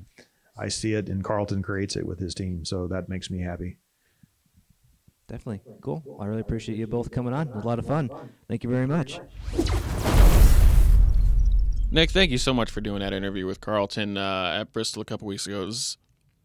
i 0.60 0.68
see 0.68 0.94
it 0.94 1.10
and 1.10 1.24
carlton 1.24 1.64
creates 1.64 1.96
it 1.96 2.06
with 2.06 2.20
his 2.20 2.36
team 2.36 2.64
so 2.66 2.86
that 2.88 3.10
makes 3.10 3.32
me 3.32 3.40
happy 3.42 3.78
Definitely. 5.34 5.62
Cool. 5.82 6.20
I 6.22 6.28
really 6.28 6.42
appreciate 6.42 6.78
you 6.78 6.86
both 6.86 7.10
coming 7.10 7.34
on. 7.34 7.48
It 7.48 7.56
was 7.56 7.64
a 7.64 7.68
lot 7.68 7.80
of 7.80 7.88
fun. 7.88 8.12
Thank 8.48 8.64
you 8.64 8.70
very 8.70 8.86
much. 8.86 9.20
Nick, 11.90 12.12
thank 12.12 12.30
you 12.30 12.38
so 12.38 12.54
much 12.54 12.70
for 12.70 12.82
doing 12.82 13.00
that 13.00 13.14
interview 13.14 13.48
with 13.48 13.60
Carlton 13.60 14.16
uh, 14.16 14.60
at 14.60 14.72
Bristol 14.74 15.02
a 15.02 15.06
couple 15.06 15.28
weeks 15.28 15.48
ago. 15.48 15.64
It 15.64 15.66
was 15.66 15.98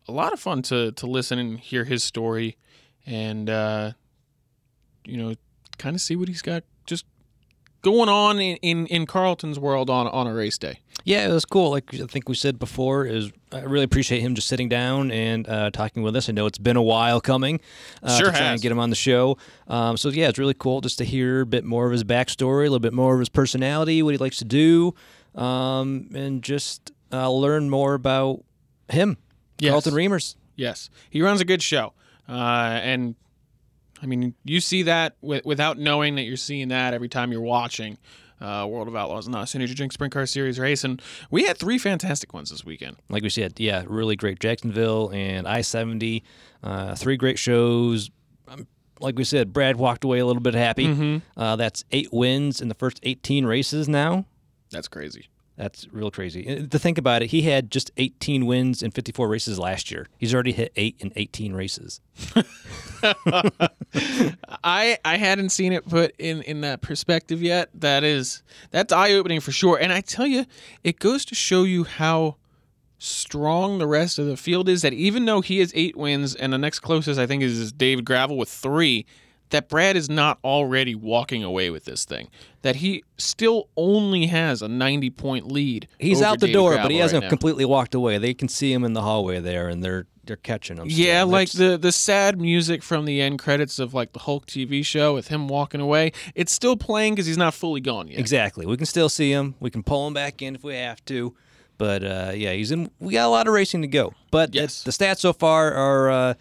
a 0.08 0.12
lot 0.12 0.32
of 0.32 0.40
fun 0.40 0.62
to 0.62 0.92
to 0.92 1.06
listen 1.06 1.38
and 1.38 1.60
hear 1.60 1.84
his 1.84 2.02
story, 2.02 2.56
and 3.04 3.50
uh, 3.50 3.92
you 5.04 5.18
know, 5.18 5.34
kind 5.76 5.94
of 5.94 6.00
see 6.00 6.16
what 6.16 6.28
he's 6.28 6.40
got 6.40 6.64
just 6.86 7.04
going 7.82 8.08
on 8.08 8.40
in, 8.40 8.56
in, 8.62 8.86
in 8.86 9.04
Carlton's 9.04 9.58
world 9.58 9.90
on 9.90 10.06
on 10.06 10.26
a 10.26 10.32
race 10.32 10.56
day. 10.56 10.80
Yeah, 11.04 11.26
it 11.28 11.32
was 11.32 11.44
cool. 11.46 11.70
Like 11.70 11.94
I 11.94 12.06
think 12.06 12.28
we 12.28 12.34
said 12.34 12.58
before, 12.58 13.06
is 13.06 13.30
I 13.50 13.60
really 13.60 13.84
appreciate 13.84 14.20
him 14.20 14.34
just 14.34 14.46
sitting 14.48 14.68
down 14.68 15.10
and 15.10 15.48
uh, 15.48 15.70
talking 15.70 16.02
with 16.02 16.14
us. 16.16 16.28
I 16.28 16.32
know 16.32 16.44
it's 16.46 16.58
been 16.58 16.76
a 16.76 16.82
while 16.82 17.20
coming. 17.20 17.60
Uh, 18.02 18.16
Sure 18.18 18.30
to 18.30 18.36
try 18.36 18.46
and 18.52 18.60
get 18.60 18.70
him 18.72 18.78
on 18.78 18.90
the 18.90 18.96
show. 18.96 19.38
Um, 19.68 19.96
so 19.96 20.10
yeah, 20.10 20.28
it's 20.28 20.38
really 20.38 20.54
cool 20.54 20.80
just 20.82 20.98
to 20.98 21.04
hear 21.04 21.42
a 21.42 21.46
bit 21.46 21.64
more 21.64 21.86
of 21.86 21.92
his 21.92 22.04
backstory, 22.04 22.60
a 22.60 22.70
little 22.70 22.78
bit 22.78 22.92
more 22.92 23.14
of 23.14 23.20
his 23.20 23.28
personality, 23.30 24.02
what 24.02 24.12
he 24.12 24.18
likes 24.18 24.36
to 24.38 24.44
do, 24.44 24.94
um, 25.34 26.08
and 26.14 26.42
just 26.42 26.92
uh, 27.12 27.30
learn 27.30 27.70
more 27.70 27.94
about 27.94 28.44
him, 28.88 29.16
Yes. 29.58 29.70
Carlton 29.70 29.94
Reamers. 29.94 30.36
Yes, 30.56 30.90
he 31.08 31.22
runs 31.22 31.40
a 31.40 31.44
good 31.44 31.62
show, 31.62 31.92
uh, 32.28 32.32
and 32.32 33.14
I 34.02 34.06
mean, 34.06 34.34
you 34.44 34.60
see 34.60 34.82
that 34.82 35.14
wi- 35.22 35.42
without 35.44 35.78
knowing 35.78 36.16
that 36.16 36.22
you're 36.22 36.36
seeing 36.36 36.68
that 36.68 36.92
every 36.94 37.08
time 37.08 37.30
you're 37.32 37.40
watching 37.40 37.96
uh, 38.40 38.66
World 38.68 38.88
of 38.88 38.96
Outlaws 38.96 39.26
and 39.26 39.34
NOS 39.34 39.54
Energy 39.54 39.74
Drink 39.74 39.92
Sprint 39.92 40.12
Car 40.12 40.26
Series 40.26 40.58
race, 40.58 40.84
and 40.84 41.00
we 41.30 41.44
had 41.44 41.56
three 41.58 41.78
fantastic 41.78 42.32
ones 42.32 42.50
this 42.50 42.64
weekend. 42.64 42.96
Like 43.08 43.22
we 43.22 43.30
said, 43.30 43.58
yeah, 43.58 43.84
really 43.86 44.16
great 44.16 44.40
Jacksonville 44.40 45.10
and 45.12 45.46
I 45.46 45.60
seventy, 45.60 46.22
uh, 46.62 46.94
three 46.94 47.16
great 47.16 47.38
shows. 47.38 48.10
Um, 48.48 48.66
like 49.00 49.16
we 49.16 49.24
said, 49.24 49.52
Brad 49.52 49.76
walked 49.76 50.04
away 50.04 50.18
a 50.18 50.26
little 50.26 50.42
bit 50.42 50.54
happy. 50.54 50.86
Mm-hmm. 50.86 51.40
Uh, 51.40 51.56
that's 51.56 51.84
eight 51.92 52.12
wins 52.12 52.60
in 52.60 52.68
the 52.68 52.74
first 52.74 52.98
eighteen 53.02 53.46
races 53.46 53.88
now. 53.88 54.26
That's 54.70 54.88
crazy. 54.88 55.28
That's 55.58 55.88
real 55.90 56.12
crazy. 56.12 56.46
And 56.46 56.70
To 56.70 56.78
think 56.78 56.98
about 56.98 57.20
it, 57.20 57.26
he 57.30 57.42
had 57.42 57.68
just 57.68 57.90
18 57.96 58.46
wins 58.46 58.80
in 58.80 58.92
54 58.92 59.26
races 59.26 59.58
last 59.58 59.90
year. 59.90 60.06
He's 60.16 60.32
already 60.32 60.52
hit 60.52 60.72
eight 60.76 60.94
in 61.00 61.12
18 61.16 61.52
races. 61.52 62.00
I 64.62 64.98
I 65.04 65.16
hadn't 65.16 65.48
seen 65.48 65.72
it 65.72 65.88
put 65.88 66.14
in 66.16 66.42
in 66.42 66.60
that 66.60 66.80
perspective 66.80 67.42
yet. 67.42 67.70
That 67.74 68.04
is 68.04 68.44
that's 68.70 68.92
eye 68.92 69.12
opening 69.14 69.40
for 69.40 69.50
sure. 69.50 69.76
And 69.76 69.92
I 69.92 70.00
tell 70.00 70.28
you, 70.28 70.46
it 70.84 71.00
goes 71.00 71.24
to 71.26 71.34
show 71.34 71.64
you 71.64 71.82
how 71.82 72.36
strong 72.98 73.78
the 73.78 73.86
rest 73.88 74.20
of 74.20 74.26
the 74.26 74.36
field 74.36 74.68
is. 74.68 74.82
That 74.82 74.92
even 74.92 75.24
though 75.24 75.40
he 75.40 75.58
has 75.58 75.72
eight 75.74 75.96
wins, 75.96 76.36
and 76.36 76.52
the 76.52 76.58
next 76.58 76.78
closest 76.80 77.18
I 77.18 77.26
think 77.26 77.42
is 77.42 77.72
David 77.72 78.04
Gravel 78.04 78.36
with 78.36 78.48
three, 78.48 79.06
that 79.50 79.68
Brad 79.68 79.96
is 79.96 80.08
not 80.10 80.38
already 80.44 80.94
walking 80.94 81.42
away 81.42 81.70
with 81.70 81.84
this 81.84 82.04
thing. 82.04 82.28
That 82.62 82.76
he 82.76 83.02
still 83.16 83.68
only 83.76 84.26
has 84.26 84.62
a 84.62 84.68
ninety 84.68 85.10
point 85.10 85.50
lead. 85.50 85.88
He's 85.98 86.20
out 86.22 86.40
the 86.40 86.46
David 86.46 86.52
door, 86.58 86.76
but 86.76 86.90
he 86.90 86.98
hasn't 86.98 87.24
now. 87.24 87.28
completely 87.28 87.64
walked 87.64 87.94
away. 87.94 88.18
They 88.18 88.34
can 88.34 88.48
see 88.48 88.72
him 88.72 88.84
in 88.84 88.92
the 88.92 89.02
hallway 89.02 89.40
there, 89.40 89.68
and 89.68 89.82
they're 89.82 90.06
they're 90.24 90.36
catching 90.36 90.76
him. 90.76 90.90
still. 90.90 91.06
Yeah, 91.06 91.22
like 91.22 91.50
That's- 91.50 91.70
the 91.72 91.78
the 91.78 91.92
sad 91.92 92.38
music 92.40 92.82
from 92.82 93.04
the 93.06 93.20
end 93.22 93.38
credits 93.38 93.78
of 93.78 93.94
like 93.94 94.12
the 94.12 94.18
Hulk 94.20 94.46
TV 94.46 94.84
show 94.84 95.14
with 95.14 95.28
him 95.28 95.48
walking 95.48 95.80
away. 95.80 96.12
It's 96.34 96.52
still 96.52 96.76
playing 96.76 97.14
because 97.14 97.26
he's 97.26 97.38
not 97.38 97.54
fully 97.54 97.80
gone 97.80 98.08
yet. 98.08 98.18
Exactly. 98.18 98.66
We 98.66 98.76
can 98.76 98.86
still 98.86 99.08
see 99.08 99.30
him. 99.30 99.54
We 99.60 99.70
can 99.70 99.82
pull 99.82 100.06
him 100.06 100.14
back 100.14 100.42
in 100.42 100.54
if 100.54 100.62
we 100.64 100.74
have 100.74 101.02
to. 101.06 101.34
But 101.78 102.02
uh, 102.04 102.32
yeah, 102.34 102.52
he's 102.52 102.72
in. 102.72 102.90
We 102.98 103.12
got 103.14 103.26
a 103.26 103.30
lot 103.30 103.46
of 103.46 103.54
racing 103.54 103.82
to 103.82 103.88
go. 103.88 104.12
But 104.32 104.52
Yes. 104.54 104.82
the 104.82 104.90
stats 104.90 105.18
so 105.20 105.32
far 105.32 105.72
are. 105.72 106.10
Uh, 106.10 106.34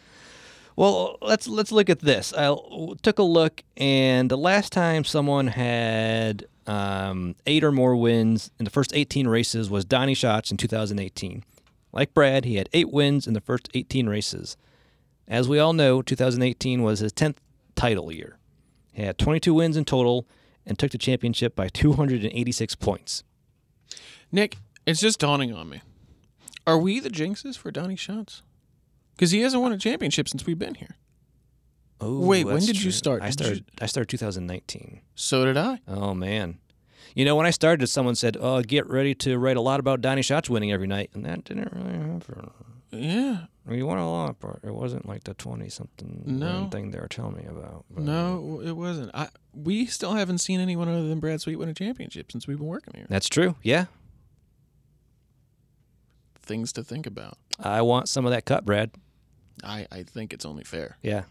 well, 0.77 1.17
let's 1.23 1.47
let's 1.47 1.71
look 1.71 1.89
at 1.89 1.99
this. 1.99 2.33
I 2.37 2.55
took 3.01 3.17
a 3.17 3.23
look, 3.23 3.63
and 3.75 4.29
the 4.29 4.37
last 4.37 4.71
time 4.71 5.03
someone 5.03 5.47
had 5.47 6.45
um, 6.67 7.35
eight 7.47 7.63
or 7.63 7.71
more 7.71 7.95
wins 7.95 8.51
in 8.59 8.65
the 8.65 8.69
first 8.69 8.95
18 8.95 9.27
races 9.27 9.71
was 9.71 9.85
Donnie 9.85 10.13
Schatz 10.13 10.51
in 10.51 10.57
2018. 10.57 11.43
Like 11.91 12.13
Brad, 12.13 12.45
he 12.45 12.57
had 12.57 12.69
eight 12.73 12.91
wins 12.91 13.25
in 13.25 13.33
the 13.33 13.41
first 13.41 13.69
18 13.73 14.07
races. 14.07 14.55
As 15.27 15.49
we 15.49 15.57
all 15.57 15.73
know, 15.73 16.03
2018 16.03 16.83
was 16.83 16.99
his 16.99 17.11
10th 17.11 17.37
title 17.75 18.11
year. 18.11 18.37
He 18.93 19.01
had 19.01 19.17
22 19.17 19.55
wins 19.55 19.77
in 19.77 19.83
total 19.83 20.27
and 20.63 20.77
took 20.77 20.91
the 20.91 20.99
championship 20.99 21.55
by 21.55 21.69
286 21.69 22.75
points. 22.75 23.23
Nick, 24.31 24.57
it's 24.85 24.99
just 24.99 25.19
dawning 25.19 25.53
on 25.53 25.69
me. 25.69 25.81
Are 26.67 26.77
we 26.77 26.99
the 26.99 27.09
jinxes 27.09 27.57
for 27.57 27.71
Donnie 27.71 27.95
Schatz? 27.95 28.43
Because 29.17 29.31
he 29.31 29.41
hasn't 29.41 29.61
won 29.61 29.71
a 29.73 29.77
championship 29.77 30.29
since 30.29 30.45
we've 30.45 30.59
been 30.59 30.75
here. 30.75 30.95
Oh, 31.99 32.19
Wait, 32.19 32.45
when 32.45 32.59
did 32.63 32.81
you 32.81 32.91
start? 32.91 33.23
I 33.23 33.31
Did 33.31 33.39
you- 33.39 33.45
started. 33.45 33.65
I 33.81 33.85
started 33.87 34.09
2019. 34.09 35.01
So 35.15 35.43
did 35.43 35.57
I. 35.57 35.79
Oh 35.87 36.13
man, 36.13 36.59
You 37.15 37.25
know, 37.25 37.35
when 37.35 37.47
I 37.47 37.49
started, 37.49 37.87
someone 37.87 38.13
said, 38.13 38.37
"Oh, 38.39 38.61
get 38.61 38.87
ready 38.87 39.15
to 39.15 39.39
write 39.39 39.57
a 39.57 39.61
lot 39.61 39.79
about 39.79 40.01
Donnie 40.01 40.21
Schatz 40.21 40.47
winning 40.51 40.71
every 40.71 40.85
night," 40.85 41.09
and 41.15 41.25
that 41.25 41.43
didn't 41.45 41.73
really 41.73 41.97
happen. 41.97 42.51
Yeah. 42.91 43.45
We 43.65 43.81
won 43.83 43.97
a 43.97 44.09
lot, 44.09 44.39
but 44.39 44.59
it 44.63 44.73
wasn't 44.73 45.07
like 45.07 45.23
the 45.23 45.33
twenty 45.33 45.67
something 45.69 46.21
No. 46.25 46.69
thing 46.71 46.91
they 46.91 46.99
were 46.99 47.07
telling 47.07 47.35
me 47.35 47.45
about. 47.49 47.85
but- 47.89 48.03
No, 48.03 48.59
uh, 48.61 48.67
it 48.67 48.77
wasn't. 48.77 49.09
I 49.15 49.29
we 49.53 49.87
still 49.87 50.13
haven't 50.13 50.37
seen 50.37 50.59
anyone 50.59 50.87
other 50.87 51.07
than 51.07 51.19
Brad 51.19 51.41
Sweet 51.41 51.55
win 51.57 51.67
a 51.69 51.73
championship 51.73 52.31
since 52.31 52.47
we've 52.47 52.59
been 52.59 52.67
working 52.67 52.93
here. 52.95 53.07
that's 53.09 53.27
true. 53.27 53.55
Yeah, 53.63 53.85
Things 56.41 56.71
to 56.73 56.83
think 56.83 57.05
about. 57.05 57.37
I 57.59 57.81
want 57.81 58.07
some 58.07 58.25
of 58.25 58.31
that 58.31 58.45
cut, 58.45 58.63
Brad. 58.63 58.91
I, 59.63 59.87
I 59.91 60.03
think 60.03 60.33
it's 60.33 60.45
only 60.45 60.63
fair. 60.63 60.97
Yeah. 61.01 61.23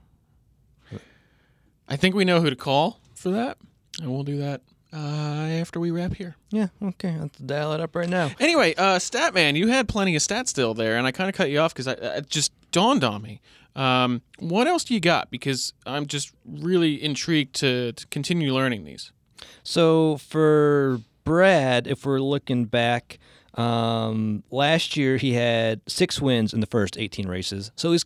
I 1.88 1.96
think 1.96 2.14
we 2.14 2.24
know 2.24 2.40
who 2.40 2.50
to 2.50 2.56
call 2.56 3.00
for 3.14 3.30
that, 3.30 3.58
and 4.00 4.10
we'll 4.10 4.24
do 4.24 4.38
that 4.38 4.62
uh, 4.92 4.96
after 4.96 5.78
we 5.78 5.90
wrap 5.90 6.14
here. 6.14 6.36
Yeah, 6.50 6.68
okay. 6.82 7.16
Let's 7.18 7.38
dial 7.38 7.72
it 7.74 7.80
up 7.80 7.94
right 7.94 8.08
now. 8.08 8.30
Anyway, 8.40 8.74
uh, 8.74 8.98
Statman, 8.98 9.56
you 9.56 9.68
had 9.68 9.88
plenty 9.88 10.16
of 10.16 10.22
stats 10.22 10.48
still 10.48 10.74
there, 10.74 10.96
and 10.96 11.06
I 11.06 11.12
kind 11.12 11.28
of 11.28 11.36
cut 11.36 11.50
you 11.50 11.60
off 11.60 11.74
because 11.74 11.86
it 11.86 12.28
just 12.28 12.52
dawned 12.72 13.04
on 13.04 13.22
me. 13.22 13.40
Um, 13.76 14.22
what 14.38 14.66
else 14.66 14.84
do 14.84 14.94
you 14.94 15.00
got? 15.00 15.30
Because 15.30 15.74
I'm 15.84 16.06
just 16.06 16.32
really 16.44 17.02
intrigued 17.02 17.54
to, 17.56 17.92
to 17.92 18.06
continue 18.08 18.52
learning 18.54 18.84
these. 18.84 19.12
So 19.62 20.16
for 20.16 21.00
Brad, 21.24 21.86
if 21.86 22.06
we're 22.06 22.20
looking 22.20 22.64
back, 22.64 23.18
um, 23.54 24.42
last 24.50 24.96
year 24.96 25.18
he 25.18 25.34
had 25.34 25.82
six 25.86 26.20
wins 26.20 26.54
in 26.54 26.60
the 26.60 26.66
first 26.66 26.98
18 26.98 27.28
races. 27.28 27.70
So 27.76 27.92
he's 27.92 28.04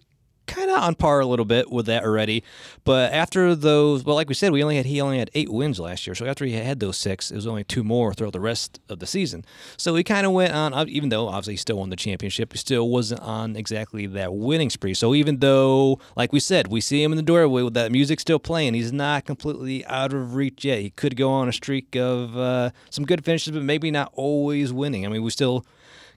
kind 0.51 0.71
of 0.71 0.79
on 0.79 0.95
par 0.95 1.21
a 1.21 1.27
little 1.27 1.45
bit 1.45 1.71
with 1.71 1.87
that 1.87 2.05
already. 2.05 2.43
But 2.85 3.13
after 3.13 3.55
those, 3.55 4.05
well, 4.05 4.17
like 4.17 4.29
we 4.29 4.35
said, 4.35 4.53
we 4.53 4.63
only 4.63 4.77
had 4.77 4.87
he 4.87 5.01
only 5.01 5.19
had 5.19 5.31
eight 5.35 5.49
wins 5.49 5.79
last 5.79 6.07
year. 6.07 6.15
So 6.15 6.27
after 6.27 6.45
he 6.45 6.53
had 6.53 6.81
those 6.81 6.97
six, 6.97 7.31
it 7.31 7.37
was 7.37 7.47
only 7.47 7.65
two 7.65 7.85
more 7.85 8.13
throughout 8.13 8.33
the 8.33 8.41
rest 8.41 8.81
of 8.89 8.99
the 8.99 9.07
season. 9.07 9.45
So 9.77 9.95
he 9.95 10.05
kind 10.05 10.27
of 10.27 10.33
went 10.33 10.53
on, 10.53 10.89
even 10.89 11.09
though 11.09 11.29
obviously 11.29 11.55
he 11.55 11.59
still 11.59 11.79
won 11.79 11.91
the 11.91 11.97
championship, 11.97 12.53
he 12.53 12.59
still 12.59 12.89
wasn't 12.89 13.21
on 13.23 13.57
exactly 13.57 14.07
that 14.07 14.35
winning 14.35 14.71
spree. 14.71 14.95
So 14.95 15.15
even 15.15 15.39
though, 15.39 16.01
like 16.17 16.33
we 16.33 16.41
said, 16.41 16.69
we 16.69 16.81
see 16.81 17.03
him 17.03 17.13
in 17.13 17.17
the 17.17 17.23
doorway 17.23 17.63
with 17.63 17.75
that 17.75 17.93
music 17.93 18.21
still 18.21 18.39
playing, 18.39 18.75
he's 18.75 18.93
not 18.93 19.25
completely 19.25 19.85
out 19.87 20.13
of 20.13 20.35
reach 20.35 20.65
yet. 20.65 20.81
He 20.81 20.91
could 20.91 21.17
go 21.17 21.31
on 21.31 21.49
a 21.49 21.53
streak 21.53 21.95
of 21.97 22.37
uh, 22.37 22.71
some 22.91 23.05
good 23.05 23.25
finishes, 23.25 23.53
but 23.53 23.63
maybe 23.63 23.91
not 23.91 24.13
always 24.15 24.73
winning. 24.73 25.07
I 25.07 25.09
mean, 25.09 25.23
we 25.23 25.31
still 25.31 25.65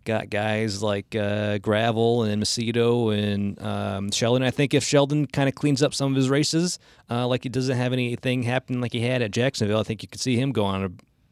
got 0.03 0.29
guys 0.29 0.81
like 0.83 1.15
uh, 1.15 1.57
Gravel 1.59 2.23
and 2.23 2.41
Macedo 2.43 3.17
and 3.17 3.61
um, 3.61 4.11
Sheldon. 4.11 4.43
I 4.43 4.51
think 4.51 4.73
if 4.73 4.83
Sheldon 4.83 5.25
kind 5.27 5.47
of 5.49 5.55
cleans 5.55 5.81
up 5.81 5.93
some 5.93 6.11
of 6.11 6.15
his 6.15 6.29
races, 6.29 6.79
uh, 7.09 7.27
like 7.27 7.43
he 7.43 7.49
doesn't 7.49 7.77
have 7.77 7.93
anything 7.93 8.43
happen 8.43 8.81
like 8.81 8.93
he 8.93 9.01
had 9.01 9.21
at 9.21 9.31
Jacksonville, 9.31 9.79
I 9.79 9.83
think 9.83 10.01
you 10.01 10.07
could 10.09 10.21
see 10.21 10.37
him 10.37 10.51
go 10.51 10.65
on 10.65 10.83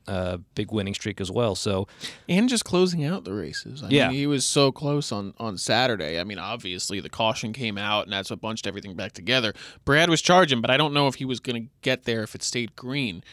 a 0.08 0.12
uh, 0.12 0.38
big 0.56 0.72
winning 0.72 0.94
streak 0.96 1.22
as 1.22 1.30
well. 1.32 1.54
So 1.56 1.88
And 2.28 2.50
just 2.50 2.66
closing 2.66 3.06
out 3.06 3.24
the 3.24 3.34
races. 3.34 3.84
I 3.84 3.90
Yeah. 3.90 4.08
mean, 4.10 4.18
he 4.18 4.28
was 4.28 4.46
so 4.46 4.72
close 4.72 5.12
on, 5.12 5.34
on 5.38 5.58
Saturday. 5.58 6.20
I 6.20 6.24
mean, 6.24 6.40
obviously 6.40 7.00
the 7.00 7.10
caution 7.10 7.54
came 7.54 7.78
out, 7.78 8.06
and 8.06 8.14
that's 8.14 8.30
what 8.32 8.42
bunched 8.42 8.66
everything 8.66 8.96
back 8.96 9.12
together. 9.14 9.54
Brad 9.86 10.10
was 10.10 10.22
charging, 10.22 10.60
but 10.60 10.72
I 10.72 10.78
don't 10.78 10.94
know 10.94 11.08
if 11.08 11.16
he 11.16 11.26
was 11.26 11.40
going 11.40 11.64
to 11.64 11.70
get 11.82 12.04
there 12.06 12.24
if 12.24 12.34
it 12.36 12.42
stayed 12.44 12.76
green. 12.76 13.24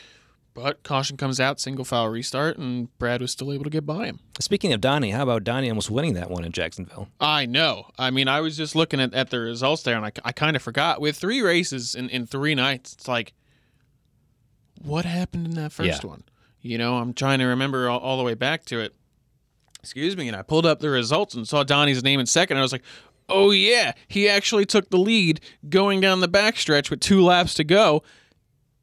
But 0.60 0.82
caution 0.82 1.16
comes 1.16 1.38
out, 1.38 1.60
single 1.60 1.84
foul 1.84 2.08
restart, 2.08 2.58
and 2.58 2.88
Brad 2.98 3.20
was 3.20 3.30
still 3.30 3.52
able 3.52 3.62
to 3.64 3.70
get 3.70 3.86
by 3.86 4.06
him. 4.06 4.18
speaking 4.40 4.72
of 4.72 4.80
Donnie, 4.80 5.12
how 5.12 5.22
about 5.22 5.44
Donnie 5.44 5.68
almost 5.68 5.88
winning 5.90 6.14
that 6.14 6.30
one 6.30 6.44
in 6.44 6.50
Jacksonville? 6.50 7.08
I 7.20 7.46
know. 7.46 7.86
I 7.98 8.10
mean, 8.10 8.26
I 8.26 8.40
was 8.40 8.56
just 8.56 8.74
looking 8.74 9.00
at, 9.00 9.14
at 9.14 9.30
the 9.30 9.38
results 9.38 9.84
there, 9.84 9.96
and 9.96 10.04
I, 10.04 10.12
I 10.24 10.32
kind 10.32 10.56
of 10.56 10.62
forgot. 10.62 11.00
With 11.00 11.16
three 11.16 11.42
races 11.42 11.94
in, 11.94 12.08
in 12.10 12.26
three 12.26 12.56
nights, 12.56 12.94
it's 12.94 13.06
like, 13.06 13.34
what 14.82 15.04
happened 15.04 15.46
in 15.46 15.54
that 15.54 15.72
first 15.72 16.02
Yeah. 16.02 16.08
one? 16.10 16.24
You 16.60 16.76
know, 16.76 16.96
I'm 16.96 17.14
trying 17.14 17.38
to 17.38 17.44
remember 17.46 17.88
all, 17.88 18.00
all 18.00 18.18
the 18.18 18.24
way 18.24 18.34
back 18.34 18.64
to 18.66 18.80
it. 18.80 18.94
Excuse 19.80 20.16
me. 20.16 20.26
And 20.26 20.36
I 20.36 20.42
pulled 20.42 20.66
up 20.66 20.80
the 20.80 20.90
results 20.90 21.34
and 21.34 21.46
saw 21.46 21.62
Donnie's 21.62 22.02
name 22.02 22.18
in 22.18 22.26
second. 22.26 22.56
And 22.56 22.60
I 22.60 22.62
was 22.62 22.72
like, 22.72 22.82
oh, 23.28 23.52
yeah, 23.52 23.92
he 24.08 24.28
actually 24.28 24.66
took 24.66 24.90
the 24.90 24.96
lead 24.98 25.40
going 25.68 26.00
down 26.00 26.18
the 26.20 26.28
backstretch 26.28 26.90
with 26.90 26.98
two 27.00 27.22
laps 27.22 27.54
to 27.54 27.64
go 27.64 28.02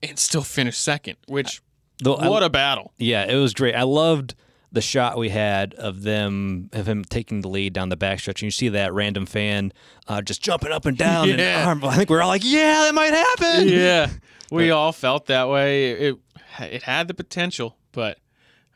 and 0.10 0.20
still 0.20 0.42
finished 0.44 0.82
second, 0.82 1.18
which, 1.28 1.62
I- 2.06 2.30
what 2.30 2.44
a 2.44 2.50
battle. 2.50 2.94
Yeah, 2.98 3.26
it 3.26 3.36
was 3.36 3.54
great. 3.54 3.76
I 3.76 3.84
loved 3.84 4.36
the 4.72 4.82
shot 4.82 5.18
we 5.18 5.30
had 5.30 5.74
of 5.76 6.02
them 6.02 6.70
of 6.74 6.86
him 6.88 7.06
taking 7.06 7.40
the 7.42 7.48
lead 7.48 7.72
down 7.72 7.88
the 7.90 7.96
backstretch, 7.98 8.36
and 8.36 8.42
you 8.44 8.52
see 8.52 8.68
that 8.70 8.94
random 8.94 9.26
fan 9.26 9.72
uh, 10.08 10.22
just 10.22 10.42
jumping 10.42 10.72
up 10.72 10.86
and 10.86 10.98
down. 10.98 11.30
and 11.30 11.40
Yeah. 11.40 11.66
arm- 11.68 11.84
I 11.86 11.96
think 11.96 12.10
we're 12.10 12.22
all 12.22 12.28
like, 12.28 12.42
"Yeah, 12.44 12.82
that 12.86 12.94
might 12.94 13.14
happen." 13.14 13.68
yeah, 13.70 14.10
we 14.52 14.72
all 14.72 14.92
felt 14.92 15.28
that 15.28 15.48
way. 15.50 15.92
It 15.92 16.18
it 16.60 16.84
had 16.84 17.08
the 17.08 17.14
potential, 17.14 17.78
but 17.94 18.18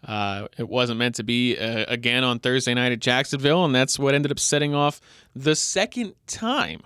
uh, 0.07 0.47
it 0.57 0.69
wasn't 0.69 0.99
meant 0.99 1.15
to 1.15 1.23
be 1.23 1.57
uh, 1.57 1.84
again 1.89 2.23
on 2.23 2.39
Thursday 2.39 2.73
night 2.73 2.93
at 2.93 2.99
Jacksonville, 2.99 3.65
and 3.65 3.75
that's 3.75 3.99
what 3.99 4.15
ended 4.15 4.32
up 4.32 4.39
setting 4.39 4.73
off 4.73 5.01
the 5.36 5.55
second 5.55 6.13
time 6.27 6.82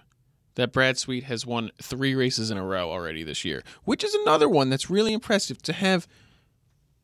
that 0.56 0.72
Brad 0.72 0.98
Sweet 0.98 1.24
has 1.26 1.46
won 1.46 1.72
three 1.82 2.14
races 2.16 2.52
in 2.52 2.58
a 2.58 2.64
row 2.64 2.90
already 2.92 3.24
this 3.24 3.44
year, 3.44 3.64
which 3.84 4.04
is 4.04 4.14
another 4.14 4.48
one 4.48 4.70
that's 4.70 4.90
really 4.90 5.14
impressive 5.14 5.62
to 5.64 5.74
have 5.74 6.08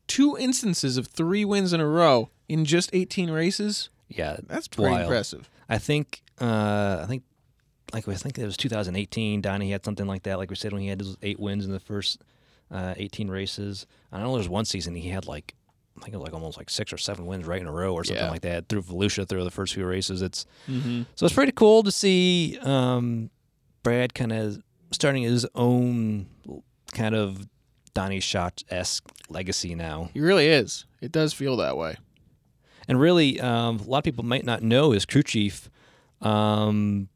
two 0.06 0.36
instances 0.38 0.96
of 0.96 1.06
three 1.06 1.44
wins 1.44 1.72
in 1.72 1.80
a 1.80 1.86
row 1.86 2.30
in 2.48 2.64
just 2.64 2.90
18 2.92 3.30
races. 3.30 3.90
Yeah, 4.08 4.38
That's 4.46 4.66
pretty 4.68 4.90
wild. 4.90 5.02
impressive. 5.02 5.48
I 5.68 5.78
think 5.78 6.22
uh, 6.40 7.00
I 7.02 7.06
think 7.06 7.22
like 7.92 8.08
I 8.08 8.14
think 8.14 8.38
it 8.38 8.44
was 8.44 8.56
2018. 8.56 9.40
Donnie 9.40 9.70
had 9.70 9.84
something 9.84 10.06
like 10.06 10.24
that. 10.24 10.38
Like 10.38 10.50
we 10.50 10.56
said, 10.56 10.72
when 10.72 10.82
he 10.82 10.88
had 10.88 11.00
his 11.00 11.16
eight 11.22 11.38
wins 11.38 11.64
in 11.64 11.70
the 11.72 11.78
first 11.80 12.22
uh, 12.72 12.94
18 12.96 13.28
races. 13.28 13.86
I 14.12 14.18
know 14.18 14.28
there 14.30 14.38
was 14.38 14.48
one 14.48 14.64
season 14.64 14.94
he 14.96 15.08
had 15.10 15.26
like 15.26 15.54
I 15.98 16.02
think 16.02 16.14
it 16.14 16.16
was 16.18 16.24
like 16.26 16.34
almost 16.34 16.56
like 16.56 16.70
six 16.70 16.92
or 16.92 16.98
seven 16.98 17.26
wins 17.26 17.46
right 17.46 17.60
in 17.60 17.66
a 17.66 17.72
row 17.72 17.92
or 17.94 18.04
something 18.04 18.24
Yeah. 18.24 18.30
like 18.30 18.40
that 18.42 18.68
through 18.68 18.82
Volusia 18.82 19.28
through 19.28 19.44
the 19.44 19.50
first 19.50 19.74
few 19.74 19.84
races. 19.86 20.22
It's 20.22 20.44
Mhm. 20.68 21.06
so 21.14 21.26
it's 21.26 21.34
pretty 21.34 21.52
cool 21.52 21.82
to 21.84 21.92
see 21.92 22.58
um, 22.62 23.30
Brad 23.82 24.14
kind 24.14 24.32
of 24.32 24.62
starting 24.92 25.22
his 25.22 25.46
own 25.54 26.26
kind 26.92 27.14
of 27.14 27.48
Donnie 27.94 28.20
Schatz 28.20 28.64
esque 28.70 29.08
legacy 29.28 29.74
now. 29.74 30.10
He 30.12 30.20
really 30.20 30.46
is. 30.46 30.86
It 31.00 31.12
does 31.12 31.32
feel 31.32 31.56
that 31.58 31.76
way. 31.76 31.96
And 32.88 33.00
really, 33.00 33.40
um, 33.40 33.78
a 33.78 33.82
lot 33.84 33.98
of 33.98 34.04
people 34.04 34.24
might 34.24 34.44
not 34.44 34.62
know 34.62 34.90
his 34.90 35.06
crew 35.06 35.22
chief, 35.22 35.70
um, 36.20 37.08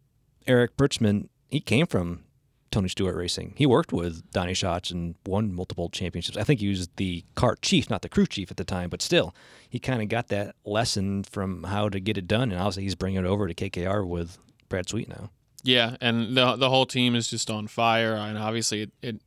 Eric 0.47 0.77
Birchman. 0.77 1.29
He 1.49 1.61
came 1.61 1.87
from 1.87 2.25
Tony 2.71 2.89
Stewart 2.89 3.17
Racing. 3.17 3.55
He 3.57 3.67
worked 3.67 3.93
with 3.93 4.31
Donnie 4.33 4.55
Schatz 4.55 4.91
and 4.91 5.15
won 5.27 5.55
multiple 5.55 5.89
championships. 5.89 6.37
I 6.37 6.45
think 6.45 6.61
he 6.61 6.69
was 6.69 6.89
the 6.97 7.25
cart 7.35 7.62
chief, 7.62 7.89
not 7.89 8.03
the 8.03 8.09
crew 8.09 8.27
chief 8.27 8.51
at 8.51 8.57
the 8.57 8.65
time, 8.65 8.91
but 8.91 9.03
still, 9.03 9.35
he 9.69 9.79
kind 9.79 10.03
of 10.03 10.09
got 10.09 10.29
that 10.29 10.55
lesson 10.65 11.25
from 11.25 11.65
how 11.65 11.89
to 11.89 12.01
get 12.01 12.19
it 12.19 12.27
done. 12.27 12.51
And 12.51 12.61
obviously, 12.61 12.85
he's 12.85 12.95
bringing 12.95 13.25
it 13.25 13.27
over 13.27 13.49
to 13.49 13.55
KKR 13.55 14.07
with 14.07 14.39
Brad 14.69 14.89
Sweet 14.89 15.09
now. 15.09 15.31
Yeah, 15.65 15.97
and 16.01 16.37
the 16.37 16.57
the 16.57 16.69
whole 16.71 16.87
team 16.87 17.17
is 17.17 17.27
just 17.27 17.51
on 17.51 17.67
fire, 17.67 18.15
and 18.15 18.39
obviously 18.39 18.83
it, 18.83 18.91
it 19.03 19.21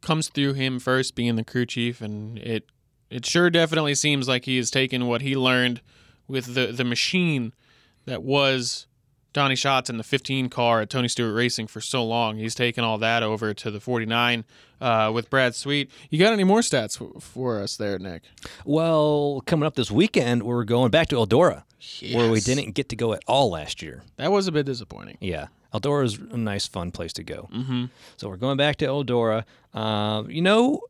comes 0.00 0.28
through 0.28 0.54
him 0.54 0.78
first, 0.78 1.14
being 1.14 1.36
the 1.36 1.44
crew 1.44 1.66
chief, 1.66 2.00
and 2.00 2.38
it 2.38 2.64
it 3.10 3.26
sure 3.26 3.50
definitely 3.50 3.96
seems 3.96 4.28
like 4.28 4.44
he 4.44 4.56
has 4.56 4.70
taken 4.70 5.06
what 5.06 5.20
he 5.20 5.36
learned 5.36 5.80
with 6.28 6.54
the 6.54 6.68
the 6.68 6.84
machine 6.84 7.52
that 8.06 8.22
was 8.22 8.86
Donnie 9.38 9.54
Schatz 9.54 9.88
in 9.88 9.98
the 9.98 10.02
15 10.02 10.50
car 10.50 10.80
at 10.80 10.90
Tony 10.90 11.06
Stewart 11.06 11.32
Racing 11.32 11.68
for 11.68 11.80
so 11.80 12.04
long. 12.04 12.38
He's 12.38 12.56
taken 12.56 12.82
all 12.82 12.98
that 12.98 13.22
over 13.22 13.54
to 13.54 13.70
the 13.70 13.78
49 13.78 14.44
uh, 14.80 15.12
with 15.14 15.30
Brad 15.30 15.54
Sweet. 15.54 15.92
You 16.10 16.18
got 16.18 16.32
any 16.32 16.42
more 16.42 16.58
stats 16.58 17.00
f- 17.00 17.22
for 17.22 17.60
us 17.60 17.76
there, 17.76 18.00
Nick? 18.00 18.22
Well, 18.64 19.40
coming 19.46 19.64
up 19.64 19.76
this 19.76 19.92
weekend, 19.92 20.42
we're 20.42 20.64
going 20.64 20.90
back 20.90 21.06
to 21.10 21.14
Eldora, 21.16 21.62
where 22.12 22.28
we 22.28 22.40
didn't 22.40 22.72
get 22.72 22.88
to 22.88 22.96
go 22.96 23.12
at 23.12 23.22
all 23.28 23.50
last 23.50 23.80
year. 23.80 24.02
That 24.16 24.32
was 24.32 24.48
a 24.48 24.52
bit 24.52 24.66
disappointing. 24.66 25.18
Yeah, 25.20 25.46
Eldora 25.72 26.04
is 26.04 26.18
a 26.18 26.36
nice, 26.36 26.66
fun 26.66 26.90
place 26.90 27.12
to 27.12 27.22
go. 27.22 27.48
Mm-hmm. 27.52 27.84
So 28.16 28.28
we're 28.28 28.36
going 28.38 28.56
back 28.56 28.74
to 28.78 28.86
Eldora. 28.86 29.44
Um, 29.72 30.28
you 30.28 30.42
know, 30.42 30.80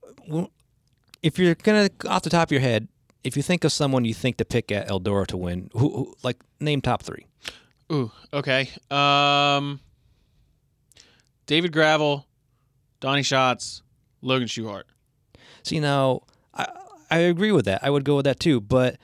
if 1.23 1.39
you're 1.39 1.55
gonna 1.55 1.91
off 2.07 2.23
the 2.23 2.31
top 2.31 2.49
of 2.49 2.53
your 2.53 2.63
head, 2.63 2.89
if 3.25 3.37
you 3.37 3.43
think 3.43 3.65
of 3.65 3.73
someone 3.73 4.07
you 4.07 4.15
think 4.15 4.39
to 4.39 4.47
pick 4.47 4.73
at 4.73 4.89
Eldora 4.89 5.27
to 5.27 5.37
win, 5.37 5.69
who, 5.75 5.91
who 5.91 6.15
like 6.23 6.39
name 6.61 6.81
top 6.81 7.03
three? 7.03 7.27
Ooh, 7.91 8.11
okay. 8.33 8.69
Um, 8.91 9.81
David 11.47 11.73
Gravel, 11.73 12.27
Donnie 13.01 13.23
Schatz, 13.23 13.83
Logan 14.21 14.49
Schuchart. 14.49 14.83
See 15.63 15.81
now, 15.81 16.23
I 16.55 16.67
I 17.11 17.19
agree 17.19 17.53
with 17.53 17.65
that. 17.65 17.83
I 17.83 17.91
would 17.91 18.05
go 18.05 18.17
with 18.17 18.25
that 18.25 18.41
too. 18.41 18.61
But 18.61 18.99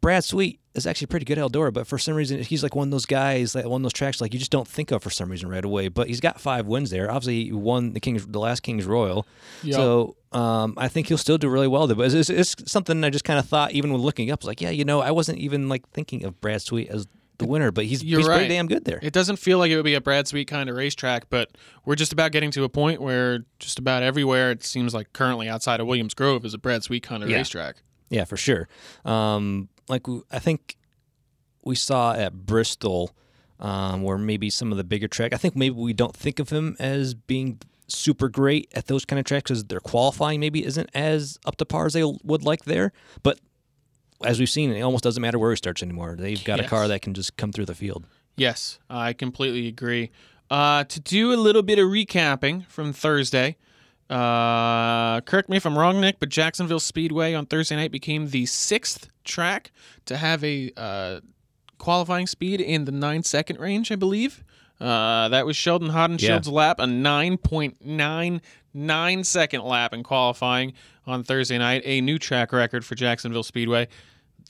Brad 0.00 0.24
Sweet 0.24 0.60
is 0.74 0.86
actually 0.86 1.06
pretty 1.06 1.24
good 1.24 1.38
at 1.38 1.50
Eldora, 1.50 1.72
but 1.72 1.86
for 1.86 1.98
some 1.98 2.14
reason 2.14 2.42
he's 2.42 2.62
like 2.62 2.74
one 2.74 2.88
of 2.88 2.90
those 2.90 3.06
guys, 3.06 3.54
like 3.54 3.64
one 3.64 3.80
of 3.80 3.84
those 3.84 3.92
tracks 3.92 4.20
like 4.20 4.34
you 4.34 4.38
just 4.38 4.50
don't 4.50 4.68
think 4.68 4.90
of 4.90 5.02
for 5.02 5.08
some 5.08 5.30
reason 5.30 5.48
right 5.48 5.64
away. 5.64 5.88
But 5.88 6.08
he's 6.08 6.20
got 6.20 6.40
five 6.40 6.66
wins 6.66 6.90
there. 6.90 7.10
Obviously, 7.10 7.44
he 7.44 7.52
won 7.52 7.92
the 7.94 8.00
Kings, 8.00 8.26
the 8.26 8.40
last 8.40 8.62
Kings 8.62 8.84
Royal. 8.84 9.26
Yep. 9.62 9.74
So 9.74 10.16
um, 10.32 10.74
I 10.76 10.88
think 10.88 11.06
he'll 11.06 11.16
still 11.16 11.38
do 11.38 11.48
really 11.48 11.68
well 11.68 11.86
there. 11.86 11.96
But 11.96 12.12
it's, 12.12 12.28
it's, 12.28 12.54
it's 12.58 12.70
something 12.70 13.02
I 13.02 13.08
just 13.08 13.24
kind 13.24 13.38
of 13.38 13.46
thought, 13.48 13.72
even 13.72 13.92
when 13.92 14.02
looking 14.02 14.30
up, 14.30 14.44
like, 14.44 14.60
yeah, 14.60 14.70
you 14.70 14.84
know, 14.84 15.00
I 15.00 15.12
wasn't 15.12 15.38
even 15.38 15.70
like 15.70 15.88
thinking 15.90 16.24
of 16.24 16.40
Brad 16.40 16.60
Sweet 16.60 16.88
as 16.90 17.06
the 17.38 17.46
winner, 17.46 17.70
but 17.72 17.84
he's 17.84 18.02
You're 18.04 18.20
he's 18.20 18.28
right. 18.28 18.36
pretty 18.38 18.54
damn 18.54 18.66
good 18.68 18.84
there. 18.84 18.98
It 19.02 19.12
doesn't 19.12 19.36
feel 19.36 19.58
like 19.58 19.70
it 19.70 19.76
would 19.76 19.84
be 19.84 19.94
a 19.94 20.00
Brad 20.00 20.28
Sweet 20.28 20.46
kind 20.46 20.68
of 20.70 20.76
racetrack, 20.76 21.28
but 21.30 21.50
we're 21.84 21.96
just 21.96 22.12
about 22.12 22.32
getting 22.32 22.50
to 22.52 22.64
a 22.64 22.68
point 22.68 23.00
where 23.00 23.44
just 23.58 23.78
about 23.78 24.02
everywhere 24.02 24.50
it 24.52 24.62
seems 24.62 24.94
like 24.94 25.12
currently 25.12 25.48
outside 25.48 25.80
of 25.80 25.86
Williams 25.86 26.14
Grove 26.14 26.44
is 26.44 26.54
a 26.54 26.58
Brad 26.58 26.82
Sweet 26.84 27.02
kind 27.02 27.22
of 27.22 27.30
Yeah. 27.30 27.38
racetrack. 27.38 27.76
Yeah, 28.10 28.24
for 28.24 28.36
sure. 28.36 28.68
Um, 29.04 29.68
like 29.88 30.02
I 30.30 30.38
think 30.38 30.76
we 31.64 31.74
saw 31.74 32.12
at 32.14 32.32
Bristol, 32.46 33.10
um, 33.58 34.02
where 34.02 34.18
maybe 34.18 34.50
some 34.50 34.70
of 34.70 34.76
the 34.78 34.84
bigger 34.84 35.08
track. 35.08 35.32
I 35.32 35.36
think 35.36 35.56
maybe 35.56 35.74
we 35.74 35.92
don't 35.92 36.14
think 36.14 36.38
of 36.38 36.50
him 36.50 36.76
as 36.78 37.14
being 37.14 37.58
super 37.88 38.28
great 38.28 38.70
at 38.74 38.86
those 38.86 39.04
kind 39.04 39.18
of 39.20 39.24
tracks 39.26 39.42
because 39.44 39.64
their 39.64 39.80
qualifying 39.80 40.40
maybe 40.40 40.64
isn't 40.64 40.88
as 40.94 41.38
up 41.46 41.56
to 41.56 41.64
par 41.64 41.86
as 41.86 41.92
they 41.94 42.04
would 42.04 42.42
like 42.44 42.64
there. 42.64 42.92
But 43.22 43.40
as 44.24 44.38
we've 44.38 44.48
seen, 44.48 44.72
it 44.72 44.82
almost 44.82 45.04
doesn't 45.04 45.20
matter 45.20 45.38
where 45.38 45.50
he 45.50 45.56
starts 45.56 45.82
anymore. 45.82 46.16
They've 46.16 46.42
got 46.42 46.60
a 46.60 46.64
car 46.64 46.88
that 46.88 47.02
can 47.02 47.14
just 47.14 47.36
come 47.36 47.52
through 47.52 47.66
the 47.66 47.74
field. 47.74 48.06
Yes, 48.36 48.78
I 48.90 49.12
completely 49.12 49.68
agree. 49.68 50.10
Uh, 50.50 50.84
to 50.84 51.00
do 51.00 51.32
a 51.32 51.36
little 51.36 51.62
bit 51.62 51.78
of 51.78 51.86
recapping 51.86 52.66
from 52.66 52.92
Thursday, 52.92 53.56
uh, 54.10 55.20
correct 55.22 55.48
me 55.48 55.56
if 55.56 55.64
I'm 55.64 55.78
wrong, 55.78 56.00
Nick, 56.00 56.20
but 56.20 56.28
Jacksonville 56.28 56.80
Speedway 56.80 57.34
on 57.34 57.46
Thursday 57.46 57.76
night 57.76 57.92
became 57.92 58.30
the 58.30 58.46
sixth 58.46 59.08
track 59.24 59.70
to 60.04 60.16
have 60.16 60.44
a 60.44 60.70
uh, 60.76 61.20
qualifying 61.78 62.26
speed 62.26 62.60
in 62.60 62.84
the 62.84 62.92
nine 62.92 63.22
second 63.22 63.58
range, 63.58 63.90
I 63.90 63.96
believe. 63.96 64.44
Uh, 64.80 65.28
that 65.28 65.46
was 65.46 65.56
Sheldon 65.56 65.90
Haudenschild's 65.90 66.48
lap, 66.48 66.80
a 66.80 66.84
9.99 66.84 69.24
second 69.24 69.62
lap 69.62 69.94
in 69.94 70.02
qualifying 70.02 70.72
on 71.06 71.22
Thursday 71.22 71.58
night, 71.58 71.82
a 71.84 72.00
new 72.00 72.18
track 72.18 72.52
record 72.52 72.84
for 72.84 72.94
Jacksonville 72.94 73.44
Speedway. 73.44 73.88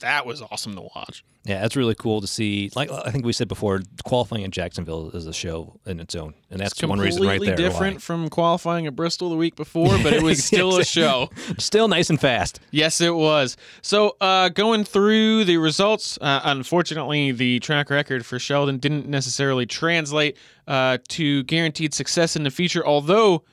That 0.01 0.25
was 0.25 0.41
awesome 0.41 0.75
to 0.75 0.81
watch. 0.81 1.23
Yeah, 1.45 1.61
that's 1.61 1.75
really 1.75 1.93
cool 1.95 2.21
to 2.21 2.27
see. 2.27 2.71
Like 2.75 2.91
I 2.91 3.11
think 3.11 3.23
we 3.23 3.31
said 3.31 3.47
before, 3.47 3.81
qualifying 4.03 4.43
in 4.43 4.51
Jacksonville 4.51 5.11
is 5.11 5.27
a 5.27 5.33
show 5.33 5.79
in 5.85 5.99
its 5.99 6.15
own, 6.15 6.33
and 6.49 6.59
that's 6.59 6.81
one 6.81 6.99
reason 6.99 7.21
right 7.21 7.33
completely 7.33 7.47
there. 7.47 7.69
different 7.69 8.01
from 8.01 8.29
qualifying 8.29 8.87
at 8.87 8.95
Bristol 8.95 9.29
the 9.29 9.35
week 9.35 9.55
before, 9.55 9.97
but 10.01 10.11
it 10.11 10.23
was 10.23 10.43
still 10.43 10.77
a 10.77 10.83
show. 10.83 11.29
Still 11.59 11.87
nice 11.87 12.09
and 12.09 12.19
fast. 12.19 12.59
Yes, 12.71 12.99
it 12.99 13.13
was. 13.13 13.57
So, 13.81 14.17
uh, 14.19 14.49
going 14.49 14.83
through 14.83 15.45
the 15.45 15.57
results, 15.57 16.17
uh, 16.19 16.41
unfortunately, 16.43 17.31
the 17.31 17.59
track 17.59 17.89
record 17.89 18.25
for 18.25 18.39
Sheldon 18.39 18.77
didn't 18.79 19.07
necessarily 19.07 19.65
translate 19.65 20.37
uh, 20.67 20.97
to 21.09 21.43
guaranteed 21.43 21.93
success 21.93 22.35
in 22.35 22.43
the 22.43 22.51
future, 22.51 22.85
although 22.85 23.43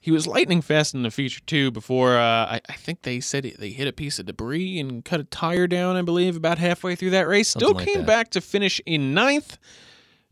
he 0.00 0.10
was 0.10 0.26
lightning 0.26 0.62
fast 0.62 0.94
in 0.94 1.02
the 1.02 1.10
feature 1.10 1.42
too. 1.46 1.70
Before 1.70 2.16
uh, 2.16 2.46
I, 2.46 2.60
I 2.68 2.72
think 2.72 3.02
they 3.02 3.20
said 3.20 3.44
it, 3.44 3.60
they 3.60 3.70
hit 3.70 3.86
a 3.86 3.92
piece 3.92 4.18
of 4.18 4.26
debris 4.26 4.80
and 4.80 5.04
cut 5.04 5.20
a 5.20 5.24
tire 5.24 5.66
down, 5.66 5.96
I 5.96 6.02
believe, 6.02 6.36
about 6.36 6.58
halfway 6.58 6.96
through 6.96 7.10
that 7.10 7.28
race. 7.28 7.48
Still 7.48 7.74
like 7.74 7.86
came 7.86 7.98
that. 7.98 8.06
back 8.06 8.30
to 8.30 8.40
finish 8.40 8.80
in 8.86 9.12
ninth. 9.12 9.58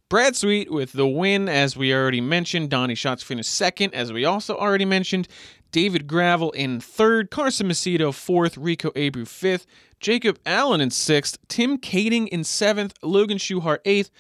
Brad 0.08 0.34
Sweet 0.34 0.72
with 0.72 0.92
the 0.92 1.06
win, 1.06 1.50
as 1.50 1.76
we 1.76 1.92
already 1.92 2.22
mentioned. 2.22 2.70
Donnie 2.70 2.94
Schatz 2.94 3.22
finished 3.22 3.50
second, 3.52 3.94
as 3.94 4.10
we 4.10 4.24
also 4.24 4.56
already 4.56 4.86
mentioned. 4.86 5.28
David 5.70 6.06
Gravel 6.06 6.50
in 6.52 6.80
third. 6.80 7.30
Carson 7.30 7.68
Macedo 7.68 8.14
fourth. 8.14 8.56
Rico 8.56 8.90
Abreu 8.92 9.28
fifth. 9.28 9.66
Jacob 10.00 10.38
Allen 10.46 10.80
in 10.80 10.90
sixth. 10.90 11.36
Tim 11.48 11.76
Kaeding 11.76 12.26
in 12.28 12.42
seventh. 12.42 12.94
Logan 13.02 13.36
Schuchart 13.36 13.80
eighth. 13.84 14.10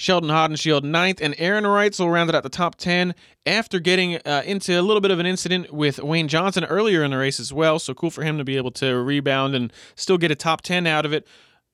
Sheldon 0.00 0.30
Haudenschild 0.30 0.82
ninth, 0.82 1.20
and 1.20 1.34
Aaron 1.36 1.64
Reutzel 1.64 2.10
rounded 2.10 2.34
out 2.34 2.42
the 2.42 2.48
top 2.48 2.76
10 2.76 3.14
after 3.44 3.78
getting 3.78 4.16
uh, 4.24 4.42
into 4.46 4.80
a 4.80 4.80
little 4.80 5.02
bit 5.02 5.10
of 5.10 5.18
an 5.18 5.26
incident 5.26 5.74
with 5.74 5.98
Wayne 6.02 6.26
Johnson 6.26 6.64
earlier 6.64 7.04
in 7.04 7.10
the 7.10 7.18
race 7.18 7.38
as 7.38 7.52
well. 7.52 7.78
So 7.78 7.92
cool 7.92 8.10
for 8.10 8.22
him 8.22 8.38
to 8.38 8.44
be 8.44 8.56
able 8.56 8.70
to 8.72 8.94
rebound 8.94 9.54
and 9.54 9.70
still 9.96 10.16
get 10.16 10.30
a 10.30 10.34
top 10.34 10.62
10 10.62 10.86
out 10.86 11.04
of 11.04 11.12
it. 11.12 11.26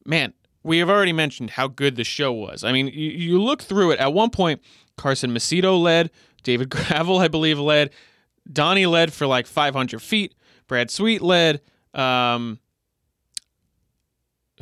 Man, 0.04 0.34
we 0.64 0.78
have 0.78 0.90
already 0.90 1.12
mentioned 1.12 1.50
how 1.50 1.68
good 1.68 1.94
the 1.94 2.02
show 2.02 2.32
was. 2.32 2.64
I 2.64 2.72
mean, 2.72 2.88
you, 2.88 3.10
you 3.10 3.40
look 3.40 3.62
through 3.62 3.92
it. 3.92 4.00
At 4.00 4.12
one 4.12 4.30
point, 4.30 4.60
Carson 4.96 5.30
Macedo 5.30 5.80
led, 5.80 6.10
David 6.42 6.68
Gravel, 6.70 7.20
I 7.20 7.28
believe, 7.28 7.60
led, 7.60 7.90
Donnie 8.52 8.86
led 8.86 9.12
for 9.12 9.28
like 9.28 9.46
500 9.46 10.02
feet, 10.02 10.34
Brad 10.66 10.90
Sweet 10.90 11.22
led. 11.22 11.60
Um, 11.94 12.58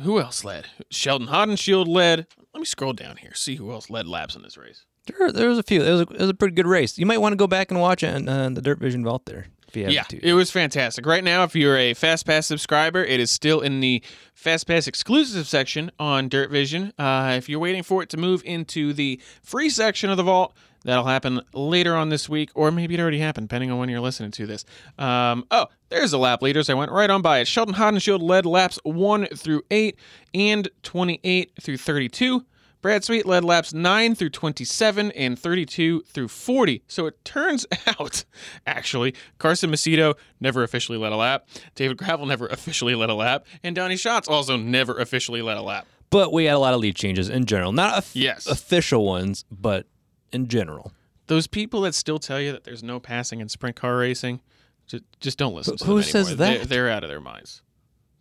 who 0.01 0.19
else 0.19 0.43
led? 0.43 0.67
Sheldon 0.91 1.29
Haudenschild 1.29 1.87
led. 1.87 2.27
Let 2.55 2.59
me 2.61 2.65
scroll 2.65 2.93
down 2.93 3.17
here, 3.17 3.33
see 3.33 3.55
who 3.55 3.69
else 3.73 3.89
led 3.89 4.07
laps 4.07 4.33
in 4.33 4.41
this 4.41 4.55
race. 4.55 4.85
There, 5.07 5.29
there 5.29 5.49
was 5.49 5.57
a 5.59 5.63
few. 5.63 5.83
It 5.83 5.91
was 5.91 5.99
a, 5.99 6.03
it 6.03 6.19
was 6.21 6.29
a 6.29 6.33
pretty 6.33 6.55
good 6.55 6.65
race. 6.65 6.97
You 6.97 7.05
might 7.05 7.17
want 7.17 7.33
to 7.33 7.35
go 7.35 7.47
back 7.47 7.69
and 7.69 7.81
watch 7.81 8.01
it 8.01 8.15
on 8.15 8.29
uh, 8.29 8.49
the 8.51 8.61
Dirt 8.61 8.79
Vision 8.79 9.03
Vault 9.03 9.25
there 9.25 9.47
if 9.67 9.75
you 9.75 9.83
have 9.83 9.91
Yeah, 9.91 10.03
to. 10.03 10.25
it 10.25 10.31
was 10.31 10.51
fantastic. 10.51 11.05
Right 11.05 11.21
now, 11.21 11.43
if 11.43 11.53
you're 11.53 11.75
a 11.75 11.93
FastPass 11.93 12.45
subscriber, 12.45 13.03
it 13.03 13.19
is 13.19 13.29
still 13.29 13.59
in 13.59 13.81
the 13.81 14.01
FastPass 14.41 14.87
exclusive 14.87 15.47
section 15.49 15.91
on 15.99 16.29
Dirt 16.29 16.49
Vision. 16.49 16.93
Uh, 16.97 17.33
if 17.37 17.49
you're 17.49 17.59
waiting 17.59 17.83
for 17.83 18.01
it 18.01 18.07
to 18.11 18.17
move 18.17 18.41
into 18.45 18.93
the 18.93 19.19
free 19.43 19.69
section 19.69 20.09
of 20.09 20.15
the 20.15 20.23
vault, 20.23 20.55
that'll 20.85 21.03
happen 21.03 21.41
later 21.53 21.95
on 21.95 22.09
this 22.09 22.29
week, 22.29 22.49
or 22.55 22.71
maybe 22.71 22.93
it 22.93 22.99
already 23.01 23.19
happened, 23.19 23.49
depending 23.49 23.71
on 23.71 23.77
when 23.79 23.89
you're 23.89 23.99
listening 23.99 24.31
to 24.31 24.45
this. 24.47 24.63
Um, 24.97 25.45
oh, 25.51 25.67
there's 25.89 26.11
the 26.11 26.17
lap 26.19 26.41
leaders. 26.41 26.69
I 26.69 26.73
went 26.75 26.91
right 26.91 27.09
on 27.09 27.21
by 27.21 27.39
it. 27.39 27.47
Sheldon 27.47 27.75
Haudenschild 27.75 28.21
led 28.21 28.45
laps 28.45 28.79
1 28.83 29.25
through 29.35 29.63
8 29.69 29.97
and 30.33 30.69
28 30.83 31.51
through 31.61 31.77
32. 31.77 32.45
Brad 32.81 33.03
Sweet 33.03 33.25
led 33.25 33.43
laps 33.43 33.73
9 33.73 34.13
through 34.13 34.29
27 34.29 35.11
and 35.13 35.39
32 35.39 36.01
through 36.03 36.27
40. 36.27 36.83
So 36.87 37.07
it 37.07 37.25
turns 37.25 37.65
out, 37.87 38.23
actually, 38.67 39.15
Carson 39.39 39.71
Macedo 39.71 40.13
never 40.39 40.61
officially 40.61 40.99
led 40.99 41.11
a 41.11 41.15
lap. 41.15 41.47
David 41.73 41.97
Gravel 41.97 42.27
never 42.27 42.45
officially 42.51 42.93
led 42.93 43.09
a 43.09 43.15
lap. 43.15 43.47
And 43.63 43.75
Donnie 43.75 43.97
Schatz 43.97 44.27
also 44.27 44.55
never 44.55 44.99
officially 44.99 45.41
led 45.41 45.57
a 45.57 45.63
lap. 45.63 45.87
But 46.11 46.31
we 46.31 46.45
had 46.45 46.53
a 46.53 46.59
lot 46.59 46.75
of 46.75 46.79
lead 46.79 46.95
changes 46.95 47.27
in 47.27 47.45
general. 47.45 47.71
Not 47.71 47.97
of- 47.97 48.11
Yes. 48.13 48.45
official 48.45 49.03
ones, 49.03 49.45
but 49.49 49.87
in 50.35 50.47
general. 50.47 50.91
Those 51.27 51.47
people 51.47 51.81
that 51.81 51.95
still 51.95 52.19
tell 52.19 52.39
you 52.39 52.51
that 52.51 52.63
there's 52.65 52.83
no 52.83 52.99
passing 52.99 53.39
in 53.39 53.49
sprint 53.49 53.75
car 53.75 53.97
racing, 53.97 54.41
just, 54.85 55.03
just 55.19 55.37
don't 55.39 55.55
listen 55.55 55.73
Who- 55.73 55.77
to 55.79 55.85
who 55.85 55.93
them 55.95 56.03
says 56.03 56.27
anymore. 56.27 56.45
They're, 56.47 56.57
that? 56.59 56.69
they're 56.69 56.89
out 56.89 57.03
of 57.03 57.09
their 57.09 57.21
minds. 57.21 57.61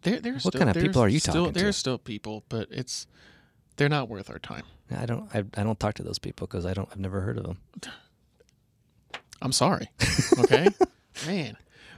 They're, 0.03 0.21
they're 0.21 0.33
What 0.35 0.41
still, 0.43 0.53
kind 0.59 0.71
of 0.71 0.77
people 0.83 1.03
are 1.03 1.09
you 1.09 1.19
still, 1.19 1.35
talking 1.35 1.53
to? 1.55 1.61
They're 1.61 1.73
still 1.73 1.99
people, 1.99 2.45
but 2.49 2.69
it's 2.71 3.07
they're 3.77 3.89
not 3.89 4.09
worth 4.09 4.31
our 4.31 4.39
time. 4.39 4.65
I 4.95 5.07
don't. 5.07 5.29
I, 5.35 5.39
I 5.57 5.63
don't 5.65 5.81
talk 5.81 5.95
to 5.95 6.03
those 6.03 6.19
people 6.19 6.47
because 6.47 6.65
I 6.67 6.75
don't. 6.75 6.89
I've 6.93 7.01
never 7.01 7.23
heard 7.23 7.39
of 7.39 7.45
them. 7.45 7.59
I'm 9.43 9.53
sorry. 9.53 9.89
Okay? 10.39 10.69
Man. 11.27 11.57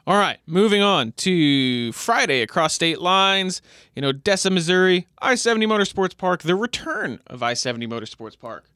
All 0.09 0.17
right, 0.17 0.39
moving 0.47 0.83
on 0.83 1.13
to 1.17 1.91
Friday 1.93 2.41
across 2.43 2.75
state 2.75 3.01
lines 3.01 3.61
in 3.97 4.05
Odessa, 4.05 4.51
Missouri, 4.51 5.09
I 5.21 5.35
70 5.35 5.67
Motorsports 5.67 6.17
Park, 6.17 6.43
the 6.43 6.55
return 6.55 7.19
of 7.27 7.43
I 7.43 7.55
70 7.55 7.89
Motorsports 7.89 8.39
Park. 8.39 8.67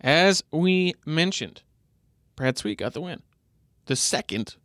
As 0.00 0.42
we 0.50 0.94
mentioned, 1.04 1.62
Brad 2.36 2.56
Sweet 2.56 2.78
got 2.78 2.92
the 2.92 3.00
win. 3.00 3.22
The 3.86 3.96
second 3.96 4.56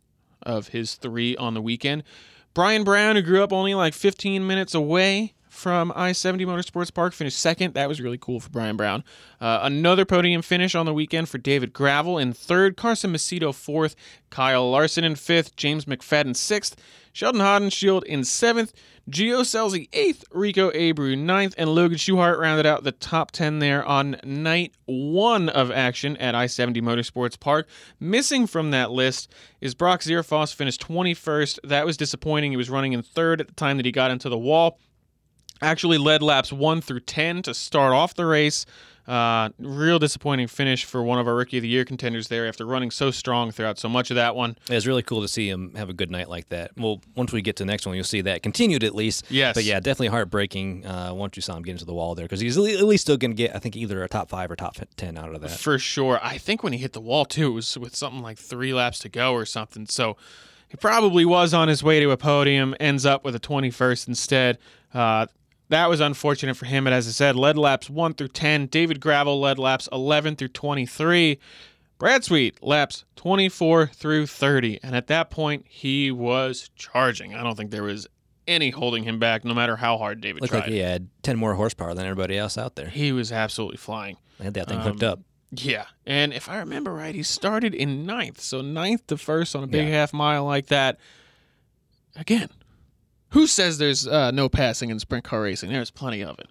of 0.42 0.68
his 0.68 0.94
three 0.94 1.36
on 1.36 1.54
the 1.54 1.62
weekend. 1.62 2.04
Brian 2.52 2.84
Brown, 2.84 3.16
who 3.16 3.22
grew 3.22 3.42
up 3.42 3.52
only 3.52 3.74
like 3.74 3.94
15 3.94 4.46
minutes 4.46 4.74
away 4.74 5.34
from 5.54 5.92
I 5.94 6.12
70 6.12 6.44
Motorsports 6.44 6.92
Park, 6.92 7.14
finished 7.14 7.38
second. 7.38 7.74
That 7.74 7.88
was 7.88 8.00
really 8.00 8.18
cool 8.18 8.40
for 8.40 8.50
Brian 8.50 8.76
Brown. 8.76 9.04
Uh, 9.40 9.60
another 9.62 10.04
podium 10.04 10.42
finish 10.42 10.74
on 10.74 10.84
the 10.84 10.92
weekend 10.92 11.28
for 11.28 11.38
David 11.38 11.72
Gravel 11.72 12.18
in 12.18 12.32
third, 12.32 12.76
Carson 12.76 13.12
Macedo 13.12 13.54
fourth, 13.54 13.94
Kyle 14.30 14.70
Larson 14.70 15.04
in 15.04 15.14
fifth, 15.14 15.56
James 15.56 15.84
McFadden 15.84 16.36
sixth, 16.36 16.76
Sheldon 17.12 17.40
Haudenschild 17.40 18.02
in 18.02 18.24
seventh, 18.24 18.72
Gio 19.08 19.42
Scelzi 19.42 19.88
eighth, 19.92 20.24
Rico 20.32 20.70
Abreu 20.72 21.16
ninth, 21.16 21.54
and 21.56 21.70
Logan 21.70 21.98
Schuchart 21.98 22.38
rounded 22.38 22.66
out 22.66 22.82
the 22.82 22.92
top 22.92 23.30
10 23.30 23.60
there 23.60 23.84
on 23.84 24.16
night 24.24 24.74
one 24.86 25.48
of 25.48 25.70
action 25.70 26.16
at 26.16 26.34
I 26.34 26.46
70 26.46 26.80
Motorsports 26.80 27.38
Park. 27.38 27.68
Missing 28.00 28.48
from 28.48 28.72
that 28.72 28.90
list 28.90 29.32
is 29.60 29.74
Brock 29.74 30.00
Zearfoss, 30.00 30.54
finished 30.54 30.80
21st. 30.86 31.60
That 31.64 31.86
was 31.86 31.96
disappointing. 31.96 32.50
He 32.50 32.56
was 32.56 32.70
running 32.70 32.92
in 32.92 33.02
third 33.02 33.40
at 33.40 33.46
the 33.46 33.54
time 33.54 33.76
that 33.76 33.86
he 33.86 33.92
got 33.92 34.10
into 34.10 34.28
the 34.28 34.38
wall 34.38 34.78
actually 35.62 35.98
led 35.98 36.22
laps 36.22 36.52
1 36.52 36.80
through 36.80 37.00
10 37.00 37.42
to 37.42 37.54
start 37.54 37.92
off 37.92 38.14
the 38.14 38.26
race. 38.26 38.66
Uh, 39.06 39.50
real 39.58 39.98
disappointing 39.98 40.46
finish 40.46 40.86
for 40.86 41.02
one 41.02 41.18
of 41.18 41.28
our 41.28 41.34
Rookie 41.34 41.58
of 41.58 41.62
the 41.62 41.68
Year 41.68 41.84
contenders 41.84 42.28
there 42.28 42.48
after 42.48 42.64
running 42.64 42.90
so 42.90 43.10
strong 43.10 43.50
throughout 43.50 43.78
so 43.78 43.86
much 43.86 44.10
of 44.10 44.14
that 44.14 44.34
one. 44.34 44.56
It 44.70 44.74
was 44.74 44.86
really 44.86 45.02
cool 45.02 45.20
to 45.20 45.28
see 45.28 45.46
him 45.46 45.74
have 45.74 45.90
a 45.90 45.92
good 45.92 46.10
night 46.10 46.30
like 46.30 46.48
that. 46.48 46.70
Well, 46.78 47.02
once 47.14 47.30
we 47.30 47.42
get 47.42 47.56
to 47.56 47.64
the 47.64 47.66
next 47.66 47.84
one, 47.84 47.96
you'll 47.96 48.04
see 48.04 48.22
that 48.22 48.42
continued 48.42 48.82
at 48.82 48.94
least. 48.94 49.26
Yes. 49.28 49.54
But 49.54 49.64
yeah, 49.64 49.78
definitely 49.78 50.06
heartbreaking 50.08 50.86
uh, 50.86 51.12
once 51.12 51.36
you 51.36 51.42
saw 51.42 51.54
him 51.54 51.62
get 51.62 51.72
into 51.72 51.84
the 51.84 51.92
wall 51.92 52.14
there 52.14 52.24
because 52.24 52.40
he's 52.40 52.56
at 52.56 52.62
least 52.62 53.02
still 53.02 53.18
going 53.18 53.32
to 53.32 53.36
get, 53.36 53.54
I 53.54 53.58
think, 53.58 53.76
either 53.76 54.02
a 54.02 54.08
top 54.08 54.30
five 54.30 54.50
or 54.50 54.56
top 54.56 54.76
ten 54.96 55.18
out 55.18 55.34
of 55.34 55.42
that. 55.42 55.50
For 55.50 55.78
sure. 55.78 56.18
I 56.22 56.38
think 56.38 56.62
when 56.62 56.72
he 56.72 56.78
hit 56.78 56.94
the 56.94 57.00
wall, 57.02 57.26
too, 57.26 57.48
it 57.48 57.54
was 57.54 57.76
with 57.76 57.94
something 57.94 58.22
like 58.22 58.38
three 58.38 58.72
laps 58.72 59.00
to 59.00 59.10
go 59.10 59.34
or 59.34 59.44
something. 59.44 59.84
So 59.84 60.16
he 60.66 60.78
probably 60.78 61.26
was 61.26 61.52
on 61.52 61.68
his 61.68 61.82
way 61.82 62.00
to 62.00 62.10
a 62.10 62.16
podium, 62.16 62.74
ends 62.80 63.04
up 63.04 63.22
with 63.22 63.34
a 63.34 63.40
21st 63.40 64.08
instead. 64.08 64.58
Uh, 64.94 65.26
that 65.74 65.88
was 65.90 66.00
unfortunate 66.00 66.56
for 66.56 66.66
him. 66.66 66.84
But 66.84 66.92
as 66.92 67.06
I 67.06 67.10
said, 67.10 67.36
led 67.36 67.58
laps 67.58 67.90
1 67.90 68.14
through 68.14 68.28
10. 68.28 68.66
David 68.66 69.00
Gravel 69.00 69.40
led 69.40 69.58
laps 69.58 69.88
11 69.92 70.36
through 70.36 70.48
23. 70.48 71.38
Brad 71.98 72.24
Sweet 72.24 72.62
laps 72.62 73.04
24 73.16 73.88
through 73.88 74.26
30. 74.26 74.80
And 74.82 74.94
at 74.96 75.06
that 75.08 75.30
point, 75.30 75.64
he 75.68 76.10
was 76.10 76.70
charging. 76.76 77.34
I 77.34 77.42
don't 77.42 77.56
think 77.56 77.70
there 77.70 77.82
was 77.82 78.06
any 78.46 78.70
holding 78.70 79.04
him 79.04 79.18
back, 79.18 79.44
no 79.44 79.54
matter 79.54 79.76
how 79.76 79.96
hard 79.96 80.20
David 80.20 80.42
Looked 80.42 80.50
tried. 80.52 80.60
like 80.60 80.68
he 80.70 80.78
had 80.78 81.08
ten 81.22 81.38
more 81.38 81.54
horsepower 81.54 81.94
than 81.94 82.04
everybody 82.04 82.36
else 82.36 82.58
out 82.58 82.76
there. 82.76 82.88
He 82.88 83.10
was 83.12 83.32
absolutely 83.32 83.78
flying. 83.78 84.18
They 84.38 84.44
had 84.44 84.54
that 84.54 84.68
thing 84.68 84.80
hooked 84.80 85.02
Um, 85.02 85.10
up. 85.12 85.20
Yeah, 85.56 85.86
and 86.04 86.32
if 86.34 86.48
I 86.48 86.58
remember 86.58 86.92
right, 86.92 87.14
he 87.14 87.22
started 87.22 87.74
in 87.74 88.04
ninth, 88.04 88.40
so 88.40 88.60
ninth 88.60 89.06
to 89.06 89.16
first 89.16 89.54
on 89.56 89.64
a 89.64 89.66
big 89.66 89.86
Yeah. 89.88 89.94
half 89.94 90.12
mile 90.12 90.44
like 90.44 90.66
that. 90.66 90.98
Again, 92.16 92.48
who 93.34 93.46
says 93.46 93.78
there's 93.78 94.06
uh, 94.06 94.30
no 94.30 94.48
passing 94.48 94.90
in 94.90 94.98
sprint 94.98 95.24
car 95.24 95.42
racing? 95.42 95.70
There's 95.70 95.90
plenty 95.90 96.22
of 96.22 96.38
it. 96.38 96.48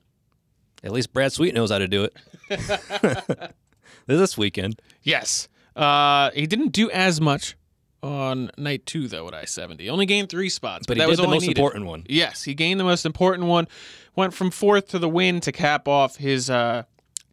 At 0.84 0.92
least 0.92 1.14
Brad 1.14 1.32
Sweet 1.32 1.54
knows 1.54 1.72
how 1.72 1.80
to 1.80 1.88
do 1.88 2.04
it. 2.04 3.54
this 4.06 4.38
weekend. 4.38 4.82
Yes, 5.02 5.48
uh, 5.76 6.30
he 6.32 6.46
didn't 6.46 6.74
do 6.74 6.92
as 6.92 7.20
much 7.22 7.56
on 8.02 8.52
night 8.58 8.86
two 8.86 9.08
though 9.08 9.28
at 9.30 9.34
I 9.34 9.46
seventy. 9.46 9.90
Only 9.90 10.06
gained 10.06 10.30
three 10.30 10.50
spots, 10.50 10.86
But 10.86 10.98
but, 10.98 11.04
that 11.04 11.10
was 11.10 11.20
the 11.20 11.28
most 11.28 11.44
needed. 11.44 11.58
important 11.58 11.86
one. 11.86 12.04
Yes, 12.10 12.44
he 12.44 12.54
gained 12.54 12.80
the 12.80 12.84
most 12.84 13.06
important 13.06 13.48
one. 13.48 13.68
Went 14.16 14.34
from 14.34 14.52
fourth 14.52 14.90
to 14.90 15.00
the 15.00 15.10
win 15.10 15.40
to 15.40 15.52
cap 15.52 15.88
off 15.88 16.18
his 16.18 16.50
uh, 16.50 16.84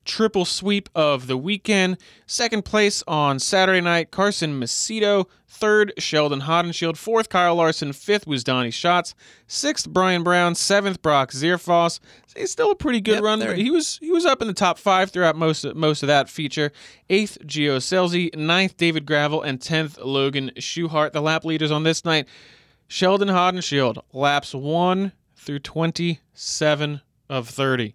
triple 0.05 0.45
sweep 0.45 0.89
of 0.95 1.27
the 1.27 1.37
weekend. 1.37 1.99
Second 2.27 2.65
place 2.65 3.03
on 3.07 3.39
Saturday 3.39 3.81
night, 3.81 4.11
Carson 4.11 4.59
Macedo. 4.61 5.27
Third, 5.49 5.93
Sheldon 5.99 6.43
Haudenschild. 6.43 6.97
Fourth, 6.97 7.29
Kyle 7.29 7.57
Larson. 7.57 7.93
Fifth 7.93 8.27
was 8.27 8.43
Donnie 8.45 8.71
Schatz. 8.71 9.15
Sixth, 9.47 9.89
Brian 9.89 10.23
Brown. 10.23 10.55
Seventh, 10.55 11.03
Brock 11.03 11.33
Zearfoss. 11.33 12.01
It's 12.35 12.53
still 12.53 12.71
a 12.71 12.77
pretty 12.77 13.01
good 13.01 13.15
Yep, 13.17 13.23
run. 13.23 13.39
there- 13.41 13.55
He 13.55 13.71
was 13.71 13.99
he 14.01 14.11
was 14.11 14.25
up 14.25 14.41
in 14.41 14.49
the 14.49 14.55
top 14.55 14.79
five 14.79 15.11
throughout 15.11 15.37
most 15.37 15.65
of, 15.65 15.77
most 15.77 16.03
of 16.03 16.07
that 16.07 16.31
feature. 16.31 16.73
Eighth, 17.11 17.37
Gio 17.45 17.77
Scelzi. 17.79 18.35
Ninth, 18.37 18.77
David 18.77 19.05
Gravel, 19.07 19.43
and 19.43 19.61
tenth, 19.61 19.99
Logan 19.99 20.53
Schuchart. 20.57 21.13
The 21.13 21.21
lap 21.21 21.45
leaders 21.45 21.71
on 21.71 21.83
this 21.83 22.05
night. 22.05 22.27
Sheldon 22.89 23.29
Haudenschild, 23.29 23.99
laps 24.13 24.55
1 24.55 25.13
through 25.37 25.59
27 25.61 27.01
of 27.29 27.49
30. 27.49 27.95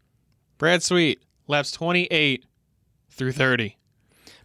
Brad 0.58 0.84
Sweet, 0.84 1.22
laps 1.48 1.72
28 1.72 2.46
through 3.10 3.32
30. 3.32 3.78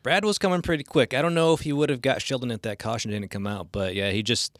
Brad 0.02 0.24
was 0.24 0.38
coming 0.38 0.62
pretty 0.62 0.84
quick. 0.84 1.12
I 1.12 1.20
don't 1.20 1.34
know 1.34 1.52
if 1.52 1.60
he 1.60 1.72
would 1.72 1.90
have 1.90 2.00
got 2.00 2.22
Sheldon 2.22 2.50
if 2.50 2.62
that 2.62 2.78
caution 2.78 3.10
didn't 3.10 3.30
come 3.30 3.46
out, 3.46 3.68
but 3.70 3.94
yeah, 3.94 4.10
he 4.10 4.22
just 4.22 4.58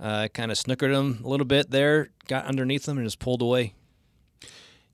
uh, 0.00 0.28
kind 0.28 0.50
of 0.50 0.56
snookered 0.56 0.92
him 0.94 1.20
a 1.24 1.28
little 1.28 1.46
bit 1.46 1.70
there, 1.70 2.08
got 2.26 2.46
underneath 2.46 2.88
him, 2.88 2.96
and 2.96 3.06
just 3.06 3.18
pulled 3.18 3.42
away. 3.42 3.74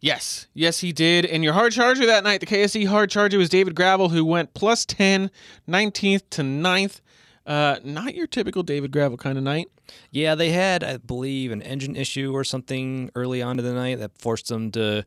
Yes, 0.00 0.48
yes, 0.52 0.80
he 0.80 0.92
did. 0.92 1.24
And 1.24 1.42
your 1.42 1.54
hard 1.54 1.72
charger 1.72 2.04
that 2.06 2.24
night, 2.24 2.40
the 2.40 2.46
KSE 2.46 2.86
hard 2.88 3.08
charger 3.08 3.38
was 3.38 3.48
David 3.48 3.74
Gravel, 3.74 4.10
who 4.10 4.24
went 4.24 4.52
plus 4.52 4.84
10, 4.84 5.30
19th 5.68 6.22
to 6.30 6.42
9th. 6.42 7.00
Uh, 7.46 7.76
not 7.84 8.14
your 8.14 8.26
typical 8.26 8.62
David 8.62 8.90
Gravel 8.90 9.16
kind 9.16 9.38
of 9.38 9.44
night. 9.44 9.68
Yeah, 10.10 10.34
they 10.34 10.50
had, 10.50 10.82
I 10.82 10.96
believe, 10.96 11.52
an 11.52 11.62
engine 11.62 11.96
issue 11.96 12.32
or 12.34 12.44
something 12.44 13.10
early 13.14 13.40
on 13.42 13.56
to 13.56 13.62
the 13.62 13.72
night 13.72 13.98
that 13.98 14.18
forced 14.18 14.48
them 14.48 14.70
to 14.72 15.04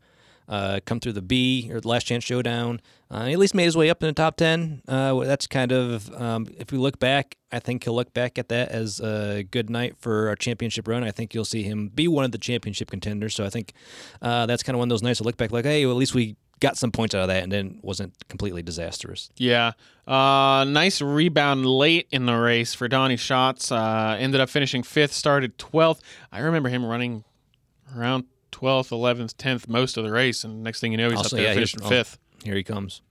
uh, 0.48 0.80
come 0.86 1.00
through 1.00 1.14
the 1.14 1.22
B 1.22 1.70
or 1.72 1.82
the 1.82 1.88
Last 1.88 2.06
Chance 2.06 2.24
Showdown. 2.24 2.82
Uh, 3.10 3.26
he 3.26 3.34
at 3.34 3.40
least 3.40 3.56
made 3.56 3.66
his 3.66 3.78
way 3.78 3.90
up 3.90 4.02
in 4.04 4.08
the 4.08 4.14
top 4.14 4.38
ten. 4.38 4.82
Uh, 4.88 5.16
that's 5.24 5.48
kind 5.48 5.72
of, 5.72 6.14
um, 6.14 6.48
if 6.58 6.72
we 6.72 6.78
look 6.78 7.00
back, 7.00 7.38
I 7.52 7.60
think 7.60 7.84
he'll 7.86 7.96
look 7.96 8.14
back 8.14 8.38
at 8.38 8.50
that 8.50 8.70
as 8.70 9.00
a 9.00 9.44
good 9.50 9.70
night 9.70 9.96
for 9.98 10.28
our 10.28 10.36
championship 10.36 10.88
run. 10.88 11.04
I 11.04 11.12
think 11.12 11.34
you'll 11.34 11.46
see 11.46 11.64
him 11.64 11.90
be 11.90 12.08
one 12.08 12.26
of 12.26 12.32
the 12.32 12.38
championship 12.38 12.92
contenders. 12.92 13.34
So 13.36 13.46
I 13.46 13.50
think 13.50 13.74
uh, 14.22 14.46
that's 14.46 14.64
kind 14.64 14.76
of 14.76 14.80
one 14.80 14.88
of 14.88 14.90
those 14.90 15.04
nights 15.04 15.20
to 15.20 15.24
look 15.24 15.38
back 15.38 15.52
like, 15.52 15.66
hey, 15.66 15.86
well, 15.86 15.96
at 15.96 16.00
least 16.00 16.14
we 16.14 16.36
got 16.60 16.78
some 16.78 16.92
points 16.92 17.14
out 17.14 17.22
of 17.22 17.28
that 17.28 17.44
and 17.44 17.52
then 17.52 17.80
wasn't 17.82 18.14
completely 18.30 18.64
disastrous. 18.64 19.30
Yeah. 19.38 19.74
Uh, 20.08 20.66
nice 20.68 21.02
rebound 21.02 21.66
late 21.66 22.08
in 22.12 22.26
the 22.26 22.36
race 22.36 22.74
for 22.74 22.88
Donnie 22.88 23.18
Schatz. 23.18 23.72
Uh, 23.72 24.18
ended 24.20 24.42
up 24.42 24.50
finishing 24.50 24.84
fifth, 24.84 25.14
started 25.14 25.58
12th. 25.58 26.00
I 26.32 26.40
remember 26.40 26.70
him 26.70 26.86
running 26.86 27.24
around 27.96 28.26
12th, 28.52 28.90
11th, 28.90 29.36
10th 29.36 29.68
most 29.68 29.98
of 29.98 30.04
the 30.04 30.12
race. 30.12 30.44
And 30.44 30.64
next 30.64 30.80
thing 30.80 30.92
you 30.92 30.98
know, 30.98 31.10
he's 31.10 31.18
Also, 31.18 31.36
up 31.36 31.40
there 31.40 31.50
yeah, 31.50 31.54
finishing 31.54 31.82
oh, 31.84 31.90
fifth. 31.90 32.18
Here 32.44 32.56
he 32.56 32.64
comes. 32.64 33.02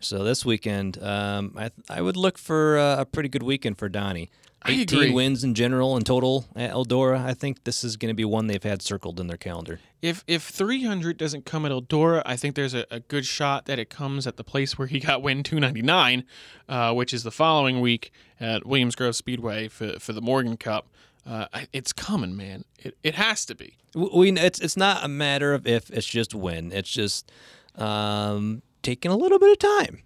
So 0.00 0.24
this 0.24 0.44
weekend, 0.46 1.02
um, 1.02 1.54
I 1.58 1.70
I 1.88 2.00
would 2.00 2.16
look 2.16 2.38
for 2.38 2.78
uh, 2.78 3.02
a 3.02 3.04
pretty 3.04 3.28
good 3.28 3.42
weekend 3.42 3.76
for 3.76 3.88
Donnie. 3.88 4.30
I 4.62 4.72
18 4.72 4.98
agree. 4.98 5.10
wins 5.12 5.42
in 5.42 5.54
general 5.54 5.96
in 5.96 6.02
total 6.04 6.46
at 6.54 6.70
Eldora. 6.70 7.24
I 7.24 7.32
think 7.32 7.64
this 7.64 7.82
is 7.82 7.96
going 7.96 8.10
to 8.10 8.14
be 8.14 8.26
one 8.26 8.46
they've 8.46 8.62
had 8.62 8.82
circled 8.82 9.18
in 9.18 9.26
their 9.26 9.38
calendar. 9.38 9.78
If 10.02 10.22
if 10.26 10.42
300 10.42 11.16
doesn't 11.16 11.46
come 11.46 11.64
at 11.64 11.72
Eldora, 11.72 12.22
I 12.26 12.36
think 12.36 12.56
there's 12.56 12.74
a, 12.74 12.86
a 12.90 13.00
good 13.00 13.24
shot 13.24 13.64
that 13.66 13.78
it 13.78 13.88
comes 13.88 14.26
at 14.26 14.36
the 14.36 14.44
place 14.44 14.78
where 14.78 14.88
he 14.88 15.00
got 15.00 15.22
win 15.22 15.42
299, 15.42 16.24
uh, 16.68 16.92
which 16.92 17.14
is 17.14 17.22
the 17.22 17.30
following 17.30 17.80
week 17.80 18.12
at 18.38 18.66
Williams 18.66 18.94
Grove 18.94 19.16
Speedway 19.16 19.68
for, 19.68 19.98
for 19.98 20.12
the 20.12 20.22
Morgan 20.22 20.56
Cup. 20.56 20.88
Uh, 21.26 21.46
it's 21.72 21.92
coming, 21.92 22.36
man. 22.36 22.64
It, 22.78 22.96
it 23.02 23.14
has 23.14 23.44
to 23.46 23.54
be. 23.54 23.76
We 23.94 24.32
it's 24.32 24.60
it's 24.60 24.76
not 24.76 25.04
a 25.04 25.08
matter 25.08 25.52
of 25.52 25.66
if, 25.66 25.90
it's 25.90 26.06
just 26.06 26.34
when. 26.34 26.72
It's 26.72 26.90
just 26.90 27.30
um, 27.76 28.62
taking 28.82 29.10
a 29.10 29.16
little 29.16 29.38
bit 29.38 29.50
of 29.50 29.58
time. 29.58 30.02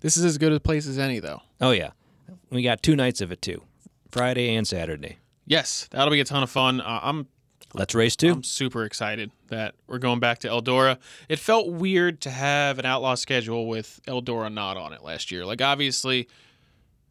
This 0.00 0.16
is 0.16 0.24
as 0.24 0.38
good 0.38 0.52
a 0.52 0.60
place 0.60 0.86
as 0.86 0.98
any, 0.98 1.18
though. 1.18 1.42
Oh 1.60 1.70
yeah, 1.70 1.90
we 2.50 2.62
got 2.62 2.82
two 2.82 2.94
nights 2.94 3.20
of 3.20 3.32
it 3.32 3.42
too, 3.42 3.62
Friday 4.10 4.54
and 4.54 4.66
Saturday. 4.66 5.18
Yes, 5.46 5.88
that'll 5.90 6.10
be 6.10 6.20
a 6.20 6.24
ton 6.24 6.42
of 6.42 6.50
fun. 6.50 6.80
Uh, 6.80 7.00
I'm 7.02 7.28
Let's 7.76 7.94
race 7.94 8.16
too. 8.16 8.32
I'm 8.32 8.42
super 8.42 8.84
excited 8.84 9.30
that 9.48 9.74
we're 9.86 9.98
going 9.98 10.18
back 10.18 10.38
to 10.40 10.48
Eldora. 10.48 10.98
It 11.28 11.38
felt 11.38 11.70
weird 11.70 12.22
to 12.22 12.30
have 12.30 12.78
an 12.78 12.86
outlaw 12.86 13.16
schedule 13.16 13.66
with 13.66 14.00
Eldora 14.06 14.50
not 14.50 14.78
on 14.78 14.94
it 14.94 15.02
last 15.02 15.30
year. 15.30 15.44
Like 15.44 15.60
obviously, 15.60 16.26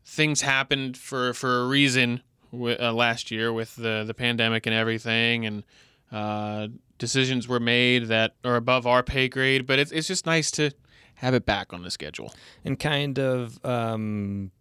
things 0.05 0.41
happened 0.41 0.97
for 0.97 1.35
for 1.35 1.61
a 1.61 1.67
reason 1.67 2.23
wi- 2.51 2.77
uh, 2.77 2.91
last 2.93 3.31
year 3.31 3.51
with 3.53 3.75
the 3.75 4.03
the 4.05 4.13
pandemic 4.13 4.65
and 4.65 4.75
everything, 4.75 5.45
and 5.45 5.63
uh, 6.11 6.67
decisions 6.97 7.47
were 7.47 7.59
made 7.59 8.05
that 8.07 8.35
are 8.43 8.55
above 8.55 8.85
our 8.87 9.03
pay 9.03 9.27
grade. 9.27 9.65
But 9.65 9.79
it's 9.79 9.91
it's 9.91 10.07
just 10.07 10.25
nice 10.25 10.51
to 10.51 10.71
have 11.15 11.33
it 11.33 11.45
back 11.45 11.71
on 11.73 11.81
the 11.83 11.91
schedule. 11.91 12.33
and 12.63 12.79
kind 12.79 13.17
of 13.19 13.63
um 13.65 14.51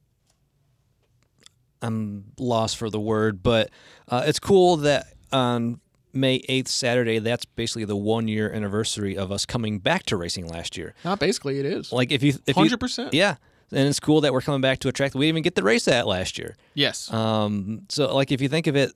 I'm 1.83 2.33
lost 2.39 2.77
for 2.77 2.89
the 2.89 3.01
word, 3.01 3.43
but 3.43 3.71
uh, 4.09 4.25
it's 4.27 4.39
cool 4.41 4.77
that 4.79 5.09
on 5.33 5.81
May 6.15 6.39
8th, 6.41 6.69
Saturday, 6.69 7.19
that's 7.19 7.45
basically 7.45 7.85
the 7.85 7.97
one 7.97 8.27
year 8.27 8.51
anniversary 8.51 9.17
of 9.19 9.31
us 9.31 9.45
coming 9.45 9.81
back 9.81 10.05
to 10.05 10.17
racing 10.17 10.47
last 10.47 10.77
year. 10.79 10.95
Not 11.05 11.19
basically, 11.19 11.59
it 11.59 11.67
is. 11.67 11.93
Like 11.93 12.11
if 12.11 12.23
you, 12.23 12.35
if 12.47 12.57
you, 12.57 12.65
100%. 12.65 13.11
yeah, 13.13 13.37
and 13.71 13.89
it's 13.89 14.01
cool 14.01 14.21
that 14.23 14.33
we're 14.33 14.41
coming 14.41 14.61
back 14.61 14.79
to 14.81 14.89
a 14.89 14.93
track 14.93 15.13
that 15.13 15.19
we 15.19 15.27
didn't 15.27 15.35
even 15.35 15.43
get 15.43 15.55
the 15.55 15.63
race 15.63 15.87
at 15.89 16.07
last 16.07 16.39
year. 16.39 16.57
Yes. 16.75 17.13
Um, 17.13 17.83
so 17.89 18.15
like 18.15 18.31
if 18.33 18.41
you 18.41 18.49
think 18.49 18.67
of 18.67 18.77
it, 18.77 18.93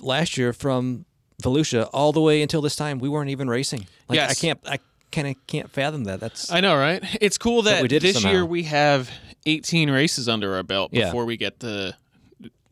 last 0.00 0.36
year 0.36 0.52
from 0.52 1.04
Volusia 1.42 1.88
all 1.92 2.12
the 2.12 2.20
way 2.20 2.42
until 2.42 2.60
this 2.62 2.76
time, 2.76 2.98
we 2.98 3.08
weren't 3.08 3.30
even 3.30 3.48
racing. 3.48 3.86
Like 4.08 4.18
I 4.20 4.34
can't, 4.34 4.60
I 4.66 4.78
kind 5.10 5.28
of 5.28 5.36
can't 5.46 5.70
fathom 5.70 6.04
that. 6.04 6.20
That's 6.20 6.50
I 6.50 6.60
know, 6.60 6.76
right? 6.76 7.02
It's 7.20 7.38
cool 7.38 7.62
that 7.62 7.82
we 7.82 7.88
did 7.88 8.02
this 8.02 8.14
somehow. 8.14 8.30
year 8.30 8.46
we 8.46 8.62
have 8.64 9.10
18 9.46 9.90
races 9.90 10.28
under 10.28 10.54
our 10.56 10.62
belt 10.62 10.90
Yeah. 10.92 11.06
before 11.06 11.24
we 11.24 11.36
get 11.36 11.60
to 11.60 11.96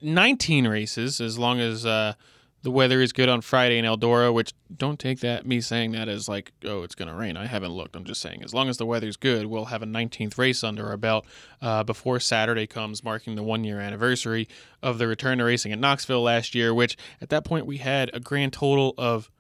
19 0.02 0.66
races, 0.66 1.20
as 1.20 1.38
long 1.38 1.60
as 1.60 1.84
uh, 1.84 2.14
the 2.62 2.70
weather 2.70 3.00
is 3.00 3.12
good 3.12 3.28
on 3.28 3.40
Friday 3.40 3.78
in 3.78 3.84
Eldora. 3.84 4.32
Which 4.32 4.52
don't 4.74 4.98
take 4.98 5.20
that 5.20 5.46
me 5.46 5.60
saying 5.60 5.92
that 5.92 6.08
as 6.08 6.28
like, 6.28 6.52
oh, 6.64 6.82
it's 6.82 6.94
going 6.94 7.08
to 7.08 7.14
rain. 7.14 7.36
I 7.36 7.46
haven't 7.46 7.72
looked. 7.72 7.96
I'm 7.96 8.04
just 8.04 8.20
saying, 8.20 8.42
as 8.42 8.52
long 8.52 8.68
as 8.68 8.76
the 8.76 8.86
weather's 8.86 9.16
good, 9.16 9.46
we'll 9.46 9.66
have 9.66 9.82
a 9.82 9.86
19th 9.86 10.38
race 10.38 10.62
under 10.62 10.88
our 10.88 10.96
belt 10.96 11.26
uh, 11.62 11.82
before 11.84 12.20
Saturday 12.20 12.66
comes, 12.66 13.02
marking 13.02 13.34
the 13.34 13.42
one 13.42 13.64
year 13.64 13.80
anniversary 13.80 14.48
of 14.82 14.98
the 14.98 15.06
return 15.06 15.38
to 15.38 15.44
racing 15.44 15.72
at 15.72 15.78
Knoxville 15.78 16.22
last 16.22 16.54
year. 16.54 16.74
Which 16.74 16.96
at 17.20 17.30
that 17.30 17.44
point 17.44 17.66
we 17.66 17.78
had 17.78 18.10
a 18.12 18.20
grand 18.20 18.52
total 18.52 18.94
of 18.98 19.30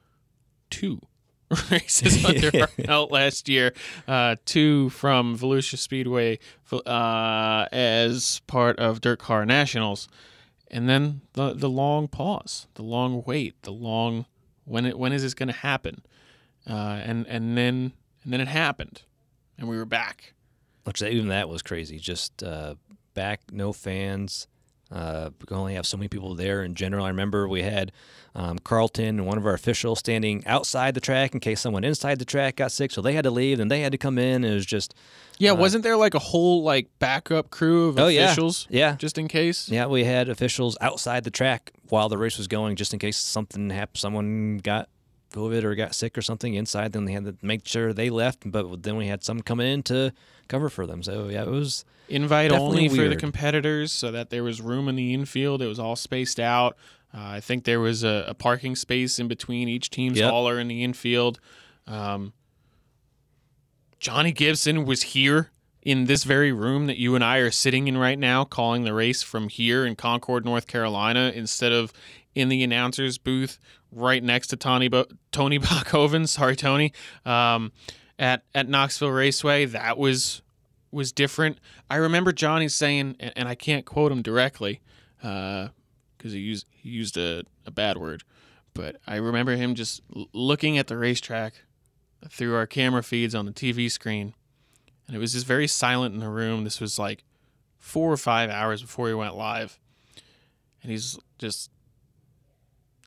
two 0.70 1.00
races 1.70 2.24
under 2.24 2.50
our 2.60 2.68
belt 2.86 3.10
last 3.10 3.48
year. 3.48 3.74
Uh, 4.06 4.36
two 4.44 4.88
from 4.90 5.36
Volusia 5.36 5.76
Speedway 5.76 6.38
uh, 6.72 7.66
as 7.72 8.40
part 8.46 8.78
of 8.78 9.00
Dirt 9.00 9.18
Car 9.18 9.44
Nationals, 9.44 10.08
and 10.70 10.88
then 10.88 11.22
the 11.32 11.54
the 11.54 11.68
long 11.68 12.08
pause, 12.08 12.66
the 12.74 12.82
long 12.82 13.22
wait, 13.26 13.60
the 13.62 13.72
long 13.72 14.26
when 14.64 14.86
it 14.86 14.98
when 14.98 15.12
is 15.12 15.22
this 15.22 15.34
going 15.34 15.48
to 15.48 15.54
happen? 15.54 16.02
Uh, 16.68 17.00
and 17.02 17.26
and 17.26 17.56
then 17.56 17.92
and 18.22 18.32
then 18.32 18.40
it 18.40 18.48
happened, 18.48 19.02
and 19.58 19.68
we 19.68 19.76
were 19.76 19.86
back. 19.86 20.34
which 20.84 21.02
even 21.02 21.28
that 21.28 21.48
was 21.48 21.62
crazy. 21.62 21.98
Just 21.98 22.42
uh, 22.42 22.74
back, 23.14 23.40
no 23.50 23.72
fans. 23.72 24.46
Uh, 24.92 25.30
we 25.40 25.46
could 25.46 25.56
only 25.56 25.74
have 25.74 25.86
so 25.86 25.96
many 25.96 26.08
people 26.08 26.34
there 26.34 26.62
in 26.64 26.74
general. 26.74 27.04
I 27.04 27.08
remember 27.08 27.48
we 27.48 27.62
had 27.62 27.92
um, 28.34 28.58
Carlton 28.58 29.18
and 29.20 29.26
one 29.26 29.38
of 29.38 29.46
our 29.46 29.54
officials 29.54 29.98
standing 30.00 30.44
outside 30.46 30.94
the 30.94 31.00
track 31.00 31.32
in 31.34 31.40
case 31.40 31.60
someone 31.60 31.84
inside 31.84 32.18
the 32.18 32.24
track 32.24 32.56
got 32.56 32.72
sick, 32.72 32.90
so 32.90 33.00
they 33.00 33.12
had 33.12 33.24
to 33.24 33.30
leave 33.30 33.60
and 33.60 33.70
they 33.70 33.80
had 33.80 33.92
to 33.92 33.98
come 33.98 34.18
in. 34.18 34.44
It 34.44 34.52
was 34.54 34.66
just 34.66 34.94
Yeah, 35.38 35.52
wasn't 35.52 35.84
there 35.84 35.96
like 35.96 36.14
a 36.14 36.18
whole 36.18 36.62
like 36.62 36.88
backup 36.98 37.50
crew 37.50 37.88
of 37.88 37.98
oh 37.98 38.08
yeah, 38.08 38.24
officials? 38.26 38.66
yeah, 38.70 38.96
just 38.96 39.16
in 39.18 39.28
case. 39.28 39.68
yeah. 39.68 39.86
We 39.86 40.04
had 40.04 40.28
officials 40.28 40.76
outside 40.80 41.24
the 41.24 41.30
track 41.30 41.72
while 41.88 42.08
the 42.08 42.18
race 42.18 42.36
was 42.38 42.46
going, 42.48 42.76
just 42.76 42.92
in 42.92 42.98
case 42.98 43.16
something 43.16 43.70
happened, 43.70 43.98
someone 43.98 44.58
got 44.58 44.88
COVID 45.30 45.64
or 45.64 45.74
got 45.74 45.94
sick 45.94 46.16
or 46.18 46.22
something 46.22 46.54
inside. 46.54 46.92
Then 46.92 47.04
they 47.04 47.12
had 47.12 47.24
to 47.24 47.36
make 47.42 47.66
sure 47.66 47.92
they 47.92 48.10
left, 48.10 48.50
but 48.50 48.82
then 48.82 48.96
we 48.96 49.06
had 49.06 49.24
some 49.24 49.40
coming 49.40 49.66
in 49.66 49.82
to 49.84 50.12
cover 50.48 50.68
for 50.68 50.86
them. 50.86 51.02
So 51.02 51.28
yeah, 51.28 51.42
it 51.42 51.48
was 51.48 51.84
invite 52.08 52.50
only 52.52 52.88
for 52.88 53.08
the 53.08 53.16
competitors 53.16 53.92
so 53.92 54.10
that 54.10 54.30
there 54.30 54.42
was 54.42 54.60
room 54.60 54.88
in 54.88 54.96
the 54.96 55.14
infield. 55.14 55.62
It 55.62 55.66
was 55.66 55.78
all 55.78 55.96
spaced 55.96 56.40
out. 56.40 56.76
Uh, 57.14 57.18
I 57.22 57.40
think 57.40 57.64
there 57.64 57.80
was 57.80 58.04
a, 58.04 58.24
a 58.28 58.34
parking 58.34 58.76
space 58.76 59.18
in 59.18 59.26
between 59.28 59.68
each 59.68 59.90
team's 59.90 60.18
Yep. 60.18 60.30
hauler 60.30 60.58
in 60.60 60.68
the 60.68 60.82
infield. 60.84 61.40
Um, 61.86 62.32
Johnny 63.98 64.32
Gibson 64.32 64.84
was 64.84 65.02
here 65.02 65.50
in 65.82 66.04
this 66.04 66.24
very 66.24 66.52
room 66.52 66.86
that 66.86 66.98
you 66.98 67.14
and 67.14 67.24
I 67.24 67.38
are 67.38 67.50
sitting 67.50 67.88
in 67.88 67.96
right 67.98 68.18
now, 68.18 68.44
calling 68.44 68.84
the 68.84 68.94
race 68.94 69.22
from 69.22 69.48
here 69.48 69.84
in 69.86 69.96
Concord, 69.96 70.44
North 70.44 70.66
Carolina, 70.66 71.32
instead 71.34 71.72
of 71.72 71.92
in 72.34 72.48
the 72.48 72.62
announcer's 72.62 73.18
booth 73.18 73.58
right 73.92 74.22
next 74.22 74.48
to 74.48 74.56
Tony 74.56 74.88
Bo- 74.88 75.06
Tony 75.32 75.58
Bachhoven. 75.60 76.28
Sorry, 76.28 76.56
Tony. 76.56 76.92
Um, 77.24 77.72
at 78.18 78.44
at 78.54 78.68
Knoxville 78.68 79.10
Raceway, 79.10 79.64
that 79.66 79.98
was 79.98 80.42
was 80.92 81.12
different. 81.12 81.58
I 81.88 81.96
remember 81.96 82.32
Johnny 82.32 82.68
saying, 82.68 83.16
and, 83.20 83.32
and 83.36 83.48
I 83.48 83.54
can't 83.54 83.84
quote 83.84 84.12
him 84.12 84.22
directly 84.22 84.80
because 85.18 85.70
he 86.22 86.38
used 86.38 86.66
he 86.70 86.90
used 86.90 87.16
a, 87.16 87.44
a 87.66 87.70
bad 87.70 87.96
word, 87.96 88.22
but 88.74 88.96
I 89.06 89.16
remember 89.16 89.56
him 89.56 89.74
just 89.74 90.02
looking 90.32 90.78
at 90.78 90.86
the 90.86 90.96
racetrack 90.96 91.54
through 92.28 92.54
our 92.54 92.66
camera 92.66 93.02
feeds 93.02 93.34
on 93.34 93.46
the 93.46 93.52
TV 93.52 93.90
screen, 93.90 94.34
and 95.06 95.16
it 95.16 95.18
was 95.18 95.32
just 95.32 95.46
very 95.46 95.66
silent 95.66 96.14
in 96.14 96.20
the 96.20 96.28
room. 96.28 96.64
This 96.64 96.80
was 96.80 96.98
like 96.98 97.24
four 97.78 98.12
or 98.12 98.18
five 98.18 98.50
hours 98.50 98.82
before 98.82 99.08
he 99.08 99.14
went 99.14 99.36
live, 99.36 99.78
and 100.82 100.90
he's 100.92 101.18
just. 101.38 101.70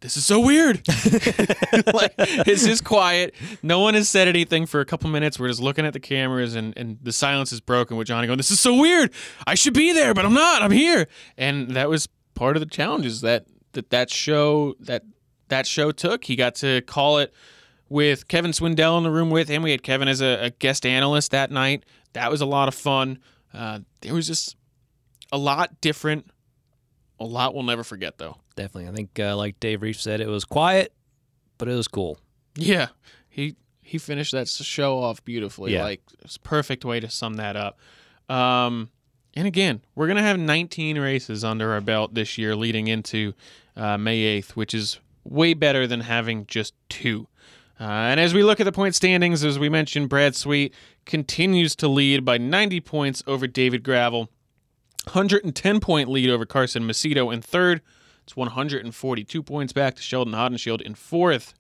This 0.04 0.18
is 0.18 0.26
so 0.26 0.42
weird. 0.42 0.82
like 1.94 2.14
it's 2.18 2.66
just 2.66 2.84
quiet. 2.84 3.34
No 3.64 3.80
one 3.80 3.94
has 3.94 4.10
said 4.10 4.28
anything 4.28 4.66
for 4.66 4.82
a 4.82 4.86
couple 4.86 5.10
minutes. 5.10 5.40
We're 5.40 5.48
just 5.48 5.62
looking 5.62 5.86
at 5.86 5.94
the 5.94 6.00
cameras, 6.02 6.56
and, 6.56 6.78
and 6.78 6.98
the 7.02 7.14
silence 7.14 7.54
is 7.54 7.62
broken 7.62 7.96
with 7.96 8.08
Johnny 8.08 8.28
going, 8.28 8.36
"This 8.36 8.52
is 8.52 8.60
so 8.60 8.76
weird. 8.76 9.12
I 9.48 9.56
should 9.56 9.74
be 9.74 9.94
there, 9.94 10.14
but 10.14 10.26
I'm 10.26 10.34
not. 10.34 10.62
I'm 10.62 10.72
here." 10.72 11.08
And 11.38 11.72
that 11.72 11.88
was 11.90 12.10
part 12.36 12.58
of 12.58 12.60
the 12.60 12.66
challenges 12.66 13.22
that 13.22 13.46
that 13.72 13.92
that 13.92 14.10
show 14.10 14.76
that 14.82 15.04
that 15.48 15.66
show 15.66 15.94
took. 15.94 16.26
He 16.26 16.36
got 16.36 16.56
to 16.56 16.82
call 16.82 17.20
it 17.20 17.34
with 17.88 18.28
Kevin 18.28 18.52
Swindell 18.52 18.98
in 18.98 19.04
the 19.04 19.12
room 19.12 19.30
with 19.30 19.48
him. 19.48 19.64
We 19.64 19.72
had 19.72 19.84
Kevin 19.84 20.10
as 20.10 20.20
a, 20.20 20.48
a 20.48 20.50
guest 20.50 20.86
analyst 20.86 21.32
that 21.32 21.50
night. 21.50 21.86
That 22.12 22.30
was 22.30 22.42
a 22.42 22.46
lot 22.46 22.68
of 22.68 22.76
fun. 22.76 23.20
Uh, 23.54 23.80
there 24.02 24.14
was 24.14 24.28
just 24.28 24.58
a 25.32 25.38
lot 25.38 25.80
different. 25.80 26.30
A 27.24 27.26
lot 27.26 27.54
we'll 27.54 27.64
never 27.64 27.84
forget, 27.84 28.18
though. 28.18 28.38
Definitely. 28.56 28.90
I 28.90 28.94
think, 28.94 29.20
uh, 29.20 29.38
like 29.38 29.60
Dave 29.60 29.82
Reef 29.82 30.00
said, 30.00 30.20
it 30.20 30.28
was 30.28 30.44
quiet, 30.44 30.94
but 31.58 31.68
it 31.70 31.74
was 31.74 31.88
cool. 31.88 32.20
Yeah, 32.56 32.88
he 33.30 33.56
he 33.82 33.98
finished 33.98 34.34
that 34.34 34.48
show 34.48 35.00
off 35.00 35.24
beautifully. 35.24 35.74
Yeah. 35.74 35.84
Like 35.84 36.02
it's 36.24 36.36
a 36.36 36.40
perfect 36.42 36.84
way 36.84 37.00
to 37.00 37.10
sum 37.10 37.36
that 37.36 37.56
up. 37.56 37.80
Um, 38.30 38.90
and 39.36 39.48
again, 39.48 39.82
we're 39.96 40.08
gonna 40.08 40.22
have 40.22 40.38
19 40.38 41.00
races 41.00 41.44
under 41.44 41.72
our 41.72 41.82
belt 41.82 42.14
this 42.14 42.38
year, 42.38 42.56
leading 42.56 42.88
into 42.88 43.34
uh, 43.76 43.98
May 43.98 44.42
8th, 44.42 44.52
which 44.52 44.74
is 44.74 45.00
way 45.24 45.54
better 45.54 45.88
than 45.88 46.02
having 46.02 46.46
just 46.46 46.74
two. 46.90 47.28
Uh, 47.80 47.84
and 47.84 48.20
as 48.20 48.34
we 48.34 48.44
look 48.44 48.60
at 48.60 48.66
the 48.66 48.72
point 48.72 48.96
standings, 48.96 49.44
as 49.44 49.58
we 49.58 49.70
mentioned, 49.70 50.10
Brad 50.10 50.36
Sweet 50.36 50.74
continues 51.06 51.76
to 51.78 51.88
lead 51.88 52.24
by 52.24 52.38
90 52.38 52.82
points 52.82 53.24
over 53.26 53.48
David 53.48 53.84
Gravel. 53.84 54.30
110 55.06 55.80
point 55.80 56.10
lead 56.10 56.30
over 56.30 56.46
Carson 56.46 56.84
Macedo 56.84 57.34
in 57.34 57.42
third. 57.42 57.82
It's 58.24 58.36
142 58.36 59.44
points 59.44 59.74
back 59.74 59.96
to 59.96 60.02
Sheldon 60.02 60.34
Haudenschild 60.34 60.82
in 60.82 60.96
fourth. 60.96 61.54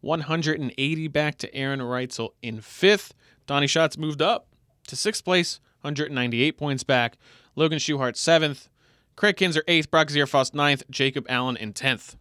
180 0.00 1.08
back 1.08 1.38
to 1.38 1.54
Aaron 1.54 1.80
Reutzel 1.80 2.30
in 2.42 2.60
fifth. 2.60 3.14
Donnie 3.46 3.66
Schatz 3.66 3.98
moved 3.98 4.22
up 4.22 4.46
to 4.86 4.96
sixth 4.96 5.24
place, 5.24 5.60
198 5.80 6.56
points 6.56 6.84
back. 6.84 7.16
Logan 7.56 7.78
Schuchart 7.78 8.16
seventh. 8.16 8.68
Kraig 9.16 9.36
Kinser 9.36 9.62
eighth. 9.68 9.90
Brock 9.90 10.08
Zearfoss 10.08 10.54
ninth. 10.54 10.82
Jacob 10.90 11.26
Allen 11.28 11.56
in 11.56 11.72
tenth. 11.72 12.16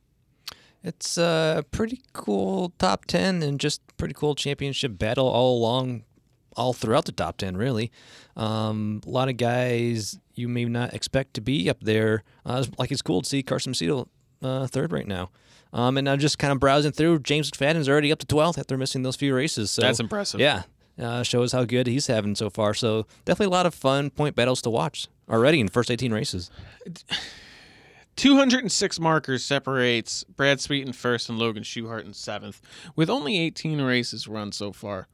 It's 0.84 1.18
a 1.18 1.66
pretty 1.72 2.02
cool 2.12 2.74
top 2.78 3.06
10 3.06 3.42
and 3.42 3.60
just 3.60 3.82
pretty 3.96 4.14
cool 4.14 4.36
championship 4.36 4.98
battle 4.98 5.28
all 5.28 5.58
along, 5.58 6.04
all 6.58 6.74
throughout 6.74 7.06
the 7.06 7.14
top 7.14 7.38
10, 7.38 7.56
really. 7.56 7.90
Um, 8.36 9.02
a 9.08 9.10
lot 9.10 9.30
of 9.30 9.38
guys 9.38 10.20
you 10.36 10.48
may 10.48 10.66
not 10.66 10.94
expect 10.94 11.34
to 11.36 11.42
be 11.42 11.70
up 11.70 11.82
there. 11.82 12.24
Uh, 12.46 12.66
like 12.78 12.92
it's 12.92 13.02
cool 13.02 13.22
to 13.22 13.30
see 13.30 13.44
Carson 13.44 13.74
Macedo 13.74 14.08
uh, 14.42 14.68
third 14.68 14.92
right 14.92 15.08
now. 15.08 15.30
Um, 15.72 15.98
and 15.98 16.08
I'm 16.08 16.20
just 16.20 16.38
kind 16.38 16.52
of 16.52 16.60
browsing 16.60 16.92
through. 16.92 17.20
James 17.20 17.50
McFadden's 17.50 17.90
already 17.90 18.12
up 18.12 18.20
to 18.20 18.26
12th 18.28 18.60
after 18.60 18.78
missing 18.78 19.02
those 19.02 19.16
few 19.16 19.36
races. 19.36 19.72
So 19.72 19.82
That's 19.82 20.00
impressive. 20.00 20.40
Yeah. 20.40 20.64
Uh, 21.00 21.24
shows 21.24 21.52
how 21.52 21.64
good 21.64 21.88
he's 21.88 22.06
having 22.06 22.36
so 22.36 22.52
far. 22.52 22.76
So 22.76 23.08
definitely 23.26 23.48
a 23.52 23.58
lot 23.58 23.66
of 23.66 23.74
fun 23.74 24.12
point 24.12 24.36
battles 24.36 24.62
to 24.64 24.70
watch 24.70 25.08
already 25.28 25.60
in 25.60 25.66
the 25.66 25.72
first 25.72 25.90
18 25.90 26.14
races. 26.14 26.52
206 28.16 29.00
markers 29.00 29.44
separates 29.44 30.24
Brad 30.26 30.62
Sweet 30.62 30.86
in 30.86 30.94
first 30.94 31.30
and 31.30 31.40
Logan 31.40 31.64
Schuchart 31.64 32.06
in 32.06 32.14
seventh. 32.14 32.62
With 32.96 33.10
only 33.10 33.40
18 33.40 33.82
races 33.82 34.28
run 34.28 34.52
so 34.52 34.72
far, 34.72 35.08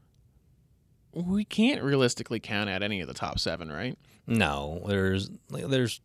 we 1.13 1.45
can't 1.45 1.81
realistically 1.81 2.41
count 2.41 2.69
out 2.69 2.83
any 2.83 2.99
of 2.99 3.07
the 3.07 3.13
top 3.13 3.39
seven, 3.39 3.71
right? 3.71 3.97
No, 4.29 4.83
there's 4.87 5.31
there's 5.49 6.01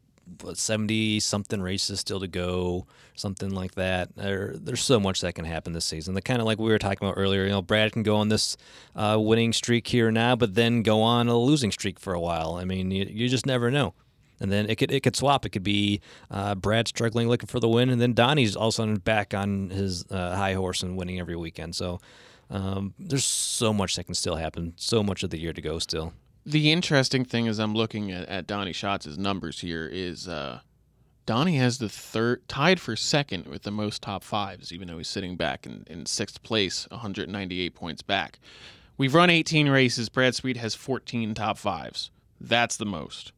seventy 0.55 1.21
something 1.21 1.61
races 1.61 2.01
still 2.01 2.21
to 2.21 2.27
go, 2.27 2.87
something 3.15 3.51
like 3.51 3.75
that. 3.75 4.17
There, 4.17 4.55
there's 4.57 4.83
so 4.83 4.99
much 4.99 5.21
that 5.21 5.35
can 5.35 5.45
happen 5.45 5.75
this 5.75 5.85
season. 5.85 6.15
The 6.15 6.23
kind 6.23 6.41
of 6.41 6.47
like 6.47 6.59
we 6.59 6.71
were 6.71 6.79
talking 6.79 7.07
about 7.07 7.19
earlier. 7.19 7.45
You 7.45 7.51
know, 7.51 7.63
Brad 7.63 7.93
can 7.93 8.03
go 8.03 8.17
on 8.17 8.31
this 8.31 8.57
uh, 8.97 9.19
winning 9.21 9.53
streak 9.53 9.87
here 9.87 10.11
now, 10.11 10.37
but 10.37 10.55
then 10.55 10.83
go 10.83 11.03
on 11.03 11.29
a 11.29 11.37
losing 11.37 11.71
streak 11.71 12.01
for 12.01 12.15
a 12.15 12.21
while. 12.21 12.55
I 12.55 12.65
mean, 12.65 12.91
you, 12.91 13.05
you 13.05 13.29
just 13.29 13.45
never 13.45 13.71
know. 13.71 13.93
And 14.41 14.51
then 14.51 14.71
it 14.71 14.77
could 14.77 14.91
it 14.91 15.03
could 15.03 15.17
swap. 15.17 15.45
It 15.45 15.51
could 15.51 15.63
be 15.63 16.01
uh, 16.31 16.55
Brad 16.55 16.89
struggling 16.89 17.29
looking 17.29 17.47
for 17.47 17.61
the 17.61 17.69
win, 17.69 17.91
and 17.91 18.01
then 18.01 18.15
Donnie's 18.15 18.57
all 18.57 18.69
of 18.69 18.75
a 18.75 18.77
sudden 18.77 18.97
back 18.97 19.35
on 19.35 19.69
his 19.69 20.07
uh, 20.11 20.35
high 20.35 20.55
horse 20.55 20.83
and 20.83 20.97
winning 20.97 21.21
every 21.21 21.37
weekend. 21.37 21.77
So 21.77 22.01
um, 22.49 22.95
there's 22.99 23.25
so 23.25 23.75
much 23.75 23.97
that 23.97 24.05
can 24.05 24.15
still 24.15 24.37
happen. 24.37 24.73
So 24.77 25.03
much 25.03 25.23
of 25.23 25.29
the 25.31 25.39
year 25.39 25.53
to 25.53 25.61
go 25.61 25.79
still. 25.79 26.15
The 26.47 26.73
interesting 26.73 27.25
thing 27.25 27.49
as 27.49 27.59
I'm 27.59 27.75
looking 27.75 28.13
at, 28.13 28.29
at 28.29 28.47
Donnie 28.47 28.75
Schatz' 28.75 29.17
numbers 29.17 29.61
here 29.61 29.89
is 29.91 30.29
uh, 30.29 30.61
Donnie 31.27 31.57
has 31.57 31.79
the 31.79 31.89
third, 31.89 32.47
tied 32.49 32.79
for 32.81 32.97
second 32.97 33.47
with 33.47 33.63
the 33.63 33.71
most 33.71 34.03
top 34.03 34.23
fives, 34.23 34.73
even 34.73 34.89
though 34.89 34.99
he's 34.99 35.09
sitting 35.09 35.37
back 35.37 35.65
in, 35.65 35.85
in 35.87 36.05
sixth 36.05 36.43
place, 36.43 36.87
198 36.91 37.75
points 37.75 38.03
back. 38.03 38.39
We've 38.99 39.15
run 39.15 39.31
18 39.31 39.71
races. 39.71 40.11
Brad 40.11 40.35
Sweet 40.35 40.59
has 40.59 40.75
14 40.75 41.35
top 41.35 41.57
fives. 41.57 42.11
That's 42.41 42.77
the 42.77 42.85
most. 42.85 43.33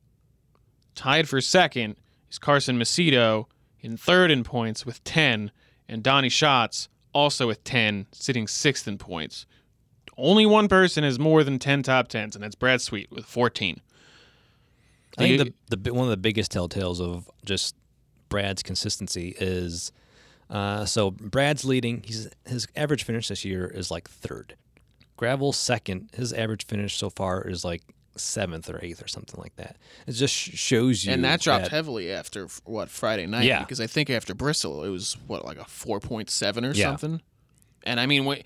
Tied 0.97 1.29
for 1.29 1.41
second 1.41 1.97
is 2.29 2.39
Carson 2.39 2.79
Macedo 2.79 3.47
in 3.81 3.97
third 3.97 4.33
in 4.33 4.43
points 4.43 4.85
with 4.85 5.03
10, 5.05 5.53
and 5.89 6.03
Donnie 6.03 6.29
Schatz 6.29 6.89
also 7.13 7.47
with 7.47 7.63
10, 7.63 8.07
sitting 8.11 8.49
sixth 8.49 8.89
in 8.89 8.99
points. 8.99 9.47
Only 10.19 10.47
one 10.47 10.69
person 10.69 11.05
has 11.05 11.19
more 11.19 11.45
than 11.45 11.59
10 11.59 11.83
top 11.83 12.09
10s, 12.09 12.35
and 12.35 12.43
that's 12.43 12.55
Brad 12.55 12.81
Sweet 12.81 13.11
with 13.11 13.25
14. 13.27 13.81
I 15.19 15.23
think 15.23 15.39
The- 15.39 15.77
the, 15.77 15.77
the 15.83 15.95
one 15.95 16.05
of 16.05 16.11
the 16.11 16.17
biggest 16.17 16.53
telltales 16.53 17.01
of 17.01 17.31
just 17.45 17.75
Brad's 18.29 18.63
consistency 18.63 19.35
is 19.39 19.93
uh, 20.51 20.85
so 20.85 21.11
Brad's 21.11 21.65
leading. 21.65 22.03
He's 22.05 22.29
his 22.45 22.67
average 22.77 23.05
finish 23.05 23.29
this 23.29 23.45
year 23.45 23.67
is 23.67 23.91
like 23.91 24.09
third. 24.09 24.57
Gravel 25.17 25.53
second. 25.53 26.11
His 26.15 26.33
average 26.33 26.67
finish 26.67 26.97
so 26.97 27.09
far 27.11 27.43
is 27.43 27.65
like 27.65 27.83
seventh 28.17 28.69
or 28.71 28.79
eighth 28.83 29.03
or 29.03 29.09
something 29.09 29.41
like 29.41 29.57
that. 29.57 29.77
It 30.07 30.13
just 30.13 30.35
shows 30.35 31.05
you. 31.05 31.13
and 31.13 31.25
that 31.25 31.41
dropped 31.41 31.65
that- 31.65 31.71
heavily 31.71 32.11
after 32.13 32.47
what 32.65 32.91
Friday 32.91 33.27
night. 33.27 33.45
Yeah. 33.45 33.61
because 33.61 33.81
I 33.81 33.87
think 33.87 34.11
after 34.11 34.35
Bristol 34.35 34.85
it 34.85 34.89
was 34.91 35.17
what 35.27 35.45
like 35.45 35.59
a 35.59 35.65
four 35.65 36.01
point 36.01 36.31
seven 36.31 36.65
or 36.65 36.73
Yeah. 36.73 36.87
something. 36.91 37.23
And 37.85 38.01
I 38.01 38.07
mean, 38.07 38.25
wait, 38.25 38.45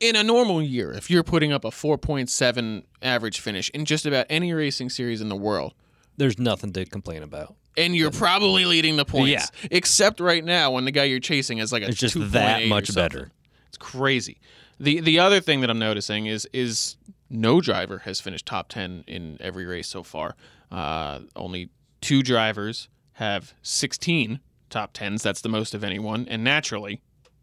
in 0.00 0.16
a 0.16 0.22
normal 0.22 0.62
year, 0.62 0.92
if 0.92 1.10
you're 1.10 1.22
putting 1.22 1.52
up 1.52 1.64
a 1.64 1.70
four 1.70 1.98
point 1.98 2.30
seven 2.30 2.84
average 3.02 3.40
finish 3.40 3.68
in 3.70 3.84
just 3.84 4.06
about 4.06 4.26
any 4.30 4.52
racing 4.52 4.90
series 4.90 5.20
in 5.20 5.28
the 5.28 5.36
world, 5.36 5.74
There's 6.16 6.38
nothing 6.38 6.72
to 6.74 6.84
complain 6.84 7.22
about. 7.22 7.54
and 7.76 7.94
you're 7.94 8.10
probably 8.10 8.64
leading 8.64 8.96
the 8.96 9.04
points, 9.04 9.30
Yeah. 9.30 9.68
except 9.70 10.20
right 10.20 10.44
now 10.44 10.72
when 10.72 10.84
the 10.84 10.90
guy 10.90 11.04
you're 11.04 11.20
chasing 11.20 11.58
is 11.58 11.72
like 11.72 11.82
a 11.82 11.88
It's 11.88 11.98
just 11.98 12.14
2.8 12.16 12.30
that 12.32 12.66
much 12.68 12.94
better. 12.94 13.30
It's 13.68 13.76
crazy. 13.78 14.38
the 14.80 15.00
The 15.00 15.18
other 15.18 15.40
thing 15.40 15.60
that 15.60 15.70
I'm 15.70 15.78
noticing 15.78 16.26
is 16.26 16.46
is 16.52 16.96
no 17.30 17.60
driver 17.60 17.98
has 17.98 18.20
finished 18.20 18.46
top 18.46 18.68
ten 18.68 19.04
in 19.06 19.36
every 19.40 19.66
race 19.66 19.86
so 19.88 20.02
far. 20.02 20.34
Uh, 20.72 21.20
only 21.36 21.68
two 22.00 22.22
drivers 22.22 22.88
have 23.14 23.52
16 23.62 24.40
top 24.70 24.92
tens. 24.94 25.22
That's 25.22 25.40
the 25.40 25.48
most 25.48 25.74
of 25.74 25.82
anyone, 25.84 26.26
and 26.28 26.42
naturally, 26.44 27.00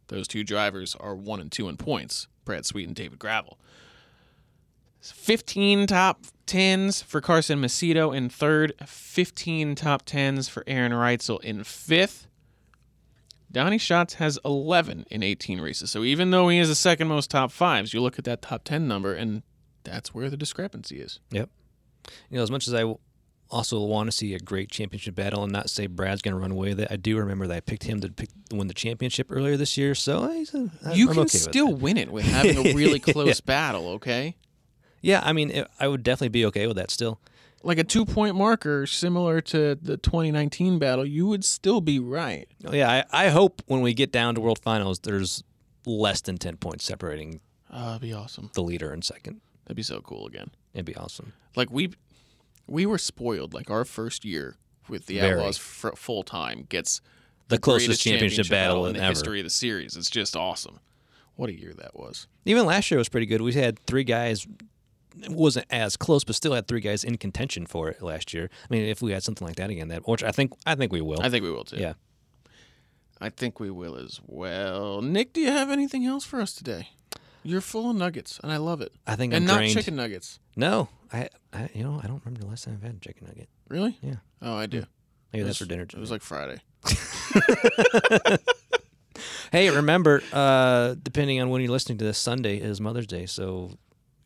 those 0.08 0.28
two 0.28 0.44
drivers 0.44 0.96
are 1.00 1.16
one 1.16 1.40
and 1.40 1.52
two 1.52 1.68
in 1.68 1.78
points. 1.78 2.28
Brad 2.44 2.66
Sweet 2.66 2.88
and 2.88 2.96
David 2.96 3.20
Gravel. 3.20 3.58
15 5.02 5.88
top 5.88 6.26
10s 6.48 7.04
for 7.04 7.22
Carson 7.22 7.62
Macedo 7.62 8.16
in 8.16 8.30
third, 8.30 8.74
15 8.86 9.76
top 9.76 10.06
10s 10.06 10.50
for 10.50 10.64
Aaron 10.68 10.92
Reutzel 10.92 11.44
in 11.44 11.64
fifth. 11.64 12.28
Donnie 13.52 13.78
Schatz 13.78 14.16
has 14.16 14.40
11 14.44 15.06
in 15.10 15.24
18 15.24 15.62
races. 15.62 15.92
So 15.92 16.04
even 16.04 16.32
though 16.32 16.50
he 16.50 16.58
has 16.58 16.70
the 16.70 16.76
second 16.76 17.08
most 17.08 17.30
top 17.30 17.52
fives, 17.52 17.94
you 17.94 18.02
look 18.02 18.20
at 18.20 18.26
that 18.26 18.42
top 18.42 18.64
10 18.64 18.88
number, 18.88 19.14
and 19.14 19.44
that's 19.84 20.14
where 20.14 20.30
the 20.30 20.38
discrepancy 20.38 21.00
is. 21.00 21.20
Yep. 21.32 21.50
You 22.30 22.38
know, 22.38 22.44
as 22.44 22.52
much 22.52 22.68
as 22.68 22.74
I 22.74 22.96
also 23.56 23.80
want 23.84 24.08
to 24.10 24.12
see 24.16 24.34
a 24.34 24.40
great 24.40 24.70
championship 24.70 25.16
battle 25.16 25.44
and 25.44 25.52
not 25.52 25.70
say 25.70 25.88
Brad's 25.88 26.22
going 26.22 26.34
to 26.36 26.40
run 26.40 26.52
away 26.52 26.70
with 26.70 26.82
it. 26.82 26.88
I 26.92 26.96
do 26.98 27.18
remember 27.18 27.48
that 27.48 27.56
I 27.56 27.60
picked 27.62 27.84
him 27.84 28.02
to 28.02 28.10
pick, 28.10 28.30
win 28.52 28.68
the 28.68 28.74
championship 28.74 29.28
earlier 29.32 29.58
this 29.58 29.78
year, 29.78 29.96
so 29.96 30.24
a, 30.24 30.46
I- 30.90 30.94
You 30.94 31.08
I'm 31.10 31.14
can 31.16 31.20
okay 31.24 31.38
still 31.38 31.74
win 31.74 31.98
it 31.98 32.12
with 32.12 32.26
having 32.26 32.58
a 32.58 32.74
really 32.74 33.00
close 33.14 33.42
battle, 33.42 33.88
okay? 33.92 34.36
Yeah, 35.02 35.22
I 35.24 35.34
mean, 35.34 35.52
it, 35.52 35.68
I 35.80 35.88
would 35.88 36.04
definitely 36.04 36.30
be 36.30 36.46
okay 36.48 36.68
with 36.68 36.76
that 36.78 36.92
still. 36.92 37.20
Like 37.64 37.78
a 37.80 37.84
two 37.84 38.06
point 38.06 38.36
marker, 38.36 38.86
similar 38.86 39.42
to 39.42 39.76
the 39.76 39.98
2019 39.98 40.78
battle, 40.78 41.06
you 41.06 41.26
would 41.28 41.44
still 41.44 41.82
be 41.82 42.00
right. 42.00 42.48
Oh, 42.66 42.74
Yeah, 42.74 43.04
I, 43.12 43.26
I 43.26 43.30
hope 43.30 43.62
when 43.66 43.82
we 43.82 43.94
get 43.94 44.12
down 44.12 44.36
to 44.36 44.42
World 44.42 44.60
Finals, 44.60 45.00
there's 45.00 45.44
less 45.86 46.22
than 46.22 46.38
10 46.38 46.58
points 46.58 46.86
separating 46.86 47.40
Uh, 47.72 47.86
that'd 47.88 48.02
be 48.02 48.14
awesome. 48.14 48.52
the 48.54 48.62
leader 48.64 48.92
and 48.92 49.04
second. 49.04 49.42
That'd 49.66 49.76
be 49.78 49.84
so 49.84 50.00
cool 50.02 50.28
again. 50.28 50.52
It'd 50.74 50.86
be 50.86 50.96
awesome. 50.96 51.34
Like 51.56 51.72
we, 51.72 51.92
we 52.68 52.86
were 52.86 52.98
spoiled. 52.98 53.54
Like 53.54 53.70
our 53.70 53.86
first 53.86 54.26
year 54.26 54.58
with 54.90 55.06
the 55.08 55.20
Very. 55.20 55.40
Outlaws 55.40 55.58
f- 55.58 55.98
full 55.98 56.24
time 56.24 56.66
gets 56.70 57.02
The 57.48 57.58
closest 57.58 57.88
greatest 57.88 58.04
championship 58.04 58.50
battle 58.50 58.86
in 58.88 58.94
the 58.94 59.00
ever. 59.00 59.10
history 59.10 59.40
of 59.40 59.46
the 59.46 59.50
series. 59.50 59.96
It's 59.96 60.10
just 60.10 60.36
awesome. 60.36 60.80
What 61.36 61.50
a 61.50 61.60
year 61.60 61.74
that 61.74 61.96
was. 61.96 62.28
Even 62.46 62.66
last 62.66 62.90
year 62.92 62.98
was 62.98 63.10
pretty 63.10 63.26
good. 63.26 63.42
We 63.42 63.52
had 63.54 63.78
three 63.86 64.04
guys. 64.06 64.48
It 65.22 65.32
wasn't 65.32 65.66
as 65.70 65.96
close, 65.98 66.24
but 66.24 66.36
still 66.36 66.54
had 66.54 66.68
three 66.68 66.80
guys 66.82 67.04
in 67.04 67.18
contention 67.18 67.66
for 67.66 67.90
it 67.90 68.02
last 68.02 68.34
year. 68.34 68.50
I 68.64 68.68
mean, 68.74 68.84
if 68.86 69.02
we 69.02 69.12
had 69.12 69.24
something 69.24 69.46
like 69.48 69.56
that 69.58 69.70
again, 69.70 69.88
that 69.90 70.08
which 70.08 70.24
I 70.24 70.32
think 70.32 70.54
I 70.66 70.76
think 70.76 70.92
we 70.92 71.02
will. 71.02 71.22
I 71.22 71.30
think 71.30 71.44
we 71.44 71.52
will 71.52 71.64
too. 71.66 71.78
yeah. 71.78 71.94
I 73.22 73.30
think 73.30 73.60
we 73.62 73.72
will 73.72 73.96
as 73.96 74.20
well. 74.26 75.02
Nick, 75.02 75.32
do 75.34 75.40
you 75.40 75.50
have 75.52 75.70
anything 75.72 76.06
else 76.06 76.26
for 76.26 76.42
us 76.42 76.54
today? 76.54 76.90
You're 77.48 77.62
full 77.62 77.92
of 77.92 77.96
nuggets, 77.96 78.40
and 78.44 78.52
I 78.52 78.58
love 78.58 78.82
it. 78.82 78.92
I 79.06 79.16
think 79.16 79.34
and 79.34 79.44
I'm 79.44 79.48
not 79.48 79.58
drained. 79.58 79.74
chicken 79.74 79.96
nuggets. 79.96 80.40
No, 80.58 80.90
I, 81.14 81.30
I 81.54 81.70
you 81.74 81.84
know 81.84 82.02
I 82.04 82.08
don't 82.08 82.22
remember 82.26 82.42
the 82.42 82.48
last 82.48 82.64
time 82.66 82.74
I've 82.76 82.84
had 82.84 82.96
a 82.96 83.00
chicken 83.00 83.28
nugget. 83.28 83.48
Really? 83.70 83.98
Yeah. 84.02 84.16
Oh, 84.42 84.56
I 84.56 84.66
do. 84.66 84.84
Maybe 85.32 85.44
It 85.44 85.46
that's 85.46 85.48
was- 85.48 85.58
for 85.60 85.66
dinner. 85.66 85.84
It 85.84 85.96
was 85.96 86.10
like 86.12 86.22
Friday. 86.24 86.60
Hey, 89.52 89.70
remember, 89.70 90.22
uh, 90.34 90.96
depending 91.02 91.40
on 91.40 91.50
when 91.50 91.62
you're 91.62 91.72
listening 91.72 91.98
to 92.00 92.04
this, 92.04 92.18
Sunday 92.18 92.58
is 92.58 92.82
Mother's 92.82 93.08
Day. 93.08 93.26
So 93.26 93.72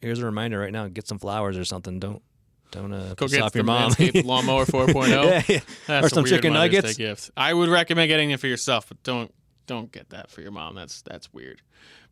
here's 0.02 0.18
a 0.20 0.26
reminder 0.26 0.58
right 0.60 0.72
now: 0.72 0.88
get 0.88 1.08
some 1.08 1.20
flowers 1.20 1.58
or 1.58 1.66
something. 1.66 2.00
Don't 2.00 2.24
don't 2.72 2.92
uh, 2.92 3.14
Go 3.16 3.26
piss 3.26 3.34
get 3.34 3.42
off 3.44 3.52
the 3.52 3.60
your 3.60 3.66
mom. 3.66 3.92
Lawnmower 4.26 4.66
4.0. 4.66 5.08
Yeah, 5.24 5.44
yeah. 5.48 5.60
That's 5.86 6.08
Or 6.08 6.10
some 6.10 6.26
chicken 6.26 6.54
Mother's 6.54 6.72
Day 6.72 6.78
nuggets. 6.78 6.98
gift. 6.98 7.32
I 7.38 7.54
would 7.54 7.70
recommend 7.70 8.08
getting 8.08 8.32
it 8.32 8.40
for 8.40 8.48
yourself, 8.48 8.88
but 8.88 9.04
don't 9.04 9.32
don't 9.68 9.92
get 9.92 10.10
that 10.10 10.32
for 10.32 10.42
your 10.42 10.52
mom. 10.52 10.74
That's 10.74 11.04
that's 11.04 11.32
weird. 11.32 11.62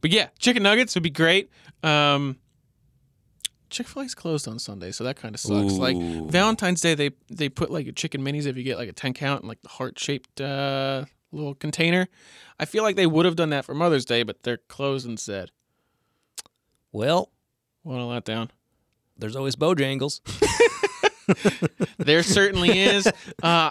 But 0.02 0.12
yeah, 0.12 0.30
chicken 0.40 0.64
nuggets 0.64 0.94
would 0.96 1.04
be 1.04 1.10
great. 1.10 1.50
Um, 1.84 2.38
Chick 3.70 3.88
Fil 3.88 4.04
A's 4.04 4.16
closed 4.16 4.48
on 4.48 4.60
Sunday, 4.60 4.92
so 4.92 5.04
that 5.04 5.18
kind 5.18 5.36
of 5.36 5.42
sucks. 5.42 5.74
Like 5.74 5.98
Valentine's 5.98 6.80
Day, 6.82 6.94
they 6.96 7.12
they 7.30 7.50
put 7.50 7.70
like 7.70 7.88
a 7.88 7.92
chicken 7.92 8.22
minis 8.22 8.46
if 8.46 8.56
you 8.56 8.64
get 8.64 8.78
like 8.78 8.90
a 8.90 8.94
ten 8.94 9.14
count 9.14 9.42
and 9.42 9.50
like 9.50 9.62
the 9.62 9.70
heart 9.70 10.00
shaped 10.00 10.40
uh, 10.40 11.04
little 11.32 11.54
container. 11.56 12.08
I 12.60 12.66
feel 12.66 12.84
like 12.84 12.96
they 12.96 13.08
would 13.08 13.26
have 13.26 13.36
done 13.36 13.50
that 13.50 13.66
for 13.66 13.74
Mother's 13.76 14.06
Day, 14.06 14.24
but 14.24 14.44
they're 14.44 14.58
closed 14.58 15.06
instead. 15.06 15.52
Well, 16.92 17.32
What 17.84 17.96
a 17.98 18.04
letdown. 18.04 18.50
there's 19.18 19.36
always 19.36 19.56
Bojangles. 19.56 20.22
There 21.98 22.24
certainly 22.24 22.80
is. 22.80 23.06
Uh, 23.06 23.12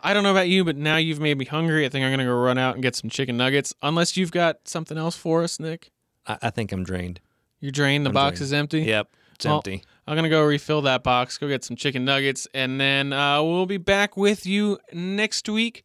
I 0.02 0.12
don't 0.12 0.22
know 0.24 0.30
about 0.30 0.48
you, 0.48 0.62
but 0.62 0.76
now 0.76 0.98
you've 0.98 1.20
made 1.20 1.38
me 1.38 1.46
hungry. 1.46 1.86
I 1.86 1.88
think 1.88 2.04
I'm 2.04 2.10
gonna 2.10 2.24
go 2.26 2.34
run 2.34 2.58
out 2.58 2.74
and 2.74 2.82
get 2.82 2.94
some 2.94 3.08
chicken 3.08 3.38
nuggets. 3.38 3.72
Unless 3.82 4.16
you've 4.16 4.30
got 4.30 4.68
something 4.68 4.98
else 4.98 5.16
for 5.16 5.42
us, 5.42 5.58
Nick. 5.58 5.90
I, 6.26 6.38
I 6.42 6.50
think 6.50 6.72
I'm 6.72 6.84
drained. 6.84 7.20
You're 7.60 7.72
drained. 7.72 8.04
The 8.06 8.10
I'm 8.10 8.14
box 8.14 8.38
drained. 8.38 8.44
is 8.46 8.52
empty. 8.52 8.80
Yep, 8.82 9.08
it's 9.34 9.44
Well, 9.44 9.56
empty. 9.56 9.82
I'm 10.06 10.14
gonna 10.16 10.28
go 10.28 10.44
refill 10.44 10.82
that 10.82 11.02
box. 11.02 11.36
Go 11.38 11.48
get 11.48 11.64
some 11.64 11.76
chicken 11.76 12.04
nuggets, 12.04 12.46
and 12.54 12.80
then 12.80 13.12
uh, 13.12 13.42
we'll 13.42 13.66
be 13.66 13.76
back 13.78 14.16
with 14.16 14.46
you 14.46 14.78
next 14.92 15.48
week 15.48 15.84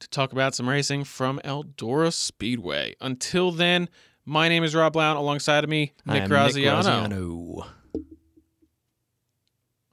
to 0.00 0.08
talk 0.08 0.32
about 0.32 0.54
some 0.54 0.68
racing 0.68 1.04
from 1.04 1.40
Eldora 1.44 2.12
Speedway. 2.12 2.94
Until 3.00 3.50
then, 3.50 3.88
my 4.24 4.48
name 4.48 4.62
is 4.64 4.74
Rob 4.74 4.92
Blount. 4.94 5.18
Alongside 5.18 5.64
of 5.64 5.70
me, 5.70 5.92
Nick 6.06 6.22
I'm 6.22 6.28
Graziano. 6.28 6.82
Graziano. 6.82 7.66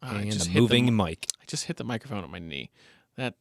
Ah, 0.01 0.18
I 0.18 0.22
and 0.22 0.32
just 0.32 0.47
hit 0.47 0.53
the 0.56 0.62
moving 0.62 0.86
mi- 0.86 0.91
mic. 1.03 1.26
I 1.41 1.45
just 1.47 1.66
hit 1.66 1.78
the 1.78 1.84
microphone 1.84 2.24
at 2.24 2.30
my 2.30 2.39
knee. 2.39 2.70
That 3.18 3.36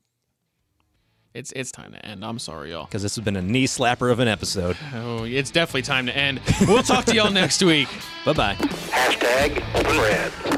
it's 1.35 1.53
it's 1.53 1.72
time 1.72 1.93
to 1.93 2.07
end. 2.07 2.24
I'm 2.24 2.39
sorry, 2.39 2.70
y'all. 2.70 2.85
Because 2.87 3.03
this 3.03 3.16
has 3.16 3.24
been 3.24 3.37
a 3.37 3.43
knee 3.43 3.66
slapper 3.66 4.11
of 4.11 4.20
an 4.20 4.28
episode. 4.28 4.76
Oh, 4.95 5.24
it's 5.24 5.51
definitely 5.51 5.82
time 5.82 6.07
to 6.07 6.16
end. 6.16 6.41
We'll 6.62 6.82
talk 6.82 7.05
to 7.07 7.14
y'all 7.14 7.30
next 7.30 7.62
week. 7.62 7.89
Bye 8.24 8.32
bye. 8.32 8.55
Hashtag 8.55 9.61
spread. 9.80 10.53